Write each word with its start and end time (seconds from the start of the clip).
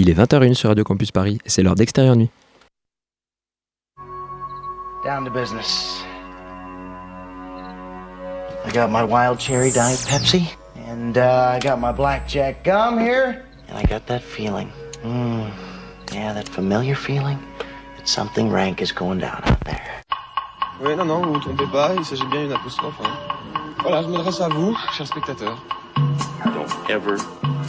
Il 0.00 0.08
est 0.08 0.14
20h01 0.14 0.54
sur 0.54 0.68
Radio 0.68 0.84
Campus 0.84 1.10
Paris 1.10 1.40
et 1.44 1.48
c'est 1.48 1.60
l'heure 1.60 1.74
d'extérieur 1.74 2.14
nuit. 2.14 2.30
Down 5.04 5.24
to 5.24 5.30
business. 5.32 6.04
I 8.64 8.70
got 8.72 8.90
my 8.90 9.02
wild 9.02 9.40
cherry 9.40 9.72
diet 9.72 9.98
Pepsi, 10.06 10.54
and 10.88 11.16
uh, 11.16 11.56
I 11.56 11.58
got 11.58 11.80
my 11.80 11.90
blackjack 11.90 12.62
gum 12.62 13.00
here, 13.00 13.42
and 13.68 13.76
I 13.76 13.82
got 13.90 14.06
that 14.06 14.22
feeling. 14.22 14.68
Mm, 15.02 15.50
yeah, 16.12 16.32
that 16.32 16.48
familiar 16.48 16.94
feeling 16.94 17.38
that 17.96 18.06
something 18.06 18.52
rank 18.52 18.80
is 18.80 18.92
going 18.92 19.18
down 19.18 19.42
out 19.46 19.64
there. 19.64 19.82
Oui, 20.80 20.94
non, 20.94 21.06
non, 21.06 21.22
vous 21.24 21.32
vous 21.32 21.40
trompez 21.40 21.66
pas, 21.72 21.92
il 21.96 22.04
s'agit 22.04 22.26
bien 22.30 22.44
d'une 22.44 22.52
apostrophe. 22.52 23.00
Hein. 23.02 23.10
Voilà, 23.82 24.02
je 24.02 24.06
m'adresse 24.06 24.40
à 24.40 24.48
vous, 24.48 24.76
chers 24.96 25.08
spectateurs. 25.08 25.58
Don't 26.44 26.70
ever 26.88 27.18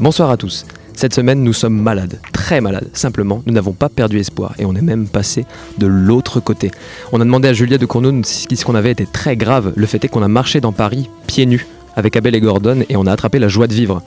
Bonsoir 0.00 0.30
à 0.30 0.38
tous. 0.38 0.64
Cette 0.94 1.12
semaine, 1.12 1.44
nous 1.44 1.52
sommes 1.52 1.78
malades, 1.78 2.20
très 2.32 2.62
malades. 2.62 2.88
Simplement, 2.94 3.42
nous 3.44 3.52
n'avons 3.52 3.72
pas 3.72 3.90
perdu 3.90 4.18
espoir 4.18 4.54
et 4.58 4.64
on 4.64 4.74
est 4.74 4.80
même 4.80 5.06
passé 5.06 5.44
de 5.76 5.86
l'autre 5.86 6.40
côté. 6.40 6.70
On 7.12 7.20
a 7.20 7.24
demandé 7.24 7.48
à 7.48 7.52
Julia 7.52 7.76
de 7.76 7.84
Cournot 7.84 8.22
si 8.24 8.56
ce 8.56 8.64
qu'on 8.64 8.74
avait 8.74 8.92
été 8.92 9.04
très 9.04 9.36
grave. 9.36 9.74
Le 9.76 9.84
fait 9.84 10.02
est 10.02 10.08
qu'on 10.08 10.22
a 10.22 10.28
marché 10.28 10.62
dans 10.62 10.72
Paris, 10.72 11.10
pieds 11.26 11.44
nus, 11.44 11.66
avec 11.96 12.16
Abel 12.16 12.34
et 12.34 12.40
Gordon 12.40 12.82
et 12.88 12.96
on 12.96 13.06
a 13.06 13.12
attrapé 13.12 13.38
la 13.38 13.48
joie 13.48 13.66
de 13.66 13.74
vivre. 13.74 14.02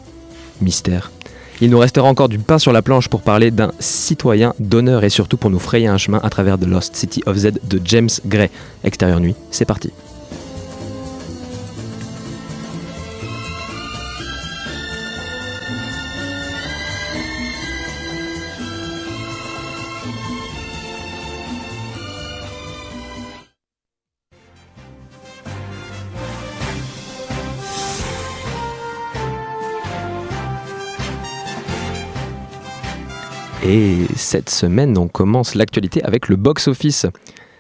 Mystère. 0.62 1.12
Il 1.62 1.70
nous 1.70 1.78
restera 1.78 2.08
encore 2.08 2.28
du 2.28 2.40
pain 2.40 2.58
sur 2.58 2.74
la 2.74 2.82
planche 2.82 3.08
pour 3.08 3.22
parler 3.22 3.52
d'un 3.52 3.72
citoyen 3.78 4.56
d'honneur 4.58 5.04
et 5.04 5.10
surtout 5.10 5.38
pour 5.38 5.52
nous 5.52 5.60
frayer 5.60 5.86
un 5.86 6.00
chemin 6.00 6.20
à 6.24 6.32
travers 6.32 6.58
The 6.58 6.66
Lost 6.66 6.96
City 6.96 7.22
of 7.28 7.38
Z 7.38 7.52
de 7.70 7.80
James 7.86 8.10
Gray. 8.26 8.50
Extérieur 8.84 9.20
nuit, 9.20 9.36
c'est 9.52 9.66
parti. 9.66 9.92
Et 33.66 33.96
cette 34.18 34.50
semaine, 34.50 34.98
on 34.98 35.08
commence 35.08 35.56
l'actualité 35.56 36.04
avec 36.04 36.28
le 36.28 36.36
box-office. 36.36 37.06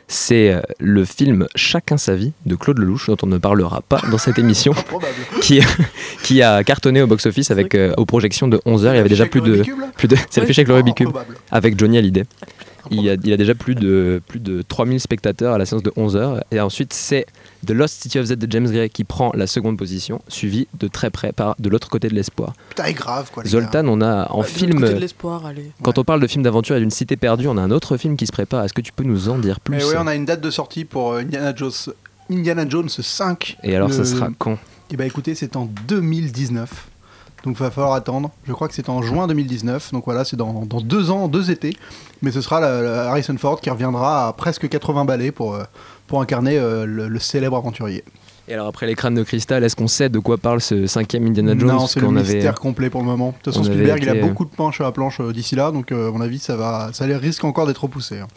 C'est 0.09 0.51
euh, 0.51 0.61
le 0.79 1.05
film 1.05 1.47
Chacun 1.55 1.95
sa 1.95 2.13
vie 2.13 2.33
de 2.45 2.55
Claude 2.55 2.77
Lelouch, 2.77 3.07
dont 3.07 3.17
on 3.23 3.27
ne 3.27 3.37
parlera 3.37 3.81
pas 3.81 4.01
dans 4.11 4.17
cette 4.17 4.37
émission, 4.37 4.73
qui, 5.41 5.61
qui 6.23 6.41
a 6.41 6.61
cartonné 6.65 7.01
au 7.01 7.07
box-office 7.07 7.51
avec 7.51 7.73
euh, 7.73 7.93
aux 7.95 8.05
projections 8.05 8.49
de 8.49 8.57
11h. 8.65 8.91
Il 8.91 8.95
y 8.95 8.99
avait 8.99 9.07
déjà 9.07 9.25
plus 9.25 9.39
de, 9.39 9.63
plus 9.95 10.09
de 10.09 10.17
c'est 10.29 10.41
l'affiche 10.41 10.59
avec 10.59 10.67
le 10.67 10.75
Rubik's 10.75 10.97
Cube, 10.97 11.17
avec 11.51 11.79
Johnny 11.79 11.97
Hallyday. 11.97 12.25
Il 12.91 13.01
y, 13.01 13.09
a, 13.09 13.13
il 13.13 13.29
y 13.29 13.33
a 13.33 13.37
déjà 13.37 13.55
plus 13.55 13.75
de, 13.75 14.21
plus 14.27 14.41
de 14.41 14.61
3000 14.61 14.99
spectateurs 14.99 15.53
à 15.53 15.57
la 15.57 15.65
séance 15.65 15.83
de 15.83 15.89
11h. 15.91 16.41
Et 16.51 16.59
ensuite, 16.59 16.91
c'est 16.91 17.25
The 17.65 17.71
Lost 17.71 18.01
City 18.01 18.19
of 18.19 18.25
Z 18.25 18.35
de 18.35 18.51
James 18.51 18.69
Gray 18.69 18.89
qui 18.89 19.03
prend 19.03 19.31
la 19.35 19.47
seconde 19.47 19.77
position, 19.77 20.21
suivi 20.27 20.67
de 20.79 20.87
très 20.87 21.09
près 21.09 21.31
par 21.31 21.55
De 21.59 21.69
l'autre 21.69 21.89
côté 21.89 22.07
de 22.09 22.13
l'espoir. 22.13 22.53
Putain, 22.69 22.87
il 22.89 22.93
grave 22.95 23.31
quoi. 23.31 23.43
les 23.43 23.49
gars. 23.49 23.59
Zoltan, 23.61 23.87
on 23.87 24.01
a 24.01 24.29
en 24.31 24.41
de 24.41 24.45
film. 24.45 24.71
l'autre 24.71 24.81
côté 24.81 24.93
de 24.95 24.99
l'espoir, 24.99 25.45
allez. 25.45 25.71
Quand 25.81 25.97
on 25.97 26.03
parle 26.03 26.19
de 26.21 26.27
film 26.27 26.43
d'aventure 26.43 26.75
et 26.75 26.79
d'une 26.79 26.91
cité 26.91 27.15
perdue, 27.15 27.47
on 27.47 27.57
a 27.57 27.61
un 27.61 27.71
autre 27.71 27.97
film 27.97 28.17
qui 28.17 28.27
se 28.27 28.31
prépare. 28.31 28.63
Est-ce 28.65 28.73
que 28.73 28.81
tu 28.81 28.91
peux 28.91 29.03
nous 29.05 29.29
en 29.29 29.37
dire 29.39 29.59
plus? 29.59 29.77
Eh 29.79 29.83
oui, 29.85 29.93
on 29.97 30.07
a 30.07 30.15
une 30.15 30.25
date 30.25 30.41
de 30.41 30.51
sortie 30.51 30.83
pour 30.85 31.13
euh, 31.13 31.19
Indiana 31.21 31.53
Jones, 31.55 31.71
Indiana 32.29 32.65
Jones 32.67 32.89
5. 32.89 33.57
Et 33.63 33.75
alors, 33.75 33.91
ça 33.93 34.03
sera 34.05 34.29
quand? 34.37 34.57
Eh 34.91 34.97
bah 34.97 35.05
écoutez, 35.05 35.33
c'est 35.33 35.55
en 35.55 35.69
2019. 35.87 36.87
Donc 37.45 37.57
va 37.57 37.71
falloir 37.71 37.93
attendre. 37.93 38.31
Je 38.47 38.53
crois 38.53 38.69
que 38.69 38.73
c'est 38.73 38.87
en 38.87 39.01
juin 39.01 39.27
2019. 39.27 39.91
Donc 39.91 40.05
voilà, 40.05 40.23
c'est 40.23 40.37
dans, 40.37 40.65
dans 40.65 40.79
deux 40.79 41.11
ans, 41.11 41.27
deux 41.27 41.51
étés. 41.51 41.75
Mais 42.21 42.31
ce 42.31 42.39
sera 42.39 42.61
la- 42.61 42.81
la 42.81 43.09
Harrison 43.09 43.35
Ford 43.37 43.59
qui 43.59 43.69
reviendra 43.69 44.29
à 44.29 44.33
presque 44.33 44.69
80 44.69 45.03
balais 45.03 45.31
pour, 45.33 45.55
euh, 45.55 45.63
pour 46.13 46.21
incarner 46.21 46.59
euh, 46.59 46.85
le, 46.85 47.07
le 47.07 47.19
célèbre 47.19 47.57
aventurier. 47.57 48.03
Et 48.47 48.53
alors, 48.53 48.67
après 48.67 48.85
les 48.85 48.93
crânes 48.93 49.15
de 49.15 49.23
cristal, 49.23 49.63
est-ce 49.63 49.75
qu'on 49.75 49.87
sait 49.87 50.09
de 50.09 50.19
quoi 50.19 50.37
parle 50.37 50.61
ce 50.61 50.85
cinquième 50.85 51.25
Indiana 51.25 51.55
Jones 51.57 51.69
non, 51.69 51.87
c'est 51.87 52.01
le 52.01 52.07
avait- 52.09 52.21
mystère 52.35 52.53
complet 52.59 52.91
pour 52.91 53.01
le 53.01 53.07
moment. 53.07 53.29
De 53.29 53.33
toute 53.41 53.45
façon, 53.51 53.63
Spielberg, 53.63 54.03
il 54.03 54.09
a 54.09 54.13
euh, 54.13 54.21
beaucoup 54.21 54.45
de 54.45 54.51
pain 54.51 54.71
sur 54.71 54.83
la 54.83 54.91
planche 54.91 55.19
euh, 55.21 55.33
d'ici 55.33 55.55
là. 55.55 55.71
Donc 55.71 55.91
euh, 55.91 56.09
à 56.09 56.11
mon 56.11 56.21
avis, 56.21 56.37
ça, 56.37 56.55
va, 56.55 56.91
ça 56.93 57.05
risque 57.05 57.43
encore 57.45 57.65
d'être 57.65 57.81
repoussé. 57.85 58.19
hein. 58.19 58.27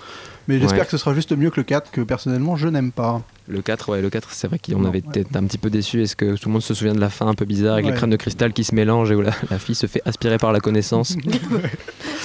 Mais 0.49 0.59
j'espère 0.61 0.79
Ouais. 0.81 0.85
que 0.85 0.91
ce 0.93 0.99
sera 0.99 1.13
juste 1.15 1.33
mieux 1.37 1.51
que 1.51 1.57
le 1.59 1.65
4, 1.65 1.91
que 1.91 2.01
personnellement, 2.03 2.57
je 2.57 2.69
n'aime 2.69 2.93
pas. 2.93 3.23
Le 3.49 3.63
4, 3.63 3.89
ouais, 3.91 4.01
le 4.03 4.11
4, 4.11 4.29
c'est 4.33 4.47
vrai 4.49 4.59
qu'on 4.59 4.85
avait 4.85 5.03
ouais. 5.05 5.21
été 5.21 5.27
un 5.37 5.45
petit 5.45 5.59
peu 5.59 5.71
déçus. 5.71 6.03
Est-ce 6.03 6.17
que 6.17 6.37
tout 6.37 6.49
le 6.49 6.53
monde 6.53 6.63
se 6.63 6.75
souvient 6.75 6.95
de 6.95 7.01
la 7.01 7.11
fin 7.11 7.27
un 7.29 7.35
peu 7.35 7.45
bizarre 7.45 7.75
avec 7.75 7.87
Ouais. 7.87 7.91
les 7.93 7.97
crânes 7.97 8.11
de 8.11 8.17
cristal 8.17 8.53
qui 8.53 8.63
se 8.65 8.75
mélangent 8.75 9.11
et 9.11 9.15
où 9.15 9.23
la, 9.23 9.33
la 9.51 9.59
fille 9.59 9.75
se 9.75 9.87
fait 9.87 10.03
aspirer 10.05 10.39
par 10.39 10.53
la 10.53 10.61
connaissance 10.61 11.17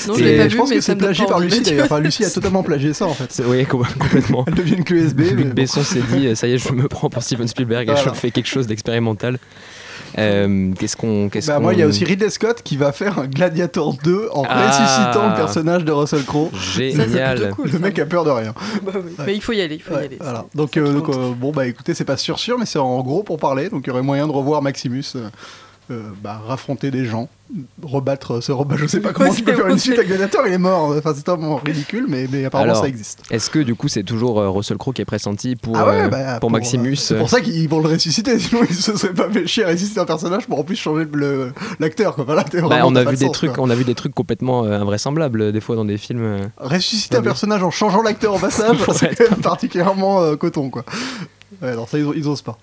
Non, 0.07 0.15
je 0.15 0.23
pas 0.37 0.43
je 0.43 0.47
vu, 0.49 0.57
pense 0.57 0.69
mais 0.69 0.75
que 0.77 0.81
c'est 0.81 0.95
plagié 0.95 1.25
par 1.25 1.39
Lucie 1.39 1.59
le 1.59 1.65
d'ailleurs. 1.65 1.85
Enfin, 1.85 1.99
Lucie 1.99 2.25
a 2.25 2.29
totalement 2.29 2.63
plagié 2.63 2.93
ça 2.93 3.05
en 3.05 3.13
fait. 3.13 3.43
Oui, 3.45 3.65
com- 3.65 3.85
complètement. 3.99 4.45
Elle 4.47 4.55
devient 4.55 4.75
une 4.75 4.83
mais 5.15 5.29
Luc 5.31 5.47
bon. 5.49 5.53
Besson 5.53 5.83
s'est 5.83 6.01
dit 6.13 6.35
ça 6.35 6.47
y 6.47 6.53
est, 6.53 6.57
je 6.57 6.71
me 6.73 6.87
prends 6.87 7.09
pour 7.09 7.21
Steven 7.21 7.47
Spielberg 7.47 7.89
et 7.89 7.95
je 7.95 8.09
fais 8.13 8.31
quelque 8.31 8.47
chose 8.47 8.65
d'expérimental. 8.67 9.37
Euh, 10.17 10.71
qu'est-ce 10.77 10.97
qu'on. 10.97 11.29
Qu'est-ce 11.29 11.47
Bah, 11.47 11.55
qu'on- 11.55 11.61
moi, 11.61 11.73
il 11.73 11.79
y 11.79 11.83
a 11.83 11.87
aussi 11.87 12.03
Ridley 12.03 12.29
Scott 12.29 12.61
qui 12.63 12.77
va 12.77 12.91
faire 12.91 13.19
un 13.19 13.27
Gladiator 13.27 13.95
2 14.03 14.27
en 14.33 14.43
Ah. 14.47 14.67
ressuscitant 14.67 15.29
le 15.29 15.35
personnage 15.35 15.85
de 15.85 15.91
Russell 15.91 16.23
Crowe. 16.25 16.49
Génial. 16.53 17.51
cool. 17.55 17.65
Le 17.67 17.71
ça. 17.73 17.79
mec 17.79 17.99
a 17.99 18.05
peur 18.05 18.23
de 18.23 18.29
rien. 18.31 18.53
Bah 18.83 18.91
oui. 18.95 19.11
Mais 19.25 19.35
il 19.35 19.41
faut 19.41 19.53
y 19.53 19.61
aller, 19.61 19.75
il 19.75 19.81
faut 19.81 19.93
y 19.95 19.97
aller. 20.05 20.17
voilà. 20.19 20.45
Donc, 20.55 20.75
euh, 20.77 20.93
donc, 20.93 21.09
euh, 21.09 21.31
bon, 21.35 21.51
bah 21.51 21.67
écoutez, 21.67 21.93
c'est 21.93 22.05
pas 22.05 22.17
sûr 22.17 22.39
sûr, 22.39 22.57
mais 22.59 22.65
c'est 22.65 22.79
en 22.79 23.01
gros 23.01 23.23
pour 23.23 23.37
parler. 23.37 23.69
Donc, 23.69 23.83
il 23.85 23.89
y 23.89 23.91
aurait 23.91 24.01
moyen 24.01 24.27
de 24.27 24.31
revoir 24.31 24.61
Maximus 24.61 25.05
bah, 26.23 26.41
raffronter 26.47 26.91
des 26.91 27.05
gens, 27.05 27.27
rebattre, 27.83 28.41
se 28.41 28.51
rebattre. 28.51 28.81
Je 28.81 28.87
sais 28.87 28.99
pas 29.01 29.13
comment 29.13 29.33
tu 29.33 29.43
peux 29.43 29.53
faire 29.53 29.67
une 29.67 29.77
suite 29.79 29.99
à 29.99 30.03
Gladiator, 30.03 30.47
il 30.47 30.53
est 30.53 30.57
mort. 30.57 30.95
Enfin, 30.97 31.13
c'est 31.15 31.23
tellement 31.23 31.55
ridicule, 31.57 32.05
mais, 32.07 32.27
mais 32.31 32.45
apparemment 32.45 32.71
Alors, 32.71 32.83
ça 32.83 32.87
existe. 32.89 33.21
Est-ce 33.29 33.49
que 33.49 33.59
du 33.59 33.75
coup 33.75 33.87
c'est 33.87 34.03
toujours 34.03 34.39
euh, 34.39 34.49
Russell 34.49 34.77
Crowe 34.77 34.93
qui 34.93 35.01
est 35.01 35.05
pressenti 35.05 35.55
pour, 35.55 35.77
Ah 35.77 35.85
ouais, 35.85 36.01
euh, 36.03 36.07
bah, 36.07 36.39
pour, 36.39 36.51
Maximus 36.51 36.91
euh, 36.93 36.95
C'est 36.95 37.13
euh, 37.15 37.19
pour 37.19 37.29
ça 37.29 37.41
qu'ils 37.41 37.67
vont 37.67 37.79
le 37.81 37.89
ressusciter, 37.89 38.39
sinon 38.39 38.61
ils 38.69 38.75
se 38.75 38.95
seraient 38.95 39.13
pas 39.13 39.29
fait 39.29 39.45
chier 39.47 39.63
à 39.65 39.69
ressusciter 39.69 39.99
un 39.99 40.05
personnage 40.05 40.45
pour 40.47 40.59
en 40.59 40.63
plus 40.63 40.75
changer 40.75 41.05
le- 41.11 41.51
l'acteur. 41.79 42.15
Voilà, 42.23 42.43
bah, 42.53 42.81
on, 42.85 42.95
a 42.95 43.01
vu 43.01 43.05
de 43.07 43.11
des 43.19 43.25
sens, 43.25 43.31
trucs, 43.33 43.53
quoi. 43.53 43.63
on 43.63 43.69
a 43.69 43.75
vu 43.75 43.83
des 43.83 43.95
trucs 43.95 44.13
complètement 44.15 44.63
euh, 44.65 44.79
invraisemblables 44.79 45.41
euh, 45.41 45.51
des 45.51 45.61
fois 45.61 45.75
dans 45.75 45.85
des 45.85 45.97
films. 45.97 46.21
euh. 46.23 46.39
Ressusciter 46.57 47.17
un 47.17 47.21
personnage 47.21 47.63
en 47.63 47.71
changeant 47.71 48.01
l'acteur 48.01 48.33
en 48.35 48.39
passage, 48.39 48.77
c'est 48.93 49.15
quand 49.15 49.29
même 49.31 49.41
particulièrement 49.41 50.21
euh, 50.21 50.35
coton, 50.35 50.69
quoi. 50.69 50.83
Ouais, 51.61 51.69
alors 51.69 51.89
ça, 51.89 51.97
ils, 51.99 52.07
ils 52.15 52.27
osent 52.27 52.41
pas. 52.41 52.57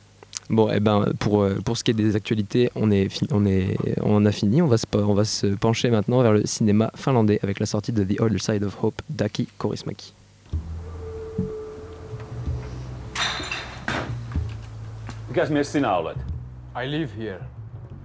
Bon, 0.51 0.71
et 0.71 0.81
ben 0.81 1.05
pour, 1.19 1.43
euh, 1.43 1.57
pour 1.65 1.77
ce 1.77 1.85
qui 1.85 1.91
est 1.91 1.95
des 1.95 2.17
actualités, 2.17 2.71
on, 2.75 2.91
est 2.91 3.09
fi- 3.11 3.27
on, 3.33 3.45
est, 3.45 3.77
on 4.03 4.17
en 4.17 4.25
a 4.25 4.33
fini. 4.33 4.63
On 4.63 4.67
va, 4.67 4.79
se, 4.79 4.87
on 4.97 5.13
va 5.15 5.25
se 5.25 5.47
pencher 5.49 5.91
maintenant 5.91 6.23
vers 6.23 6.33
le 6.33 6.47
cinéma 6.47 6.91
finlandais 6.97 7.39
avec 7.43 7.61
la 7.61 7.67
sortie 7.67 7.93
de 7.93 8.03
The 8.03 8.19
Other 8.21 8.41
Side 8.41 8.65
of 8.65 8.77
Hope 8.83 9.03
d'Aki 9.11 9.47
Kaurismäki. 9.59 10.13
Mikäs 15.29 15.51
mies 15.51 15.73
sinä 15.73 15.97
olet? 15.97 16.17
I 16.85 16.91
live 16.91 17.11
here. 17.19 17.41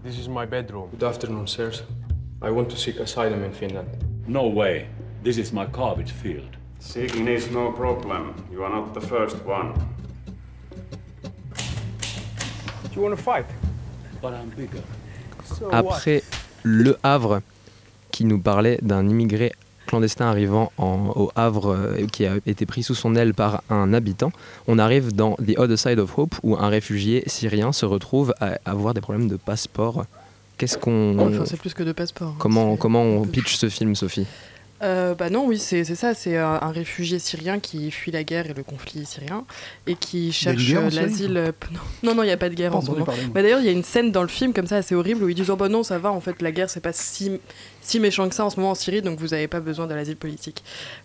This 0.04 0.20
is 0.20 0.28
my 0.28 0.46
bedroom. 0.46 0.90
Good 0.90 1.04
afternoon, 1.04 1.48
sirs. 1.48 1.84
I 2.42 2.50
want 2.52 2.70
to 2.70 2.76
seek 2.76 3.00
asylum 3.00 3.44
in 3.44 3.52
Finland. 3.52 3.88
No 4.28 4.44
way. 4.56 4.86
This 5.24 5.38
is 5.38 5.54
my 5.54 5.66
garbage 5.72 6.12
field. 6.12 6.58
Seeking 6.80 7.28
is 7.30 7.50
no 7.52 7.72
problem. 7.72 8.34
You 8.52 8.64
are 8.66 8.76
not 8.76 8.94
the 8.94 9.00
first 9.08 9.38
one. 9.46 9.74
Après 15.72 16.24
Le 16.64 16.98
Havre, 17.04 17.42
qui 18.12 18.26
nous 18.26 18.40
parlait 18.40 18.80
d'un 18.82 19.08
immigré 19.08 19.52
clandestin 19.88 20.28
arrivant 20.28 20.72
en- 20.78 21.12
au 21.16 21.32
Havre 21.36 21.72
euh, 21.76 22.06
qui 22.12 22.26
a 22.26 22.36
été 22.46 22.66
pris 22.66 22.84
sous 22.84 22.96
son 22.96 23.16
aile 23.16 23.34
par 23.34 23.64
un 23.70 23.94
habitant, 23.94 24.32
on 24.68 24.80
arrive 24.80 25.14
dans 25.14 25.36
The 25.36 25.58
Other 25.58 25.78
Side 25.78 26.00
of 26.00 26.18
Hope 26.18 26.36
où 26.44 26.56
un 26.56 26.70
réfugié 26.70 27.24
syrien 27.28 27.74
se 27.74 27.86
retrouve 27.86 28.34
à 28.40 28.58
avoir 28.66 28.94
des 28.94 29.02
problèmes 29.02 29.28
de 29.28 29.36
passeport. 29.36 30.06
Qu'est-ce 30.58 30.78
qu'on. 30.78 31.18
Enfin, 31.20 31.46
c'est 31.46 31.60
plus 31.60 31.74
que 31.74 31.84
de 31.84 31.92
passeport. 31.92 32.30
hein. 32.30 32.36
Comment, 32.40 32.78
comment 32.78 33.02
on 33.04 33.24
pitch 33.26 33.56
ce 33.56 33.68
film, 33.70 33.96
Sophie? 33.96 34.28
Euh, 34.84 35.16
bah 35.16 35.30
non, 35.30 35.46
oui, 35.48 35.58
c'est 35.60 35.84
ça. 35.86 36.14
C'est 36.14 36.38
un, 36.38 36.60
un 36.62 36.72
réfugié 36.72 37.18
syrien 37.20 37.60
qui 37.60 37.90
fuit 37.90 38.12
la 38.12 38.24
guerre 38.24 38.48
et 38.50 38.54
le 38.54 38.64
conflit 38.64 39.06
syrien 39.06 39.46
et 39.88 39.96
qui 39.96 40.32
cherche 40.34 40.74
euh, 40.74 40.90
l'asile. 40.90 41.38
euh, 41.38 41.52
non, 42.04 42.14
non, 42.16 42.24
il 42.24 42.28
n'y 42.28 42.32
a 42.34 42.38
pas 42.38 42.50
de 42.50 42.56
guerre 42.56 42.76
en 42.76 42.82
ce 42.82 42.92
moment. 42.92 43.06
Bah, 43.34 43.42
D'ailleurs, 43.42 43.60
il 43.60 43.66
y 43.66 43.70
a 43.70 43.72
une 43.72 43.84
scène 43.84 44.12
dans 44.12 44.22
le 44.22 44.28
film 44.28 44.54
comme 44.54 44.68
ça 44.68 44.78
assez 44.78 44.94
horrible 44.94 45.24
où 45.24 45.30
ils 45.30 45.36
disent 45.36 45.50
oh 45.50 45.56
bah 45.56 45.70
non, 45.70 45.84
ça 45.84 45.98
va. 46.00 46.12
En 46.12 46.20
fait, 46.22 46.42
la 46.42 46.52
guerre 46.52 46.70
c'est 46.70 46.82
pas 46.82 46.94
si 46.94 47.40
si 47.82 48.00
méchant 48.00 48.30
que 48.30 48.36
ça 48.36 48.46
en 48.46 48.50
ce 48.50 48.56
moment 48.58 48.72
en 48.72 48.76
Syrie, 48.76 49.02
donc 49.02 49.20
vous 49.20 49.28
n'avez 49.30 49.48
pas 49.50 49.60
besoin 49.60 49.88
de 49.88 49.94
l'asile 49.94 50.16
politique. 50.16 50.64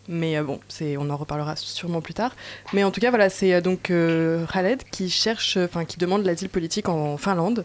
Mais 0.09 0.37
euh, 0.39 0.43
bon, 0.45 0.61
c'est 0.69 0.97
on 0.97 1.09
en 1.11 1.17
reparlera 1.17 1.55
sûrement 1.57 2.01
plus 2.01 2.15
tard. 2.15 2.35
Mais 2.73 2.85
en 2.85 2.91
tout 2.91 3.01
cas, 3.01 3.11
voilà, 3.11 3.31
c'est 3.31 3.55
euh, 3.55 3.61
donc 3.61 3.91
euh, 3.91 4.45
Khaled 4.53 4.83
qui 4.91 5.11
cherche, 5.11 5.57
enfin 5.57 5.85
qui 5.85 5.99
demande 5.99 6.25
l'asile 6.25 6.49
politique 6.49 6.89
en 6.89 7.17
Finlande. 7.17 7.65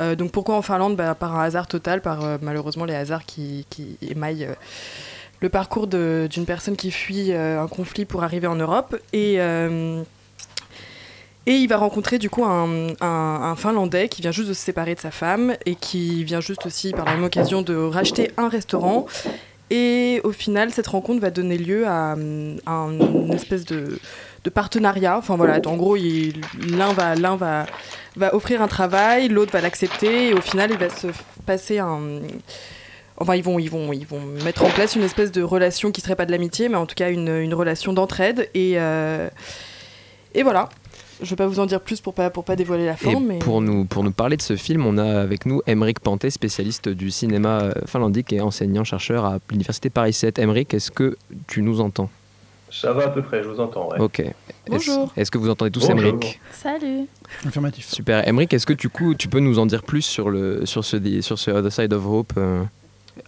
Euh, 0.00 0.14
donc 0.14 0.30
pourquoi 0.32 0.56
en 0.56 0.62
Finlande? 0.62 0.96
Bah, 0.96 1.14
Par 1.14 1.34
un 1.38 1.42
hasard 1.44 1.66
total, 1.68 2.00
par 2.02 2.24
euh, 2.24 2.38
malheureusement 2.42 2.84
les 2.84 2.94
hasards 2.94 3.24
qui, 3.26 3.66
qui 3.70 3.98
émaillent 4.02 4.44
euh, 4.44 4.54
le 5.44 5.50
parcours 5.50 5.86
d'une 5.86 6.46
personne 6.46 6.74
qui 6.74 6.90
fuit 6.90 7.30
euh, 7.30 7.60
un 7.60 7.68
conflit 7.68 8.06
pour 8.06 8.24
arriver 8.24 8.46
en 8.46 8.54
Europe. 8.54 8.96
Et, 9.12 9.34
euh, 9.40 10.02
et 11.44 11.52
il 11.52 11.68
va 11.68 11.76
rencontrer 11.76 12.18
du 12.18 12.30
coup 12.30 12.46
un, 12.46 13.54
Finlandais 13.58 14.08
qui 14.08 14.22
vient 14.22 14.32
juste 14.32 14.48
de 14.48 14.54
se 14.54 14.64
séparer 14.64 14.94
de 14.94 15.00
sa 15.00 15.10
femme 15.10 15.54
et 15.66 15.74
qui 15.74 16.24
vient 16.24 16.40
juste 16.40 16.64
aussi 16.64 16.92
par 16.92 17.04
la 17.04 17.12
même 17.12 17.24
occasion 17.24 17.60
de 17.60 17.76
racheter 17.76 18.30
un 18.38 18.48
restaurant. 18.48 19.04
Et 19.68 20.22
au 20.24 20.32
final, 20.32 20.72
cette 20.72 20.86
rencontre 20.86 21.20
va 21.20 21.30
donner 21.30 21.58
lieu 21.58 21.86
à, 21.86 22.16
une 22.16 23.32
espèce 23.34 23.66
de, 23.66 23.98
de 24.44 24.50
partenariat. 24.50 25.18
Enfin 25.18 25.36
voilà, 25.36 25.60
en 25.66 25.76
gros, 25.76 25.96
l'un 25.96 26.94
va, 26.94 27.16
l'un 27.16 27.36
va, 27.36 27.66
va 28.16 28.34
offrir 28.34 28.62
un 28.62 28.68
travail, 28.68 29.28
l'autre 29.28 29.52
va 29.52 29.60
l'accepter, 29.60 30.28
et 30.28 30.32
au 30.32 30.40
final, 30.40 30.70
il 30.70 30.78
va 30.78 30.88
se 30.88 31.08
passer 31.44 31.80
un. 31.80 32.00
Enfin, 33.16 33.36
ils 33.36 33.42
vont, 33.44 33.58
ils, 33.58 33.70
vont, 33.70 33.92
ils 33.92 34.06
vont 34.06 34.20
mettre 34.44 34.64
en 34.64 34.70
place 34.70 34.96
une 34.96 35.02
espèce 35.02 35.30
de 35.30 35.42
relation 35.42 35.92
qui 35.92 36.00
serait 36.00 36.16
pas 36.16 36.26
de 36.26 36.32
l'amitié, 36.32 36.68
mais 36.68 36.76
en 36.76 36.86
tout 36.86 36.96
cas 36.96 37.10
une, 37.10 37.28
une 37.28 37.54
relation 37.54 37.92
d'entraide. 37.92 38.48
Et, 38.54 38.74
euh, 38.76 39.28
et 40.34 40.42
voilà. 40.42 40.68
Je 41.22 41.30
vais 41.30 41.36
pas 41.36 41.46
vous 41.46 41.60
en 41.60 41.66
dire 41.66 41.80
plus 41.80 42.00
pour 42.00 42.12
pas, 42.12 42.28
pour 42.28 42.44
pas 42.44 42.56
dévoiler 42.56 42.86
la 42.86 42.96
Et 43.08 43.14
mais. 43.14 43.38
pour, 43.38 43.60
nous, 43.60 43.84
pour 43.84 44.02
nous 44.02 44.10
parler 44.10 44.36
de 44.36 44.42
ce 44.42 44.56
film, 44.56 44.84
on 44.84 44.98
a 44.98 45.20
avec 45.20 45.46
nous 45.46 45.62
Emeric 45.68 46.00
Panté, 46.00 46.28
spécialiste 46.28 46.88
du 46.88 47.12
cinéma 47.12 47.60
euh, 47.62 47.72
finlandais 47.86 48.24
et 48.32 48.40
enseignant-chercheur 48.40 49.24
à 49.24 49.38
l'université 49.48 49.90
Paris 49.90 50.12
7. 50.12 50.40
Emeric, 50.40 50.74
est-ce 50.74 50.90
que 50.90 51.16
tu 51.46 51.62
nous 51.62 51.80
entends? 51.80 52.10
Ça 52.72 52.92
va 52.92 53.04
à 53.04 53.08
peu 53.10 53.22
près, 53.22 53.44
je 53.44 53.48
vous 53.48 53.60
entends. 53.60 53.88
Ouais. 53.90 54.00
Ok. 54.00 54.18
Est-ce- 54.18 54.32
Bonjour. 54.66 55.12
Est-ce 55.16 55.30
que 55.30 55.38
vous 55.38 55.48
entendez 55.48 55.70
tous 55.70 55.86
Bonjour. 55.86 56.08
Emeric 56.08 56.40
Salut. 56.52 57.06
Affirmatif. 57.46 57.88
Super. 57.88 58.26
Emeric, 58.26 58.52
est-ce 58.52 58.66
que 58.66 58.72
du 58.72 58.88
coup, 58.88 59.14
tu 59.14 59.28
peux 59.28 59.38
nous 59.38 59.60
en 59.60 59.66
dire 59.66 59.84
plus 59.84 60.02
sur, 60.02 60.28
le, 60.30 60.66
sur, 60.66 60.84
ce, 60.84 61.20
sur 61.20 61.38
ce 61.38 61.52
Other 61.52 61.70
Side 61.70 61.92
of 61.92 62.04
Hope 62.04 62.32
euh, 62.38 62.64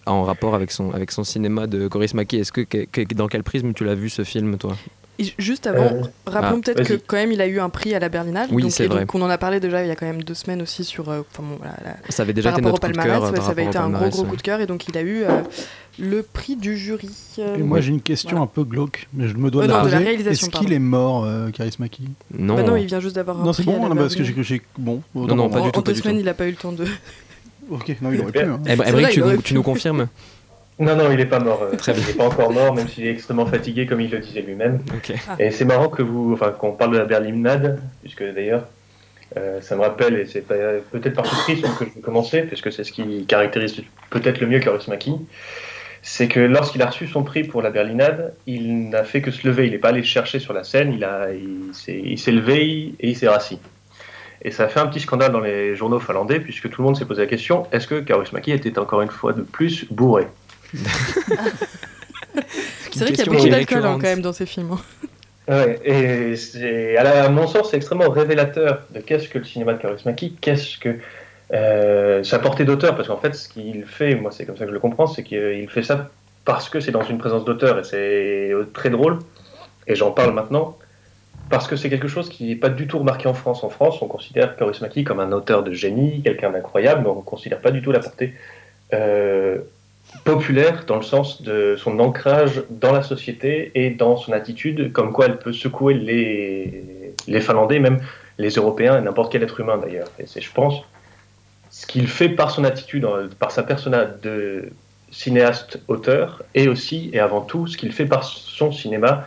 en 0.05 0.23
rapport 0.23 0.55
avec 0.55 0.71
son, 0.71 0.91
avec 0.91 1.11
son 1.11 1.23
cinéma 1.23 1.67
de 1.67 1.87
Coris 1.87 2.13
Maki 2.13 2.37
Est-ce 2.37 2.51
que, 2.51 2.61
que- 2.61 2.85
que- 2.85 3.13
dans 3.13 3.27
quel 3.27 3.43
prisme 3.43 3.73
tu 3.73 3.83
l'as 3.85 3.95
vu 3.95 4.09
ce 4.09 4.23
film, 4.23 4.57
toi? 4.57 4.75
Et 5.19 5.33
Juste 5.39 5.65
avant, 5.65 5.85
Euh, 5.85 6.01
rappelons 6.27 6.59
ah, 6.59 6.71
peut-être 6.73 6.87
que 6.87 6.93
quand 6.93 7.15
même 7.15 7.31
il 7.31 7.41
a 7.41 7.47
eu 7.47 7.59
un 7.59 7.69
prix 7.69 7.95
à 7.95 7.99
la 7.99 8.07
Berlinale. 8.07 8.49
Oui, 8.51 8.61
donc, 8.61 8.71
c'est 8.71 8.85
et 8.85 8.87
donc 8.87 8.97
vrai. 8.97 9.07
on 9.15 9.21
en 9.23 9.29
a 9.31 9.39
parlé 9.39 9.59
déjà 9.59 9.83
il 9.83 9.87
y 9.87 9.91
a 9.91 9.95
quand 9.95 10.05
même 10.05 10.21
deux 10.21 10.35
semaines 10.35 10.61
aussi 10.61 10.83
sur. 10.83 11.09
euh, 11.09 11.21
enfin, 11.31 11.41
bon, 11.41 11.55
voilà, 11.57 11.73
la- 11.83 11.97
Ça 12.11 12.21
avait 12.21 12.33
déjà 12.33 12.51
été 12.51 12.61
notre 12.61 12.79
coup 12.79 12.87
de 12.87 12.93
palmarès, 12.93 13.11
cœur. 13.19 13.23
ouais, 13.31 13.35
par 13.35 13.43
ça 13.45 13.49
avait 13.51 13.65
été 13.65 13.77
un 13.79 13.81
gros 13.89 13.91
palmarès, 13.93 14.13
gros 14.13 14.23
ouais. 14.25 14.29
coup 14.29 14.35
de 14.35 14.41
cœur 14.43 14.61
et 14.61 14.67
donc 14.67 14.87
il 14.87 14.95
a 14.95 15.01
eu 15.01 15.23
euh, 15.23 15.41
le 15.97 16.21
prix 16.21 16.55
du 16.55 16.77
jury. 16.77 17.09
euh, 17.39 17.55
Et 17.55 17.63
moi 17.63 17.81
j'ai 17.81 17.89
une 17.89 18.01
question 18.01 18.43
un 18.43 18.45
peu 18.45 18.63
glauque, 18.63 19.07
mais 19.11 19.27
je 19.27 19.33
me 19.33 19.49
dois 19.49 19.63
Euh, 19.63 19.65
de 19.67 19.71
non, 19.71 19.77
la 19.79 19.83
de 19.85 19.89
la 19.89 19.97
poser. 19.97 20.05
réalisation, 20.09 20.47
Est-ce 20.49 20.59
qu'il 20.59 20.71
est 20.71 20.77
mort, 20.77 21.25
euh, 21.25 21.49
Charismaki 21.49 22.03
Non, 22.37 22.53
Bah 22.55 22.61
non, 22.61 22.75
il 22.75 22.85
vient 22.85 22.99
juste 22.99 23.15
d'avoir 23.15 23.41
un 23.41 23.43
Non, 23.43 23.53
c'est 23.53 23.63
prix. 23.63 23.71
bon, 23.73 23.89
non, 23.89 23.95
parce 23.95 24.13
que 24.15 24.23
j'ai 24.23 24.61
bon. 24.77 25.01
Non, 25.15 25.35
non, 25.35 25.49
pas 25.49 25.61
du 25.61 25.71
tout, 25.71 25.79
en 25.79 25.81
pas 25.81 25.91
deux 25.93 25.99
semaines, 25.99 26.19
il 26.19 26.29
a 26.29 26.35
pas 26.35 26.45
eu 26.45 26.51
le 26.51 26.57
temps 26.57 26.73
de. 26.73 26.85
Ok, 27.69 27.95
non, 28.01 28.11
il 28.11 28.21
aurait 28.21 28.31
pu. 28.31 28.39
hein. 28.39 28.59
Emeric, 28.65 28.91
vrai, 28.93 29.09
tu, 29.11 29.21
nous, 29.21 29.35
pu. 29.37 29.41
tu 29.43 29.53
nous 29.53 29.63
confirmes 29.63 30.07
Non, 30.79 30.95
non, 30.95 31.11
il 31.11 31.17
n'est 31.17 31.25
pas 31.25 31.39
mort. 31.39 31.61
euh, 31.63 31.75
Très 31.75 31.93
bien. 31.93 32.01
Il 32.03 32.07
n'est 32.07 32.13
pas 32.13 32.25
encore 32.25 32.51
mort, 32.51 32.73
même 32.75 32.87
s'il 32.87 33.05
est 33.05 33.11
extrêmement 33.11 33.45
fatigué, 33.45 33.85
comme 33.85 34.01
il 34.01 34.09
le 34.11 34.19
disait 34.19 34.41
lui-même. 34.41 34.79
Ok. 34.95 35.13
Et 35.39 35.51
c'est 35.51 35.65
marrant 35.65 35.89
que 35.89 36.01
vous, 36.01 36.33
enfin, 36.33 36.51
qu'on 36.51 36.71
parle 36.71 36.93
de 36.93 36.97
la 36.99 37.05
Berlinade, 37.05 37.79
puisque 38.01 38.23
d'ailleurs, 38.23 38.65
euh, 39.35 39.59
ça 39.61 39.75
me 39.75 39.81
rappelle, 39.81 40.15
et 40.19 40.25
c'est 40.25 40.41
peut-être 40.47 41.13
par 41.15 41.25
ce 41.25 41.35
prisme 41.43 41.67
que 41.77 41.85
je 41.85 41.89
vais 41.95 42.01
commencer, 42.01 42.41
puisque 42.43 42.71
c'est 42.71 42.83
ce 42.83 42.91
qui 42.91 43.25
caractérise 43.25 43.75
peut-être 44.09 44.39
le 44.39 44.47
mieux 44.47 44.59
Kaurismäki, 44.61 45.13
c'est 46.01 46.29
que 46.29 46.39
lorsqu'il 46.39 46.81
a 46.81 46.85
reçu 46.85 47.07
son 47.07 47.23
prix 47.23 47.43
pour 47.43 47.61
la 47.61 47.69
Berlinade, 47.69 48.33
il 48.45 48.87
n'a 48.89 49.03
fait 49.03 49.21
que 49.21 49.31
se 49.31 49.45
lever. 49.45 49.65
Il 49.65 49.71
n'est 49.71 49.77
pas 49.79 49.89
allé 49.89 50.03
chercher 50.03 50.39
sur 50.39 50.53
la 50.53 50.63
scène, 50.63 50.93
il, 50.93 51.03
a, 51.03 51.27
il, 51.33 51.73
s'est, 51.73 51.99
il 52.01 52.17
s'est 52.17 52.31
levé 52.31 52.93
et 52.99 53.09
il 53.09 53.17
s'est 53.17 53.27
rassis. 53.27 53.59
Et 54.47 54.51
ça 54.51 54.63
a 54.63 54.67
fait 54.69 54.79
un 54.79 54.87
petit 54.87 55.01
scandale 55.01 55.33
dans 55.33 55.41
les 55.41 55.75
journaux 55.75 55.99
finlandais, 55.99 56.39
puisque 56.39 56.69
tout 56.69 56.81
le 56.81 56.85
monde 56.85 56.95
s'est 56.95 57.03
posé 57.03 57.21
la 57.23 57.27
question 57.27 57.67
est-ce 57.73 57.85
que 57.85 57.99
Kaurismäki 57.99 58.53
était 58.53 58.79
encore 58.79 59.01
une 59.01 59.09
fois 59.09 59.33
de 59.33 59.41
plus 59.41 59.85
bourré? 59.91 60.25
C'est 62.91 62.99
vrai 63.01 63.11
qu'il 63.11 63.17
y 63.17 63.21
a 63.21 63.25
beaucoup 63.25 63.49
d'alcool 63.49 63.85
hein, 63.85 63.97
quand 63.99 64.07
même 64.07 64.21
dans 64.21 64.31
ces 64.31 64.45
films. 64.45 64.71
hein. 64.71 64.79
Ouais, 65.49 65.79
et 65.83 66.35
c'est, 66.37 66.95
à, 66.95 67.03
la- 67.03 67.25
à 67.25 67.29
mon 67.29 67.45
sens, 67.47 67.71
c'est 67.71 67.77
extrêmement 67.77 68.09
révélateur 68.09 68.83
de 68.93 69.01
qu'est-ce 69.01 69.27
que 69.27 69.37
le 69.37 69.43
cinéma 69.43 69.73
de 69.73 69.81
Kaurismäki, 69.81 70.37
qu'est-ce 70.39 70.77
que 70.77 70.95
euh, 71.53 72.23
sa 72.23 72.39
portée 72.39 72.63
d'auteur, 72.63 72.95
parce 72.95 73.09
qu'en 73.09 73.17
fait, 73.17 73.33
ce 73.35 73.49
qu'il 73.49 73.85
fait, 73.85 74.15
moi 74.15 74.31
c'est 74.31 74.45
comme 74.45 74.55
ça 74.55 74.63
que 74.63 74.69
je 74.69 74.73
le 74.73 74.79
comprends, 74.79 75.07
c'est 75.07 75.23
qu'il 75.23 75.69
fait 75.69 75.83
ça 75.83 76.09
parce 76.45 76.69
que 76.69 76.79
c'est 76.79 76.91
dans 76.91 77.03
une 77.03 77.17
présence 77.17 77.43
d'auteur, 77.43 77.79
et 77.79 77.83
c'est 77.83 78.51
euh, 78.51 78.65
très 78.73 78.89
drôle, 78.89 79.19
et 79.87 79.95
j'en 79.95 80.11
parle 80.11 80.33
maintenant, 80.33 80.77
parce 81.49 81.67
que 81.67 81.75
c'est 81.75 81.89
quelque 81.89 82.07
chose 82.07 82.29
qui 82.29 82.45
n'est 82.45 82.55
pas 82.55 82.69
du 82.69 82.87
tout 82.87 82.99
remarqué 82.99 83.27
en 83.27 83.33
France. 83.33 83.63
En 83.63 83.69
France, 83.69 84.01
on 84.01 84.07
considère 84.07 84.55
Kaurismäki 84.55 85.03
comme 85.03 85.19
un 85.19 85.31
auteur 85.31 85.63
de 85.63 85.71
génie, 85.71 86.21
quelqu'un 86.21 86.51
d'incroyable, 86.51 87.01
mais 87.03 87.09
on 87.09 87.15
ne 87.15 87.21
considère 87.21 87.59
pas 87.59 87.71
du 87.71 87.81
tout 87.81 87.91
la 87.91 87.99
portée 87.99 88.33
euh, 88.93 89.59
populaire 90.23 90.83
dans 90.85 90.97
le 90.97 91.03
sens 91.03 91.41
de 91.41 91.75
son 91.77 91.99
ancrage 91.99 92.63
dans 92.69 92.91
la 92.91 93.03
société 93.03 93.71
et 93.75 93.89
dans 93.89 94.17
son 94.17 94.33
attitude, 94.33 94.91
comme 94.91 95.13
quoi 95.13 95.25
elle 95.25 95.37
peut 95.37 95.53
secouer 95.53 95.93
les, 95.93 97.13
les 97.27 97.41
Finlandais, 97.41 97.79
même 97.79 97.99
les 98.37 98.49
Européens 98.49 98.97
et 98.97 99.01
n'importe 99.01 99.31
quel 99.31 99.43
être 99.43 99.59
humain 99.59 99.77
d'ailleurs. 99.77 100.09
Et 100.19 100.25
c'est, 100.27 100.41
je 100.41 100.51
pense, 100.51 100.83
ce 101.69 101.85
qu'il 101.85 102.07
fait 102.07 102.29
par 102.29 102.51
son 102.51 102.63
attitude, 102.63 103.07
par 103.39 103.51
sa 103.51 103.63
persona 103.63 104.05
de 104.05 104.69
cinéaste-auteur, 105.11 106.43
et 106.53 106.67
aussi 106.67 107.09
et 107.13 107.19
avant 107.19 107.41
tout 107.41 107.67
ce 107.67 107.77
qu'il 107.77 107.93
fait 107.93 108.05
par 108.05 108.23
son 108.23 108.71
cinéma 108.71 109.25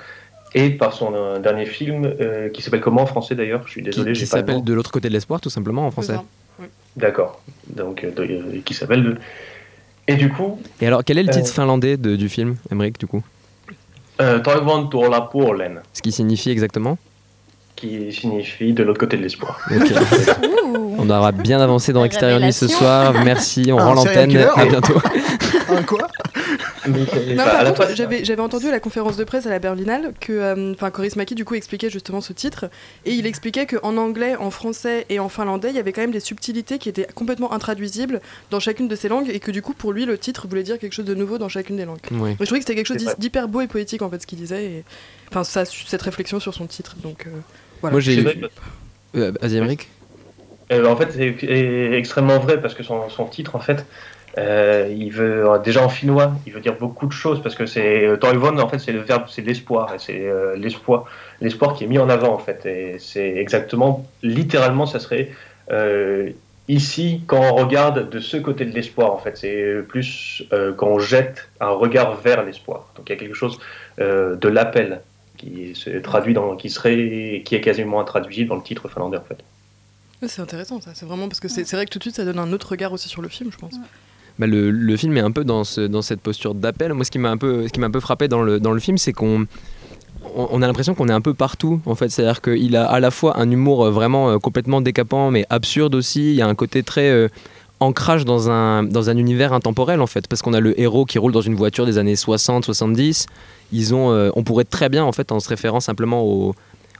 et 0.54 0.70
par 0.70 0.92
son 0.92 1.12
euh, 1.14 1.38
dernier 1.38 1.66
film 1.66 2.04
euh, 2.20 2.48
qui 2.48 2.62
s'appelle 2.62 2.80
comment 2.80 3.02
en 3.02 3.06
français 3.06 3.34
d'ailleurs 3.34 3.62
Je 3.66 3.70
suis 3.72 3.82
Qui, 3.82 3.90
désolé, 3.90 4.12
qui 4.12 4.20
le 4.20 4.26
s'appelle. 4.26 4.62
De 4.64 4.74
l'autre 4.74 4.90
côté 4.90 5.08
de 5.08 5.12
l'espoir, 5.12 5.40
tout 5.40 5.50
simplement 5.50 5.86
en 5.86 5.90
français. 5.90 6.16
D'accord. 6.96 7.40
Donc 7.68 8.04
euh, 8.04 8.10
de- 8.10 8.58
qui 8.58 8.74
s'appelle 8.74 9.02
de- 9.04 9.16
Et 10.08 10.16
du 10.16 10.28
coup, 10.30 10.60
Et 10.80 10.86
alors, 10.88 11.04
quel 11.04 11.18
est 11.18 11.22
le 11.22 11.30
titre 11.30 11.48
Euh. 11.48 11.52
finlandais 11.52 11.96
de- 11.96 12.16
du 12.16 12.28
film, 12.28 12.56
Emeric, 12.72 12.98
du 12.98 13.06
coup? 13.06 13.22
Euh, 14.20 14.40
Ce 15.92 16.02
qui 16.02 16.12
signifie 16.12 16.50
exactement? 16.50 16.98
Qui 17.76 18.12
signifie 18.12 18.72
de 18.74 18.82
l'autre 18.82 18.98
côté 19.00 19.16
de 19.16 19.22
l'espoir. 19.22 19.58
Ok. 19.74 19.90
Ouh. 20.42 20.96
On 20.98 21.08
aura 21.08 21.32
bien 21.32 21.60
avancé 21.60 21.92
dans 21.94 22.04
Extérieur 22.04 22.40
Nuit 22.40 22.52
ce 22.52 22.68
soir. 22.68 23.14
Merci, 23.24 23.70
on 23.72 23.78
rend 23.78 23.94
l'antenne. 23.94 24.36
À 24.36 24.66
bientôt. 24.66 25.00
Un 25.70 25.82
quoi? 25.84 26.06
Non, 26.88 27.04
bah, 27.36 27.72
contre, 27.72 27.94
j'avais, 27.94 28.24
j'avais 28.24 28.42
entendu 28.42 28.68
à 28.68 28.70
la 28.70 28.80
conférence 28.80 29.16
de 29.16 29.24
presse 29.24 29.46
à 29.46 29.50
la 29.50 29.58
Berlinale 29.58 30.12
que 30.20 30.32
euh, 30.32 30.72
enfin 30.72 30.90
Coris 30.90 31.16
Maki 31.16 31.34
du 31.34 31.44
coup 31.44 31.54
expliquait 31.54 31.90
justement 31.90 32.20
ce 32.20 32.32
titre 32.32 32.66
et 33.04 33.12
il 33.12 33.26
expliquait 33.26 33.66
qu'en 33.66 33.96
anglais, 33.96 34.36
en 34.36 34.50
français 34.50 35.06
et 35.08 35.18
en 35.18 35.28
finlandais, 35.28 35.70
il 35.70 35.76
y 35.76 35.78
avait 35.78 35.92
quand 35.92 36.00
même 36.00 36.12
des 36.12 36.20
subtilités 36.20 36.78
qui 36.78 36.88
étaient 36.88 37.06
complètement 37.14 37.52
intraduisibles 37.52 38.20
dans 38.50 38.60
chacune 38.60 38.88
de 38.88 38.96
ces 38.96 39.08
langues 39.08 39.30
et 39.30 39.40
que 39.40 39.50
du 39.50 39.62
coup 39.62 39.74
pour 39.74 39.92
lui 39.92 40.06
le 40.06 40.18
titre 40.18 40.48
voulait 40.48 40.62
dire 40.62 40.78
quelque 40.78 40.94
chose 40.94 41.04
de 41.04 41.14
nouveau 41.14 41.38
dans 41.38 41.48
chacune 41.48 41.76
des 41.76 41.84
langues. 41.84 41.98
Je 42.10 42.44
trouvais 42.44 42.60
que 42.60 42.66
c'était 42.66 42.74
quelque 42.74 42.86
chose 42.86 43.14
d'hyper 43.18 43.48
beau 43.48 43.60
et 43.60 43.66
poétique 43.66 44.02
en 44.02 44.10
fait 44.10 44.20
ce 44.20 44.26
qu'il 44.26 44.38
disait 44.38 44.64
et 44.64 44.84
enfin 45.30 45.44
ça, 45.44 45.64
cette 45.64 46.02
réflexion 46.02 46.40
sur 46.40 46.54
son 46.54 46.66
titre 46.66 46.96
donc 47.02 47.26
euh, 47.26 47.30
voilà. 47.80 47.92
Moi, 47.92 48.00
j'ai. 48.00 48.24
Euh, 49.16 49.32
Vas-y, 49.40 49.56
Emeric. 49.56 49.88
Euh, 50.72 50.86
en 50.86 50.96
fait, 50.96 51.08
c'est 51.12 51.44
est 51.44 51.98
extrêmement 51.98 52.38
vrai 52.38 52.60
parce 52.60 52.74
que 52.74 52.82
son, 52.82 53.08
son 53.08 53.26
titre, 53.26 53.56
en 53.56 53.60
fait, 53.60 53.84
euh, 54.38 54.88
il 54.96 55.10
veut 55.10 55.46
déjà 55.64 55.84
en 55.84 55.88
finnois, 55.88 56.32
il 56.46 56.52
veut 56.52 56.60
dire 56.60 56.76
beaucoup 56.76 57.06
de 57.06 57.12
choses 57.12 57.42
parce 57.42 57.54
que 57.54 57.66
c'est 57.66 58.06
euh, 58.06 58.16
Toivon, 58.16 58.58
en 58.58 58.68
fait, 58.68 58.78
c'est 58.78 58.92
le 58.92 59.00
verbe, 59.00 59.24
c'est 59.28 59.42
l'espoir 59.42 59.94
et 59.94 59.98
c'est 59.98 60.26
euh, 60.26 60.56
l'espoir, 60.56 61.06
l'espoir 61.40 61.74
qui 61.74 61.84
est 61.84 61.86
mis 61.88 61.98
en 61.98 62.08
avant 62.08 62.32
en 62.32 62.38
fait. 62.38 62.64
Et 62.66 62.98
c'est 62.98 63.36
exactement, 63.36 64.06
littéralement, 64.22 64.86
ça 64.86 65.00
serait 65.00 65.30
euh, 65.72 66.30
ici 66.68 67.22
quand 67.26 67.40
on 67.40 67.54
regarde 67.56 68.08
de 68.08 68.20
ce 68.20 68.36
côté 68.36 68.64
de 68.64 68.72
l'espoir 68.72 69.12
en 69.12 69.18
fait. 69.18 69.36
C'est 69.36 69.82
plus 69.88 70.44
euh, 70.52 70.72
quand 70.72 70.86
on 70.86 70.98
jette 70.98 71.48
un 71.60 71.70
regard 71.70 72.16
vers 72.20 72.44
l'espoir. 72.44 72.92
Donc 72.96 73.08
il 73.08 73.12
y 73.12 73.16
a 73.16 73.18
quelque 73.18 73.34
chose 73.34 73.58
euh, 74.00 74.36
de 74.36 74.48
l'appel 74.48 75.00
qui 75.36 75.74
se 75.74 75.90
traduit 75.98 76.34
dans, 76.34 76.56
qui 76.56 76.70
serait, 76.70 77.42
qui 77.44 77.54
est 77.54 77.60
quasiment 77.60 78.00
intraduisible 78.00 78.50
dans 78.50 78.56
le 78.56 78.62
titre 78.62 78.88
finlandais 78.88 79.18
en 79.18 79.24
fait. 79.24 79.38
C'est 80.28 80.42
intéressant 80.42 80.80
ça, 80.82 80.90
c'est 80.94 81.06
vraiment 81.06 81.28
parce 81.28 81.40
que 81.40 81.48
c'est, 81.48 81.64
c'est 81.64 81.76
vrai 81.76 81.86
que 81.86 81.90
tout 81.90 81.98
de 81.98 82.04
suite 82.04 82.16
ça 82.16 82.26
donne 82.26 82.38
un 82.38 82.52
autre 82.52 82.68
regard 82.68 82.92
aussi 82.92 83.08
sur 83.08 83.22
le 83.22 83.28
film 83.28 83.50
je 83.50 83.56
pense. 83.56 83.74
Bah, 84.40 84.46
le, 84.46 84.96
film 84.96 85.14
est 85.18 85.20
un 85.20 85.30
peu 85.30 85.44
dans, 85.44 85.64
ce, 85.64 85.82
dans 85.82 86.00
cette 86.00 86.22
posture 86.22 86.54
d'appel. 86.54 86.94
Moi, 86.94 87.04
ce 87.04 87.10
qui 87.10 87.18
m'a 87.18 87.30
un 87.30 87.36
peu, 87.36 87.68
frappé 88.00 88.26
dans 88.26 88.40
le, 88.40 88.78
film, 88.80 88.96
c'est 88.96 89.12
qu'on 89.12 89.46
on 90.34 90.62
a 90.62 90.66
l'impression 90.66 90.94
qu'on 90.94 91.08
est 91.08 91.12
un 91.12 91.20
peu 91.20 91.34
partout 91.34 91.80
en 91.84 91.94
fait. 91.94 92.08
C'est-à-dire 92.08 92.40
qu'il 92.40 92.74
a 92.74 92.86
à 92.86 93.00
la 93.00 93.10
fois 93.10 93.38
un 93.38 93.50
humour 93.50 93.84
euh, 93.84 93.90
vraiment 93.90 94.30
euh, 94.30 94.38
complètement 94.38 94.80
décapant, 94.80 95.30
mais 95.30 95.44
absurde 95.50 95.94
aussi. 95.94 96.30
Il 96.30 96.36
y 96.36 96.42
a 96.42 96.46
un 96.46 96.54
côté 96.54 96.82
très 96.82 97.10
euh, 97.10 97.28
ancrage 97.80 98.24
dans 98.24 98.50
un, 98.50 99.16
univers 99.16 99.52
intemporel 99.52 100.00
en 100.00 100.06
fait 100.06 100.28
parce 100.28 100.42
qu'on 100.42 100.52
a 100.52 100.60
le 100.60 100.78
héros 100.78 101.06
qui 101.06 101.18
roule 101.18 101.32
dans 101.32 101.40
une 101.40 101.54
voiture 101.54 101.86
des 101.86 101.96
années 101.96 102.14
60 102.14 102.66
70 102.66 103.26
ils 103.72 103.94
ont 103.94 104.12
euh, 104.12 104.30
on 104.36 104.44
pourrait 104.44 104.64
très 104.64 104.90
bien 104.90 105.02
en 105.02 105.12
fait 105.12 105.32
en 105.32 105.40
se 105.40 105.48
référant 105.48 105.80
simplement 105.80 106.22
au, 106.22 106.54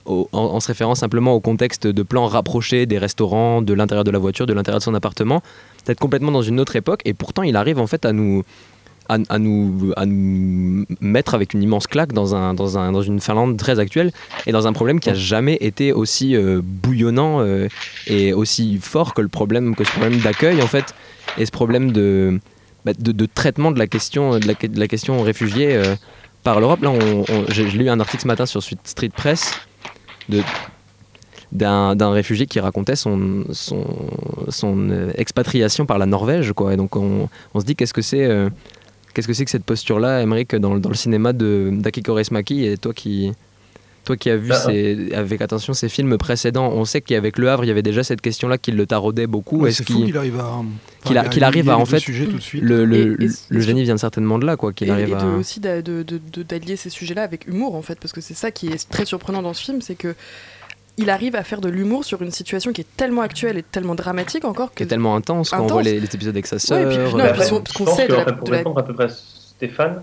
en, 0.05 0.59
se 0.59 0.67
référant 0.67 0.95
simplement 0.95 1.33
au 1.33 1.39
contexte 1.39 1.87
de 1.87 2.03
plans 2.03 2.27
rapprochés 2.27 2.85
des 2.85 2.97
restaurants 2.97 3.61
de 3.61 3.73
l'intérieur 3.73 4.03
de 4.03 4.11
la 4.11 4.19
voiture 4.19 4.45
de 4.45 4.53
l'intérieur 4.53 4.79
de 4.79 4.83
son 4.83 4.93
appartement 4.93 5.41
peut-être 5.85 5.99
complètement 5.99 6.31
dans 6.31 6.41
une 6.41 6.59
autre 6.59 6.75
époque 6.75 7.01
et 7.05 7.13
pourtant 7.13 7.43
il 7.43 7.55
arrive 7.55 7.79
en 7.79 7.87
fait 7.87 8.05
à 8.05 8.13
nous 8.13 8.43
à, 9.29 9.39
nous, 9.39 9.91
à 9.97 10.05
nous 10.05 10.85
mettre 11.01 11.33
avec 11.33 11.53
une 11.53 11.61
immense 11.61 11.87
claque 11.87 12.13
dans, 12.13 12.35
un, 12.35 12.53
dans, 12.53 12.77
un, 12.77 12.91
dans 12.91 13.01
une 13.01 13.19
Finlande 13.19 13.57
très 13.57 13.79
actuelle 13.79 14.11
et 14.45 14.51
dans 14.51 14.67
un 14.67 14.73
problème 14.73 14.99
qui 14.99 15.09
a 15.09 15.13
jamais 15.13 15.57
été 15.59 15.91
aussi 15.91 16.35
euh, 16.35 16.61
bouillonnant 16.63 17.41
euh, 17.41 17.67
et 18.07 18.33
aussi 18.33 18.77
fort 18.81 19.13
que 19.13 19.21
le 19.21 19.27
problème 19.27 19.75
que 19.75 19.83
ce 19.83 19.91
problème 19.91 20.19
d'accueil 20.19 20.61
en 20.61 20.67
fait 20.67 20.95
et 21.37 21.45
ce 21.45 21.51
problème 21.51 21.91
de, 21.91 22.39
bah, 22.85 22.93
de, 22.97 23.25
traitement 23.25 23.71
de 23.71 23.79
la 23.79 23.87
question 23.87 24.39
de 24.39 24.79
la, 24.79 24.87
question 24.87 25.21
réfugiée 25.21 25.75
euh, 25.75 25.95
par 26.43 26.59
l'Europe. 26.59 26.81
Là, 26.81 26.93
j'ai 27.49 27.65
lu 27.65 27.89
un 27.89 27.99
article 27.99 28.23
ce 28.23 28.27
matin 28.27 28.45
sur 28.45 28.63
Street 28.63 29.11
Press 29.15 29.53
de 30.29 30.41
d'un 31.51 32.11
réfugié 32.11 32.45
qui 32.45 32.61
racontait 32.61 32.95
son, 32.95 33.43
son, 33.51 34.89
euh, 34.89 35.11
expatriation 35.15 35.85
par 35.85 35.97
la 35.97 36.05
Norvège. 36.05 36.53
Quoi. 36.53 36.73
Et 36.73 36.77
donc 36.77 36.95
on, 36.95 37.27
on 37.53 37.59
se 37.59 37.65
dit 37.65 37.75
qu'est-ce 37.75 37.93
que 37.93 38.01
c'est 38.01 38.23
euh, 38.23 38.49
qu'est-ce 39.13 39.27
que 39.27 39.43
que 39.43 39.49
cette 39.49 39.65
posture-là, 39.65 40.21
Emmerich, 40.21 40.55
dans, 40.55 40.77
dans 40.77 40.89
le 40.89 40.95
cinéma 40.95 41.33
d'Aki 41.33 42.03
Kaurismäki 42.03 42.65
et 42.65 42.77
toi 42.77 42.93
qui, 42.93 43.33
toi 44.03 44.17
qui 44.17 44.29
as 44.29 44.37
vu 44.37 44.49
Bah, 44.49 44.55
ces- 44.55 45.11
avec 45.13 45.41
attention 45.41 45.73
ces 45.73 45.87
films 45.89 46.17
précédents, 46.17 46.69
on 46.71 46.85
sait 46.85 47.01
qu'avec 47.01 47.37
Le 47.37 47.49
Havre, 47.49 47.63
il 47.65 47.67
y 47.67 47.71
avait 47.71 47.83
déjà 47.83 48.03
cette 48.03 48.21
question-là 48.21 48.57
qui 48.57 48.71
le 48.71 48.85
taraudait 48.85 49.27
beaucoup. 49.27 49.59
Ouais, 49.61 49.69
Est-ce 49.69 49.79
c'est 49.79 49.83
qu'il 49.85 50.17
arrive 50.17 50.39
à- 50.39 51.27
qu'il 51.29 51.43
arrive 51.43 51.69
à 51.69 51.77
en 51.77 51.85
fait 51.85 51.99
sujets 51.99 52.25
tout 52.25 52.37
de 52.37 52.41
suite. 52.41 52.63
le, 52.63 52.85
le, 52.85 52.95
Et- 52.95 52.99
et- 53.01 53.05
le- 53.05 53.25
et 53.25 53.29
le 53.49 53.59
génie 53.61 53.83
vient 53.83 53.97
certainement 53.97 54.39
de 54.39 54.45
là 54.45 54.55
quoi 54.57 54.73
qu'il 54.73 54.87
et, 54.87 54.91
arrive 54.91 55.09
et 55.09 55.13
à 55.15 55.25
aussi 55.25 55.59
d'a- 55.59 55.81
de- 55.81 56.03
de- 56.03 56.19
de- 56.33 56.43
d'allier 56.43 56.75
ces 56.75 56.89
sujets-là 56.89 57.23
avec 57.23 57.47
humour 57.47 57.75
en 57.75 57.81
fait, 57.81 57.99
parce 57.99 58.11
que 58.13 58.21
c'est 58.21 58.33
ça 58.33 58.51
qui 58.51 58.67
est 58.67 58.89
très 58.89 59.05
surprenant 59.05 59.41
dans 59.41 59.53
ce 59.53 59.63
film, 59.63 59.81
c'est 59.81 59.95
que 59.95 60.15
il 60.97 61.09
arrive 61.09 61.35
à 61.35 61.43
faire 61.43 61.61
de 61.61 61.69
l'humour 61.69 62.03
sur 62.03 62.21
une 62.21 62.31
situation 62.31 62.73
qui 62.73 62.81
est 62.81 62.97
tellement 62.97 63.21
actuelle 63.21 63.57
et 63.57 63.63
tellement 63.63 63.95
dramatique 63.95 64.43
encore 64.45 64.73
qui 64.73 64.83
est 64.83 64.87
tellement 64.87 65.15
intense 65.15 65.49
quand 65.51 65.59
on 65.63 65.67
voit 65.67 65.81
Intense. 65.81 65.85
les, 65.85 65.99
les 66.01 66.05
épisodes 66.13 66.35
avec 66.35 66.45
sa 66.47 66.57
Ouais, 66.57 66.59
sœur. 66.59 66.79
et 66.91 66.95
puis- 66.95 67.05
puis 67.05 67.13
non, 67.15 67.19
euh, 67.23 67.29
et 67.29 67.33
puis 67.33 67.43
son- 67.43 67.55
je 67.57 67.61
parce 67.61 67.71
qu'on 67.73 67.95
sait 67.95 68.07
que, 68.07 68.11
de 68.11 68.17
la- 68.17 68.25
pour 68.33 68.45
de 68.47 68.51
la- 68.51 68.57
répondre 68.57 68.79
à 68.79 68.83
peu 68.85 68.93
près 68.93 69.05
à 69.05 69.09
Stéphane, 69.09 70.01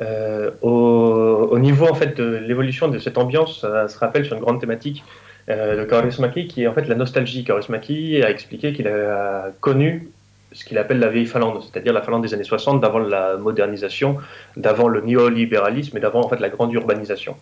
euh, 0.00 0.50
au, 0.62 1.48
au 1.50 1.58
niveau 1.58 1.86
en 1.86 1.94
fait 1.94 2.16
de 2.16 2.36
l'évolution 2.36 2.88
de 2.88 2.98
cette 2.98 3.18
ambiance, 3.18 3.60
ça 3.60 3.88
se 3.88 3.98
rappelle 3.98 4.24
sur 4.24 4.34
une 4.34 4.42
grande 4.42 4.60
thématique 4.60 5.04
euh, 5.48 5.76
de 5.76 5.84
Kaurismäki, 5.84 6.46
qui 6.46 6.62
est 6.62 6.66
en 6.66 6.74
fait 6.74 6.86
la 6.88 6.94
nostalgie. 6.94 7.44
Kaurismäki 7.44 8.22
a 8.22 8.30
expliqué 8.30 8.72
qu'il 8.72 8.88
a 8.88 9.50
connu 9.60 10.08
ce 10.52 10.64
qu'il 10.64 10.78
appelle 10.78 10.98
la 10.98 11.08
vieille 11.08 11.26
Finlande, 11.26 11.62
c'est-à-dire 11.62 11.92
la 11.92 12.02
Finlande 12.02 12.22
des 12.22 12.34
années 12.34 12.44
60, 12.44 12.80
d'avant 12.80 12.98
la 12.98 13.36
modernisation, 13.36 14.18
d'avant 14.56 14.88
le 14.88 15.00
néolibéralisme 15.00 15.96
et 15.96 16.00
d'avant 16.00 16.24
en 16.24 16.28
fait 16.28 16.40
la 16.40 16.48
grande 16.48 16.72
urbanisation. 16.72 17.36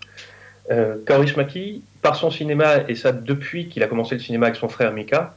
Euh, 0.71 0.97
Kaurismäki, 1.07 1.83
par 2.03 2.17
son 2.17 2.31
cinéma, 2.31 2.89
et 2.89 2.95
ça 2.95 3.13
depuis 3.13 3.69
qu'il 3.69 3.83
a 3.83 3.87
commencé 3.87 4.15
le 4.15 4.21
cinéma 4.21 4.47
avec 4.47 4.57
son 4.57 4.69
frère 4.69 4.93
Mika, 4.93 5.35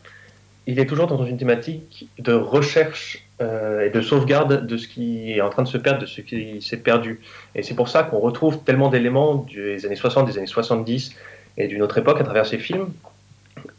il 0.67 0.79
est 0.79 0.85
toujours 0.85 1.07
dans 1.07 1.25
une 1.25 1.37
thématique 1.37 2.09
de 2.19 2.33
recherche 2.33 3.25
euh, 3.41 3.85
et 3.85 3.89
de 3.89 4.01
sauvegarde 4.01 4.67
de 4.67 4.77
ce 4.77 4.87
qui 4.87 5.33
est 5.33 5.41
en 5.41 5.49
train 5.49 5.63
de 5.63 5.67
se 5.67 5.77
perdre, 5.77 5.99
de 5.99 6.05
ce 6.05 6.21
qui 6.21 6.61
s'est 6.61 6.77
perdu. 6.77 7.21
Et 7.55 7.63
c'est 7.63 7.73
pour 7.73 7.89
ça 7.89 8.03
qu'on 8.03 8.19
retrouve 8.19 8.63
tellement 8.63 8.89
d'éléments 8.89 9.47
des 9.53 9.85
années 9.85 9.95
60, 9.95 10.27
des 10.27 10.37
années 10.37 10.47
70 10.47 11.15
et 11.57 11.67
d'une 11.67 11.81
autre 11.81 11.97
époque 11.97 12.21
à 12.21 12.23
travers 12.23 12.45
ces 12.45 12.59
films. 12.59 12.89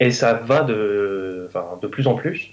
Et 0.01 0.11
ça 0.11 0.35
va 0.35 0.63
de, 0.63 1.47
enfin, 1.49 1.79
de 1.81 1.87
plus 1.87 2.07
en 2.07 2.15
plus. 2.15 2.51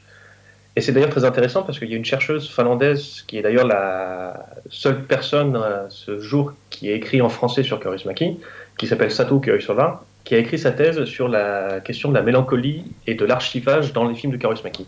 Et 0.75 0.81
c'est 0.81 0.91
d'ailleurs 0.91 1.09
très 1.09 1.25
intéressant 1.25 1.63
parce 1.63 1.79
qu'il 1.79 1.89
y 1.89 1.93
a 1.93 1.97
une 1.97 2.05
chercheuse 2.05 2.49
finlandaise 2.49 3.23
qui 3.27 3.37
est 3.37 3.41
d'ailleurs 3.41 3.65
la 3.65 4.45
seule 4.69 5.03
personne 5.03 5.55
à 5.55 5.87
ce 5.89 6.19
jour 6.19 6.53
qui 6.69 6.89
a 6.89 6.93
écrit 6.93 7.21
en 7.21 7.29
français 7.29 7.63
sur 7.63 7.79
Kaurismäki, 7.79 8.39
qui 8.77 8.87
s'appelle 8.87 9.11
Satu 9.11 9.41
Koivistola, 9.41 10.01
qui 10.23 10.35
a 10.35 10.37
écrit 10.37 10.59
sa 10.59 10.71
thèse 10.71 11.03
sur 11.05 11.27
la 11.27 11.79
question 11.79 12.09
de 12.09 12.13
la 12.13 12.21
mélancolie 12.21 12.83
et 13.07 13.15
de 13.15 13.25
l'archivage 13.25 13.93
dans 13.93 14.07
les 14.07 14.15
films 14.15 14.31
de 14.31 14.37
Kaurismäki. 14.37 14.85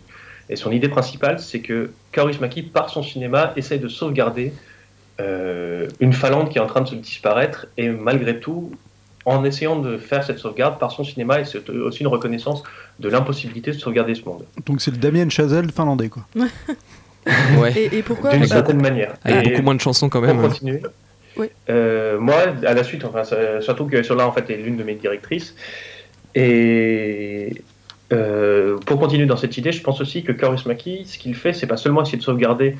Et 0.48 0.56
son 0.56 0.72
idée 0.72 0.88
principale, 0.88 1.38
c'est 1.38 1.60
que 1.60 1.90
Kaurismäki, 2.12 2.62
par 2.62 2.90
son 2.90 3.02
cinéma, 3.02 3.52
essaye 3.56 3.78
de 3.78 3.88
sauvegarder 3.88 4.52
euh, 5.20 5.88
une 6.00 6.12
Finlande 6.12 6.50
qui 6.50 6.58
est 6.58 6.60
en 6.60 6.66
train 6.66 6.80
de 6.80 6.88
se 6.88 6.94
disparaître, 6.94 7.66
et 7.76 7.88
malgré 7.88 8.40
tout, 8.40 8.72
en 9.24 9.44
essayant 9.44 9.76
de 9.76 9.98
faire 9.98 10.24
cette 10.24 10.38
sauvegarde 10.38 10.78
par 10.78 10.90
son 10.90 11.04
cinéma, 11.04 11.40
et 11.40 11.44
c'est 11.44 11.68
aussi 11.70 12.00
une 12.00 12.08
reconnaissance 12.08 12.62
de 12.98 13.08
l'impossibilité 13.08 13.70
de 13.70 13.78
sauvegarder 13.78 14.14
ce 14.14 14.24
monde. 14.24 14.44
Donc 14.66 14.80
c'est 14.80 14.90
le 14.90 14.96
Damien 14.96 15.28
Chazelle 15.28 15.70
finlandais 15.70 16.08
quoi. 16.08 16.26
Ouais. 16.34 16.46
Et, 17.76 17.98
et 17.98 18.02
pourquoi 18.02 18.32
D'une 18.32 18.40
bah, 18.40 18.46
certaine 18.48 18.82
manière. 18.82 19.14
Avec 19.22 19.46
Et 19.46 19.50
beaucoup 19.50 19.62
moins 19.62 19.74
de 19.76 19.80
chansons 19.80 20.08
quand 20.08 20.20
même. 20.20 20.40
Pour 20.40 20.48
continuer. 20.48 20.82
Oui. 21.36 21.46
Euh, 21.70 22.18
moi, 22.18 22.34
à 22.66 22.74
la 22.74 22.82
suite, 22.82 23.04
enfin, 23.04 23.22
surtout 23.60 23.86
que 23.86 24.02
Sola 24.02 24.26
en 24.26 24.32
fait 24.32 24.50
est 24.50 24.56
l'une 24.56 24.76
de 24.76 24.82
mes 24.82 24.96
directrices. 24.96 25.54
Et 26.34 27.62
euh, 28.12 28.76
pour 28.86 28.98
continuer 29.00 29.26
dans 29.26 29.36
cette 29.36 29.56
idée, 29.56 29.72
je 29.72 29.82
pense 29.82 30.00
aussi 30.00 30.22
que 30.22 30.32
Kaurismäki, 30.32 31.04
ce 31.06 31.18
qu'il 31.18 31.34
fait, 31.34 31.52
c'est 31.52 31.66
pas 31.66 31.76
seulement 31.76 32.02
essayer 32.02 32.18
de 32.18 32.22
sauvegarder 32.22 32.76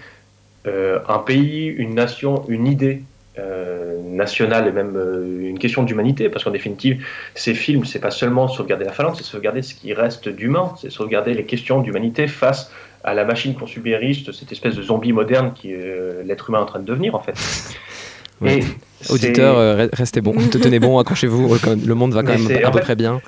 euh, 0.67 0.99
un 1.09 1.19
pays, 1.19 1.67
une 1.67 1.95
nation, 1.95 2.45
une 2.49 2.67
idée 2.67 3.03
euh, 3.39 3.97
nationale 4.03 4.69
et 4.69 4.73
même 4.73 4.95
une 5.43 5.59
question 5.59 5.83
d'humanité, 5.83 6.29
parce 6.29 6.45
qu'en 6.45 6.51
définitive, 6.51 7.05
ces 7.35 7.55
films, 7.55 7.85
c'est 7.85 7.99
pas 7.99 8.11
seulement 8.11 8.47
sauvegarder 8.47 8.85
la 8.85 8.93
Finlande, 8.93 9.15
c'est 9.17 9.25
sauvegarder 9.25 9.63
ce 9.63 9.75
qui 9.75 9.95
reste 9.95 10.29
d'humain, 10.29 10.73
c'est 10.81 10.91
sauvegarder 10.91 11.33
les 11.35 11.45
questions 11.45 11.81
d'humanité 11.81 12.27
face 12.27 12.71
à 13.05 13.15
la 13.15 13.25
machine 13.25 13.55
consumériste, 13.55 14.33
cette 14.33 14.53
espèce 14.53 14.77
de 14.77 14.83
zombie 14.83 15.13
moderne 15.13 15.53
qui 15.55 15.73
est 15.73 16.23
l'être 16.25 16.51
humain 16.51 16.61
en 16.61 16.67
train 16.67 16.79
de 16.79 16.85
devenir 16.85 17.15
en 17.15 17.21
fait. 17.21 17.35
Ouais. 18.41 18.59
Et 18.59 18.65
Auditeurs, 19.13 19.57
re- 19.57 19.89
restez 19.93 20.21
bons, 20.21 20.35
te 20.35 20.59
tenez 20.59 20.79
bon, 20.79 20.99
accrochez-vous, 20.99 21.57
le 21.85 21.95
monde 21.95 22.13
va 22.13 22.23
quand 22.23 22.37
Mais 22.39 22.55
même 22.57 22.65
à 22.65 22.71
peu 22.71 22.81
près 22.81 22.97
bien. 22.97 23.21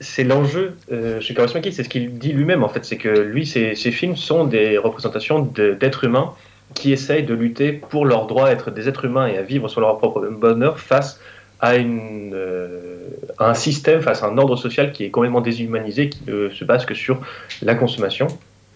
C'est 0.00 0.24
l'enjeu 0.24 0.76
euh, 0.92 1.20
chez 1.20 1.34
c'est 1.36 1.84
ce 1.84 1.88
qu'il 1.88 2.18
dit 2.18 2.32
lui-même 2.32 2.62
en 2.62 2.68
fait, 2.68 2.84
c'est 2.84 2.98
que 2.98 3.08
lui, 3.08 3.46
ses, 3.46 3.74
ses 3.74 3.90
films 3.90 4.16
sont 4.16 4.44
des 4.44 4.78
représentations 4.78 5.40
d'êtres 5.40 6.04
humains 6.04 6.34
qui 6.74 6.92
essayent 6.92 7.22
de 7.22 7.34
lutter 7.34 7.72
pour 7.72 8.04
leur 8.04 8.26
droit 8.26 8.48
à 8.48 8.50
être 8.50 8.70
des 8.70 8.88
êtres 8.88 9.04
humains 9.04 9.26
et 9.26 9.38
à 9.38 9.42
vivre 9.42 9.68
sur 9.68 9.80
leur 9.80 9.96
propre 9.98 10.26
bonheur 10.28 10.78
face 10.78 11.20
euh, 11.64 13.08
à 13.38 13.50
un 13.50 13.54
système, 13.54 14.02
face 14.02 14.22
à 14.22 14.26
un 14.26 14.38
ordre 14.38 14.56
social 14.56 14.92
qui 14.92 15.04
est 15.04 15.10
complètement 15.10 15.40
déshumanisé, 15.40 16.10
qui 16.10 16.20
ne 16.26 16.50
se 16.50 16.64
base 16.64 16.84
que 16.84 16.94
sur 16.94 17.20
la 17.62 17.74
consommation. 17.74 18.26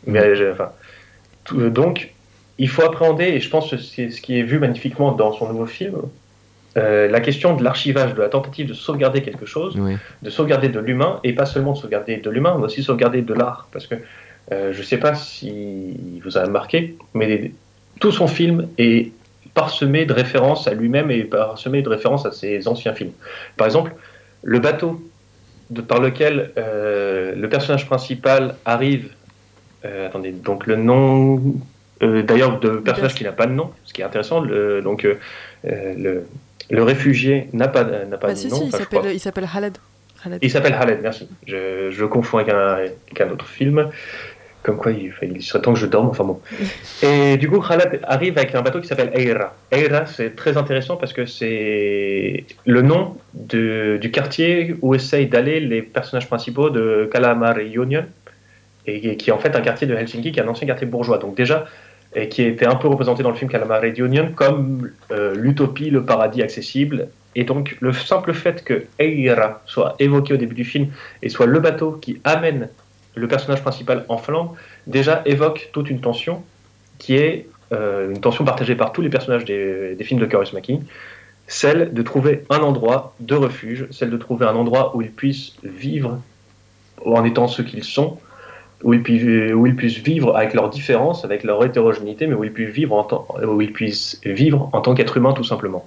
Mais, 0.07 0.21
euh, 0.21 0.55
euh, 1.53 1.71
donc, 1.71 2.13
il 2.59 2.69
faut 2.69 2.83
appréhender, 2.83 3.25
et 3.25 3.41
je 3.41 3.51
pense 3.51 3.71
que 3.71 3.77
c'est 3.77 4.11
ce 4.11 4.21
qui 4.21 4.39
est 4.39 4.43
vu 4.43 4.59
magnifiquement 4.59 5.13
dans 5.13 5.33
son 5.33 5.49
nouveau 5.49 5.67
film, 5.67 5.97
euh, 6.77 7.09
la 7.09 7.21
question 7.21 7.57
de 7.57 7.65
l'archivage, 7.65 8.15
de 8.15 8.21
la 8.23 8.29
tentative 8.29 8.67
de 8.69 8.75
sauvegarder 8.75 9.23
quelque 9.23 9.47
chose, 9.47 9.75
Oui. 9.79 9.97
de 10.23 10.31
sauvegarder 10.31 10.69
de 10.69 10.79
l'humain, 10.81 11.21
et 11.25 11.33
pas 11.33 11.47
seulement 11.47 11.73
de 11.73 11.79
sauvegarder 11.79 12.17
de 12.19 12.31
l'humain, 12.31 12.55
mais 12.59 12.65
aussi 12.67 12.83
sauvegarder 12.83 13.23
de 13.23 13.35
l'art. 13.35 13.69
Parce 13.73 13.87
que 13.87 13.97
euh, 14.53 14.73
je 14.73 14.79
ne 14.79 14.85
sais 14.85 14.99
pas 14.99 15.15
si 15.15 16.21
vous 16.25 16.37
avez 16.37 16.47
remarqué, 16.47 16.97
mais 17.15 17.53
tout 18.01 18.13
son 18.13 18.27
film 18.27 18.69
est 18.79 19.11
parsemé 19.55 20.07
de 20.07 20.13
références 20.13 20.69
à 20.69 20.75
lui-même 20.75 21.11
et 21.11 21.25
parsemé 21.25 21.83
de 21.83 21.89
références 21.89 22.25
à 22.25 22.33
ses 22.33 22.69
anciens 22.69 22.95
films. 22.95 23.13
Par 23.57 23.67
exemple, 23.67 23.93
le 24.43 24.59
bateau 24.61 25.03
de- 25.71 25.81
par 25.83 26.01
lequel 26.01 26.51
euh, 26.57 27.35
le 27.35 27.49
personnage 27.49 27.87
principal 27.87 28.55
arrive, 28.65 29.11
euh, 29.85 30.07
attendez, 30.07 30.31
donc 30.31 30.67
le 30.67 30.77
nom, 30.77 31.43
euh, 32.03 32.23
d'ailleurs, 32.23 32.61
de 32.61 32.71
personnage 32.71 33.15
qui 33.17 33.25
n'a 33.25 33.33
pas 33.33 33.47
de 33.47 33.53
nom, 33.53 33.71
ce 33.85 33.93
qui 33.93 34.03
est 34.03 34.05
intéressant, 34.05 34.41
le, 34.41 34.83
donc 34.83 35.03
le, 35.65 36.25
le 36.71 36.83
réfugié 36.83 37.49
n'a 37.53 37.69
pas, 37.69 37.85
n'a 37.85 38.17
pas 38.17 38.29
bah, 38.29 38.33
de 38.35 38.39
si, 38.39 38.49
nom. 38.49 38.57
si, 38.57 38.63
il 38.65 38.69
enfin, 38.69 38.79
s'appelle, 38.79 39.13
il 39.13 39.21
s'appelle 39.21 39.49
Khaled. 39.53 39.79
Il 40.43 40.51
s'appelle 40.51 40.73
Khaled, 40.73 40.99
merci. 41.03 41.29
Je, 41.47 41.91
je 41.91 42.01
le 42.01 42.09
confonds 42.09 42.39
avec 42.39 42.53
un, 42.53 42.75
avec 42.75 43.21
un 43.21 43.31
autre 43.31 43.47
film. 43.47 43.89
Comme 44.63 44.77
quoi, 44.77 44.93
il 44.93 45.11
serait 45.43 45.63
temps 45.63 45.73
que 45.73 45.79
je 45.79 45.87
dorme, 45.87 46.09
enfin 46.09 46.25
bon. 46.25 46.39
Et 47.03 47.39
du 47.39 47.49
coup, 47.49 47.61
Khaled 47.61 48.01
arrive 48.03 48.37
avec 48.37 48.55
un 48.55 48.61
bateau 48.61 48.81
qui 48.83 48.87
s'appelle 48.89 49.11
Eira. 49.15 49.55
Eira, 49.73 50.05
c'est 50.05 50.37
très 50.37 50.59
intéressant 50.59 50.97
parce 50.97 51.15
que 51.15 51.25
c'est 51.25 52.45
le 52.67 52.83
nom 52.83 53.17
de- 53.33 53.97
du 53.99 54.11
quartier 54.11 54.77
où 54.83 54.95
essayent 54.95 55.29
d'aller 55.29 55.61
les 55.61 55.81
personnages 55.81 56.27
principaux 56.27 56.69
de 56.69 57.09
Calamari 57.11 57.73
Union, 57.73 58.05
et, 58.87 59.13
et 59.13 59.17
qui 59.17 59.31
est 59.31 59.33
en 59.33 59.39
fait 59.39 59.57
un 59.57 59.63
quartier 59.63 59.87
de 59.87 59.95
Helsinki, 59.95 60.31
qui 60.31 60.41
est 60.41 60.43
un 60.43 60.49
ancien 60.49 60.67
quartier 60.67 60.87
bourgeois. 60.87 61.17
Donc 61.17 61.35
déjà, 61.35 61.65
et 62.15 62.29
qui 62.29 62.43
était 62.43 62.67
un 62.67 62.75
peu 62.75 62.89
représenté 62.89 63.23
dans 63.23 63.31
le 63.31 63.37
film 63.37 63.51
Calamari 63.51 63.91
Union 63.91 64.33
comme 64.35 64.91
euh, 65.13 65.35
l'utopie, 65.35 65.91
le 65.91 66.05
paradis 66.05 66.43
accessible. 66.43 67.09
Et 67.37 67.45
donc, 67.45 67.77
le 67.81 67.93
simple 67.93 68.33
fait 68.33 68.65
que 68.65 68.85
Eira 68.99 69.63
soit 69.67 69.95
évoqué 70.01 70.35
au 70.35 70.37
début 70.37 70.55
du 70.55 70.65
film 70.65 70.89
et 71.23 71.29
soit 71.29 71.47
le 71.47 71.61
bateau 71.61 71.93
qui 71.93 72.21
amène 72.25 72.69
le 73.15 73.29
personnage 73.29 73.63
principal 73.63 74.05
en 74.09 74.19
flamme, 74.19 74.51
déjà 74.87 75.23
évoque 75.25 75.71
toute 75.73 75.91
une 75.91 76.01
tension 76.01 76.43
qui 76.99 77.17
est 77.17 77.47
euh, 77.73 78.11
une 78.11 78.21
tension 78.21 78.45
partagée 78.45 78.75
par 78.75 78.93
tous 78.93 79.01
les 79.01 79.11
personnages 79.11 79.45
des, 79.45 79.97
films 80.03 80.21
de 80.21 80.27
Kaurismäki, 80.27 80.81
celle 81.47 81.93
de 81.95 82.03
trouver 82.03 82.43
un 82.51 82.59
endroit 82.59 83.15
de 83.21 83.35
refuge, 83.35 83.87
celle 83.91 84.11
de 84.11 84.17
trouver 84.17 84.47
un 84.47 84.57
endroit 84.57 84.97
où 84.97 85.03
ils 85.03 85.11
puissent 85.11 85.55
vivre 85.63 86.21
en 87.05 87.25
étant 87.25 87.47
ce 87.47 87.63
qu'ils 87.63 87.85
sont, 87.85 88.19
où 88.83 88.95
ils, 88.95 89.03
puissent, 89.03 89.53
où 89.55 89.67
ils 89.67 89.77
puissent 89.77 89.99
vivre 89.99 90.37
avec 90.37 90.55
leurs 90.55 90.71
différences, 90.71 91.25
avec 91.25 91.45
leur 91.45 91.65
hétérogénéité, 91.65 92.27
mais 92.27 92.35
où 92.35 92.45
ils 92.45 92.53
puissent 92.53 92.75
vivre 92.75 92.95
en 92.95 93.05
tant, 93.05 93.27
où 93.47 93.61
ils 93.61 93.73
puissent 93.73 94.21
vivre 94.25 94.71
en 94.73 94.81
tant 94.81 94.95
qu'être 94.95 95.17
humain 95.17 95.33
tout 95.33 95.45
simplement. 95.45 95.87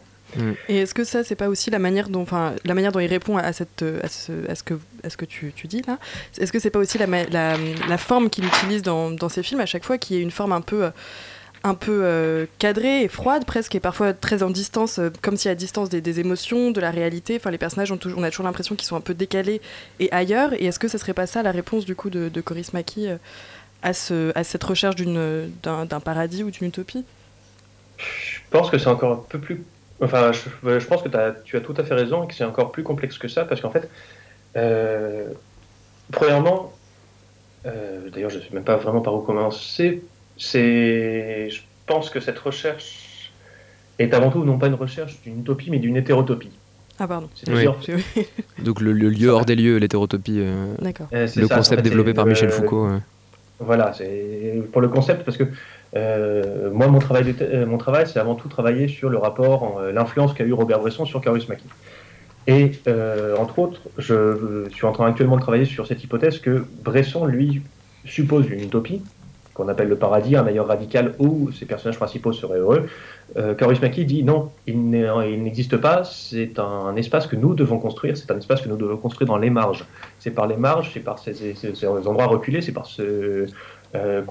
Et 0.67 0.77
est-ce 0.77 0.95
que 0.95 1.03
ça, 1.03 1.23
c'est 1.23 1.35
pas 1.35 1.47
aussi 1.47 1.69
la 1.69 1.77
manière 1.77 2.09
dont, 2.09 2.21
enfin, 2.21 2.53
la 2.65 2.73
manière 2.73 2.91
dont 2.91 3.00
il 3.00 3.05
répond 3.07 3.38
à 3.38 3.53
cette, 3.53 3.85
à 4.03 4.07
ce, 4.07 4.31
à 4.50 4.55
ce 4.55 4.63
que, 4.63 4.73
à 5.03 5.12
ce 5.12 5.17
que 5.17 5.25
tu, 5.25 5.53
tu 5.55 5.67
dis 5.67 5.83
là? 5.88 6.00
Est-ce 6.39 6.51
que 6.51 6.57
c'est 6.57 6.71
pas 6.71 6.79
aussi 6.79 6.97
la, 6.97 7.05
ma- 7.05 7.25
la, 7.25 7.55
la 7.88 7.97
forme 8.00 8.31
qu'il 8.31 8.43
utilise 8.45 8.81
dans, 8.81 9.12
dans 9.12 9.29
ses 9.29 9.43
films 9.43 9.59
à 9.62 9.67
chaque 9.67 9.83
fois, 9.83 10.00
qui 10.00 10.15
est 10.17 10.21
une 10.21 10.31
forme 10.31 10.51
un 10.51 10.62
peu, 10.62 10.85
euh, 10.85 10.89
un 11.63 11.75
peu 11.75 12.01
euh, 12.03 12.46
cadrée 12.60 13.03
et 13.03 13.08
froide 13.08 13.46
presque, 13.46 13.74
et 13.75 13.79
parfois 13.79 14.13
très 14.13 14.43
en 14.43 14.50
distance, 14.50 15.00
euh, 15.00 15.10
comme 15.22 15.38
si 15.38 15.48
à 15.48 15.55
distance 15.55 15.89
des, 15.89 16.20
émotions, 16.20 16.72
de 16.72 16.82
la 16.82 16.91
réalité. 16.91 17.38
Enfin, 17.38 17.51
les 17.51 17.58
personnages 17.58 17.91
ont 17.91 17.98
toujours, 17.98 18.20
on 18.20 18.24
a 18.24 18.29
toujours 18.29 18.46
l'impression 18.46 18.75
qu'ils 18.75 18.88
sont 18.88 18.98
un 18.98 19.01
peu 19.01 19.13
décalés 19.13 19.62
et 20.00 20.12
ailleurs. 20.12 20.53
Et 20.53 20.65
est-ce 20.65 20.79
que 20.79 20.89
ça 20.89 20.98
serait 20.98 21.13
pas 21.13 21.25
ça 21.25 21.41
la 21.41 21.51
réponse 21.51 21.86
du 21.86 21.96
coup 21.96 22.10
de, 22.10 22.27
de 22.27 22.41
Coris 22.41 22.74
Maki 22.74 23.08
euh, 23.08 23.15
à, 23.82 23.93
ce, 23.93 24.38
à 24.38 24.43
cette 24.43 24.63
recherche 24.63 24.96
d'une, 24.96 25.50
d'un, 25.63 26.00
paradis 26.01 26.43
ou 26.43 26.51
d'une 26.51 26.67
utopie? 26.67 27.05
Je 27.98 28.39
pense 28.51 28.70
que 28.70 28.77
c'est 28.77 28.89
encore 28.89 29.12
un 29.13 29.24
peu 29.29 29.39
plus. 29.39 29.63
Enfin, 30.01 30.32
je, 30.34 30.86
pense 30.86 31.01
que 31.01 31.10
tu 31.46 31.55
as 31.55 31.62
tout 31.62 31.74
à 31.77 31.84
fait 31.86 31.93
raison 31.93 32.25
et 32.25 32.27
que 32.27 32.34
c'est 32.34 32.43
encore 32.43 32.74
plus 32.74 32.84
complexe 32.84 33.17
que 33.17 33.29
ça 33.29 33.46
parce 33.46 33.62
qu'en 33.62 33.70
fait, 33.70 33.89
euh, 34.58 35.27
premièrement, 36.12 36.74
d'ailleurs, 37.63 38.29
je 38.29 38.39
ne 38.39 38.41
sais 38.41 38.50
même 38.51 38.65
pas 38.65 38.75
vraiment 38.75 39.00
par 39.00 39.15
où 39.15 39.22
commencer. 39.22 40.01
C'est, 40.38 41.50
je 41.50 41.62
pense 41.86 42.10
que 42.10 42.20
cette 42.20 42.40
recherche 42.40 43.32
est 44.00 44.13
avant 44.13 44.30
tout 44.32 44.44
non 44.44 44.58
pas 44.58 44.68
une 44.68 44.74
recherche 44.74 45.22
d'une 45.22 45.42
utopie 45.42 45.70
mais 45.70 45.80
d'une 45.80 45.96
hétérotopie. 45.98 46.52
Ah 47.00 47.08
pardon. 47.08 47.30
Oui. 47.48 47.66
Donc 48.63 48.82
le, 48.82 48.92
le 48.94 49.10
lieu 49.10 49.30
hors 49.30 49.46
des 49.46 49.56
lieux, 49.56 49.78
l'hétérotopie, 49.78 50.40
euh, 50.40 50.74
D'accord. 50.80 51.08
Euh, 51.13 51.28
c'est 51.28 51.40
le 51.42 51.48
ça, 51.48 51.56
en 51.56 51.58
concept 51.58 51.82
fait, 51.82 51.90
développé 51.90 52.13
par 52.13 52.25
le- 52.25 52.32
Michel 52.32 52.50
Foucault. 52.50 52.88
Voilà, 53.60 53.94
c'est 53.94 54.62
pour 54.72 54.82
le 54.82 54.90
concept 54.90 55.24
parce 55.24 55.38
que 55.38 55.44
euh, 55.96 56.72
moi 56.72 56.88
mon 56.88 57.00
travail, 57.00 57.24
de 57.24 57.36
euh, 57.42 57.66
mon 57.66 57.78
travail 57.78 58.06
c'est 58.12 58.20
avant 58.20 58.36
tout 58.36 58.48
travailler 58.50 58.88
sur 58.88 59.10
le 59.10 59.18
rapport, 59.18 59.63
en, 59.63 59.80
euh, 59.80 59.92
l'influence 59.92 60.34
qu'a 60.34 60.44
eu 60.44 60.54
Robert 60.54 60.80
Bresson 60.80 61.06
sur 61.06 61.22
Carus 61.22 61.48
Maki. 61.48 61.63
Et 62.48 62.72
euh, 62.88 63.38
entre 63.38 63.60
autres, 63.60 63.80
je, 63.98 64.66
je 64.70 64.74
suis 64.75 64.86
en 64.86 64.92
train 64.92 65.08
actuellement 65.08 65.38
de 65.38 65.42
travailler 65.42 65.66
sur 65.66 65.88
cette 65.88 66.04
hypothèse 66.04 66.40
que 66.40 66.66
Bresson 66.84 67.25
lui 67.25 67.62
suppose 68.06 68.50
une 68.50 68.60
utopie 68.62 69.02
qu'on 69.53 69.67
appelle 69.67 69.88
le 69.88 69.95
paradis, 69.95 70.36
un 70.36 70.45
ailleurs 70.48 70.67
radical 70.67 71.13
où 71.19 71.51
ses 71.51 71.65
personnages 71.65 71.98
principaux 71.98 72.33
seraient 72.33 72.57
heureux. 72.60 72.88
Euh, 73.38 73.53
Maki 73.81 74.05
dit 74.05 74.24
non, 74.24 74.50
il 74.67 74.89
n'existe 75.43 75.77
pas, 75.77 76.03
c'est 76.03 76.57
un 76.60 76.95
espace 76.95 77.27
que 77.27 77.36
nous 77.36 77.53
devons 77.53 77.77
construire, 77.79 78.17
c'est 78.17 78.31
un 78.31 78.38
espace 78.38 78.62
que 78.62 78.69
nous 78.69 78.77
devons 78.77 78.98
construire 78.98 79.27
dans 79.27 79.38
les 79.38 79.50
marges. 79.50 79.86
C'est 80.19 80.31
par 80.31 80.48
les 80.48 80.57
marges, 80.57 80.91
c'est 80.93 81.00
par 81.01 81.19
ces, 81.19 81.33
ces- 81.33 81.55
ces 81.55 81.88
endroits 81.88 82.25
reculés, 82.27 82.62
c'est 82.62 82.72
par 82.72 82.86
ce 82.88 83.48
euh, 83.95 84.22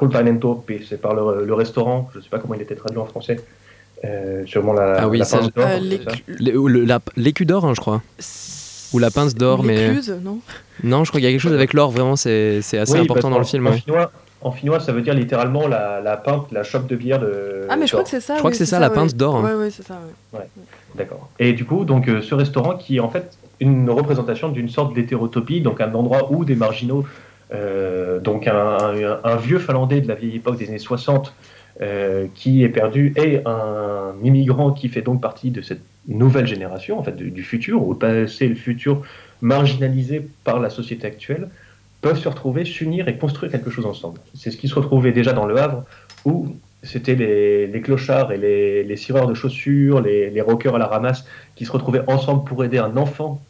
c'est 0.89 1.01
par 1.01 1.15
le, 1.15 1.45
le 1.45 1.55
restaurant, 1.55 2.09
je 2.13 2.19
ne 2.19 2.23
sais 2.25 2.29
pas 2.29 2.39
comment 2.41 2.55
il 2.55 2.63
était 2.63 2.75
traduit 2.75 2.99
en 2.99 3.07
français, 3.07 3.37
euh, 4.05 4.45
sûrement 4.45 4.73
la, 4.73 5.03
Ah 5.03 5.09
oui, 5.09 5.19
la 5.19 5.25
pince 5.25 5.53
d'or, 5.53 5.67
Euh, 5.69 5.79
l'écu- 5.79 7.45
d'or, 7.47 7.65
hein, 7.65 7.75
je 7.75 7.81
crois. 7.81 8.03
Ou 8.93 8.99
la 8.99 9.11
pince 9.13 9.35
d'or, 9.35 9.63
mais. 9.63 9.87
L'écluse, 9.87 10.15
non? 10.23 10.39
Non, 10.83 11.05
je 11.05 11.11
crois 11.11 11.21
qu'il 11.21 11.27
y 11.27 11.29
a 11.29 11.31
quelque 11.33 11.41
chose 11.41 11.53
avec 11.55 11.73
l'or, 11.73 11.91
vraiment, 11.93 12.17
c'est 12.17 12.59
assez 12.59 12.93
Oui, 12.93 12.99
important 12.99 13.31
dans 13.31 13.39
le 13.39 13.45
film. 13.45 13.67
En, 13.67 13.71
ouais. 13.71 13.79
finnois, 13.79 14.11
en 14.45 14.51
finnois, 14.53 14.81
ça 14.81 14.93
veut 14.93 15.03
dire 15.03 15.15
littéralement 15.15 15.69
la, 15.69 16.01
la 16.01 16.17
pinte, 16.17 16.51
la 16.53 16.63
chope 16.63 16.87
de 16.87 16.97
bière 16.97 17.19
de. 17.21 17.67
Ah, 17.69 17.77
mais 17.77 17.87
je 17.87 17.93
crois 17.93 18.01
d'or. 18.01 18.05
que 18.05 18.11
c'est 18.11 18.21
ça. 18.21 18.35
Je 18.35 18.39
crois 18.39 18.51
oui, 18.51 18.53
que 18.53 18.59
c'est 18.59 18.67
ça, 18.67 18.79
la 18.81 18.91
pince 18.91 19.15
d'or, 19.15 19.37
hein. 19.37 19.45
Ouais, 19.45 19.55
ouais, 19.55 19.71
c'est 19.71 19.83
ça. 19.85 19.95
ouais. 20.33 20.39
Ouais, 20.41 20.47
d'accord. 20.97 21.29
Et 21.39 21.53
du 21.53 21.65
coup, 21.65 21.85
donc, 21.85 22.09
euh, 22.09 22.21
ce 22.23 22.35
restaurant 22.35 22.77
qui 22.77 22.97
est 22.97 23.01
en 23.01 23.09
fait 23.11 23.37
une 23.61 23.89
représentation 23.91 24.49
d'une 24.49 24.69
sorte 24.69 24.95
d'hétérotopie, 24.95 25.61
donc 25.61 25.81
un 25.81 25.93
endroit 25.95 26.33
où 26.33 26.45
des 26.45 26.57
marginaux, 26.57 27.05
euh, 27.55 28.19
donc 28.21 28.47
un, 28.47 28.55
un- 28.57 29.21
un 29.23 29.37
vieux 29.37 29.59
Finlandais 29.59 30.01
de 30.01 30.09
la 30.09 30.15
vieille 30.15 30.37
époque 30.37 30.57
des 30.59 30.69
années 30.69 30.79
60, 30.79 31.33
euh, 31.81 32.27
qui 32.35 32.65
est 32.65 32.69
perdu, 32.69 33.13
et 33.17 33.41
un 33.47 34.13
immigrant 34.23 34.73
qui 34.73 34.89
fait 34.89 35.03
donc 35.03 35.21
partie 35.21 35.51
de 35.51 35.63
cette 35.63 35.81
nouvelle 36.09 36.47
génération, 36.47 36.99
en 36.99 37.03
fait, 37.03 37.15
du, 37.17 37.31
du 37.31 37.43
futur, 37.43 37.87
ou 37.87 37.93
le 37.93 37.99
passé 37.99 38.47
et 38.47 38.49
le 38.49 38.55
futur 38.57 39.03
marginalisé 39.41 40.27
par 40.45 40.61
la 40.61 40.71
société 40.71 41.07
actuelle, 41.07 41.49
peuvent 42.03 42.19
se 42.19 42.29
retrouver, 42.29 42.65
s'unir 42.67 43.09
et 43.09 43.17
construire 43.17 43.51
quelque 43.51 43.71
chose 43.71 43.87
ensemble. 43.87 44.19
C'est 44.35 44.51
ce 44.51 44.59
qui 44.59 44.69
se 44.69 44.75
retrouvait 44.75 45.13
déjà 45.13 45.33
dans 45.33 45.47
Le 45.47 45.57
Havre, 45.57 45.85
où 46.25 46.55
c'était 46.83 47.15
les, 47.15 47.67
les 47.69 47.81
clochards 47.81 48.33
et 48.33 48.39
les, 48.39 48.83
les 48.85 48.97
cireurs 48.97 49.29
de 49.29 49.35
chaussures, 49.35 50.01
les, 50.01 50.29
les 50.31 50.41
rockers 50.41 50.75
à 50.75 50.79
la 50.79 50.87
ramasse, 50.87 51.25
qui 51.55 51.65
se 51.65 51.73
retrouvaient 51.73 52.03
ensemble 52.09 52.45
pour 52.45 52.65
aider 52.65 52.79
un 52.79 52.97
enfant, 52.97 53.41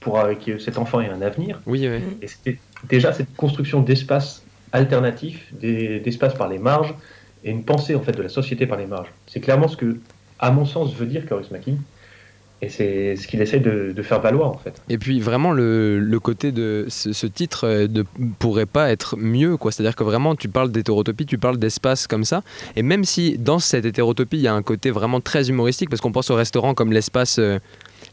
pour 0.00 0.18
euh, 0.18 0.34
que 0.34 0.58
cet 0.58 0.76
enfant 0.78 1.00
ait 1.00 1.08
un 1.08 1.22
avenir. 1.22 1.60
Oui, 1.64 1.88
oui. 1.88 2.00
Et 2.22 2.26
c'était 2.26 2.58
déjà 2.88 3.12
cette 3.12 3.34
construction 3.36 3.80
d'espaces 3.82 4.42
alternatifs, 4.72 5.52
des- 5.54 6.00
d'espaces 6.00 6.34
par 6.34 6.48
les 6.48 6.58
marges, 6.58 6.92
et 7.44 7.50
une 7.50 7.62
pensée 7.62 7.94
en 7.94 8.00
fait 8.00 8.12
de 8.12 8.22
la 8.22 8.28
société 8.28 8.66
par 8.66 8.78
les 8.78 8.86
marges. 8.86 9.12
C'est 9.28 9.40
clairement 9.40 9.68
ce 9.68 9.76
que, 9.76 9.98
à 10.40 10.50
mon 10.50 10.64
sens, 10.64 10.92
veut 10.92 11.06
dire 11.06 11.24
Kauris 11.24 11.48
Maki, 11.52 11.76
et 12.62 12.68
c'est 12.70 13.16
ce 13.16 13.26
qu'il 13.28 13.40
essaie 13.42 13.60
de, 13.60 13.92
de 13.94 14.02
faire 14.02 14.20
valoir 14.20 14.50
en 14.50 14.56
fait. 14.56 14.80
Et 14.88 14.96
puis 14.98 15.20
vraiment 15.20 15.52
le, 15.52 15.98
le 16.00 16.20
côté 16.20 16.52
de 16.52 16.86
ce, 16.88 17.12
ce 17.12 17.26
titre 17.26 17.66
euh, 17.66 17.86
ne 17.88 18.02
pourrait 18.38 18.64
pas 18.66 18.90
être 18.90 19.16
mieux 19.18 19.56
quoi. 19.58 19.70
C'est-à-dire 19.72 19.94
que 19.94 20.04
vraiment 20.04 20.34
tu 20.34 20.48
parles 20.48 20.70
d'hétérotopie, 20.72 21.26
tu 21.26 21.36
parles 21.38 21.58
d'espace 21.58 22.06
comme 22.06 22.24
ça. 22.24 22.42
Et 22.74 22.82
même 22.82 23.04
si 23.04 23.36
dans 23.38 23.58
cette 23.58 23.84
hétérotopie 23.84 24.38
il 24.38 24.42
y 24.42 24.48
a 24.48 24.54
un 24.54 24.62
côté 24.62 24.90
vraiment 24.90 25.20
très 25.20 25.50
humoristique 25.50 25.90
parce 25.90 26.00
qu'on 26.00 26.12
pense 26.12 26.30
au 26.30 26.34
restaurant 26.34 26.72
comme 26.74 26.92
l'espace 26.92 27.38
euh, 27.38 27.58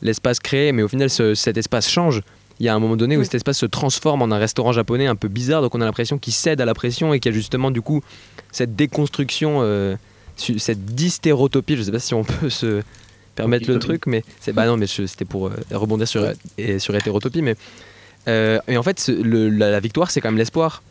l'espace 0.01 0.39
créé, 0.39 0.73
mais 0.73 0.83
au 0.83 0.87
final 0.89 1.09
ce- 1.09 1.35
cet 1.35 1.57
espace 1.57 1.89
change. 1.89 2.21
Il 2.59 2.65
y 2.65 2.69
a 2.69 2.75
un 2.75 2.79
moment 2.79 2.95
donné 2.97 3.15
où 3.15 3.19
Oui. 3.19 3.25
cet 3.25 3.35
espace 3.35 3.57
se 3.57 3.65
transforme 3.65 4.21
en 4.21 4.31
un 4.31 4.37
restaurant 4.37 4.71
japonais 4.73 5.07
un 5.07 5.15
peu 5.15 5.27
bizarre, 5.27 5.61
donc 5.63 5.73
on 5.73 5.81
a 5.81 5.85
l'impression 5.85 6.17
qu'il 6.19 6.33
cède 6.33 6.61
à 6.61 6.65
la 6.65 6.73
pression 6.75 7.11
et 7.13 7.19
qu'il 7.19 7.31
y 7.31 7.33
a 7.33 7.35
justement 7.35 7.71
du 7.71 7.81
coup 7.81 8.01
cette 8.51 8.75
déconstruction, 8.75 9.59
euh, 9.63 9.95
cette 10.35 10.85
dystéréotopie. 10.85 11.75
Je 11.77 11.81
sais 11.83 11.91
pas 11.91 11.99
si 11.99 12.13
on 12.13 12.23
peut 12.23 12.49
se 12.49 12.81
permettre 13.35 13.69
le 13.71 13.79
truc, 13.79 14.05
mais 14.07 14.23
c'est 14.39 14.53
bah 14.53 14.65
non, 14.65 14.77
mais 14.77 14.87
c'était 14.87 15.25
pour 15.25 15.47
euh, 15.47 15.51
rebondir 15.71 16.07
sur 16.07 16.23
euh, 16.23 16.33
et 16.57 16.79
sur 16.79 16.95
hétérotopie, 16.95 17.41
mais 17.41 17.55
euh, 18.27 18.59
et 18.67 18.77
en 18.77 18.83
fait 18.83 18.99
ce- 18.99 19.11
le- 19.11 19.49
la, 19.49 19.71
la 19.71 19.79
victoire 19.79 20.11
c'est 20.11 20.21
quand 20.21 20.29
même 20.29 20.37
l'espoir. 20.37 20.81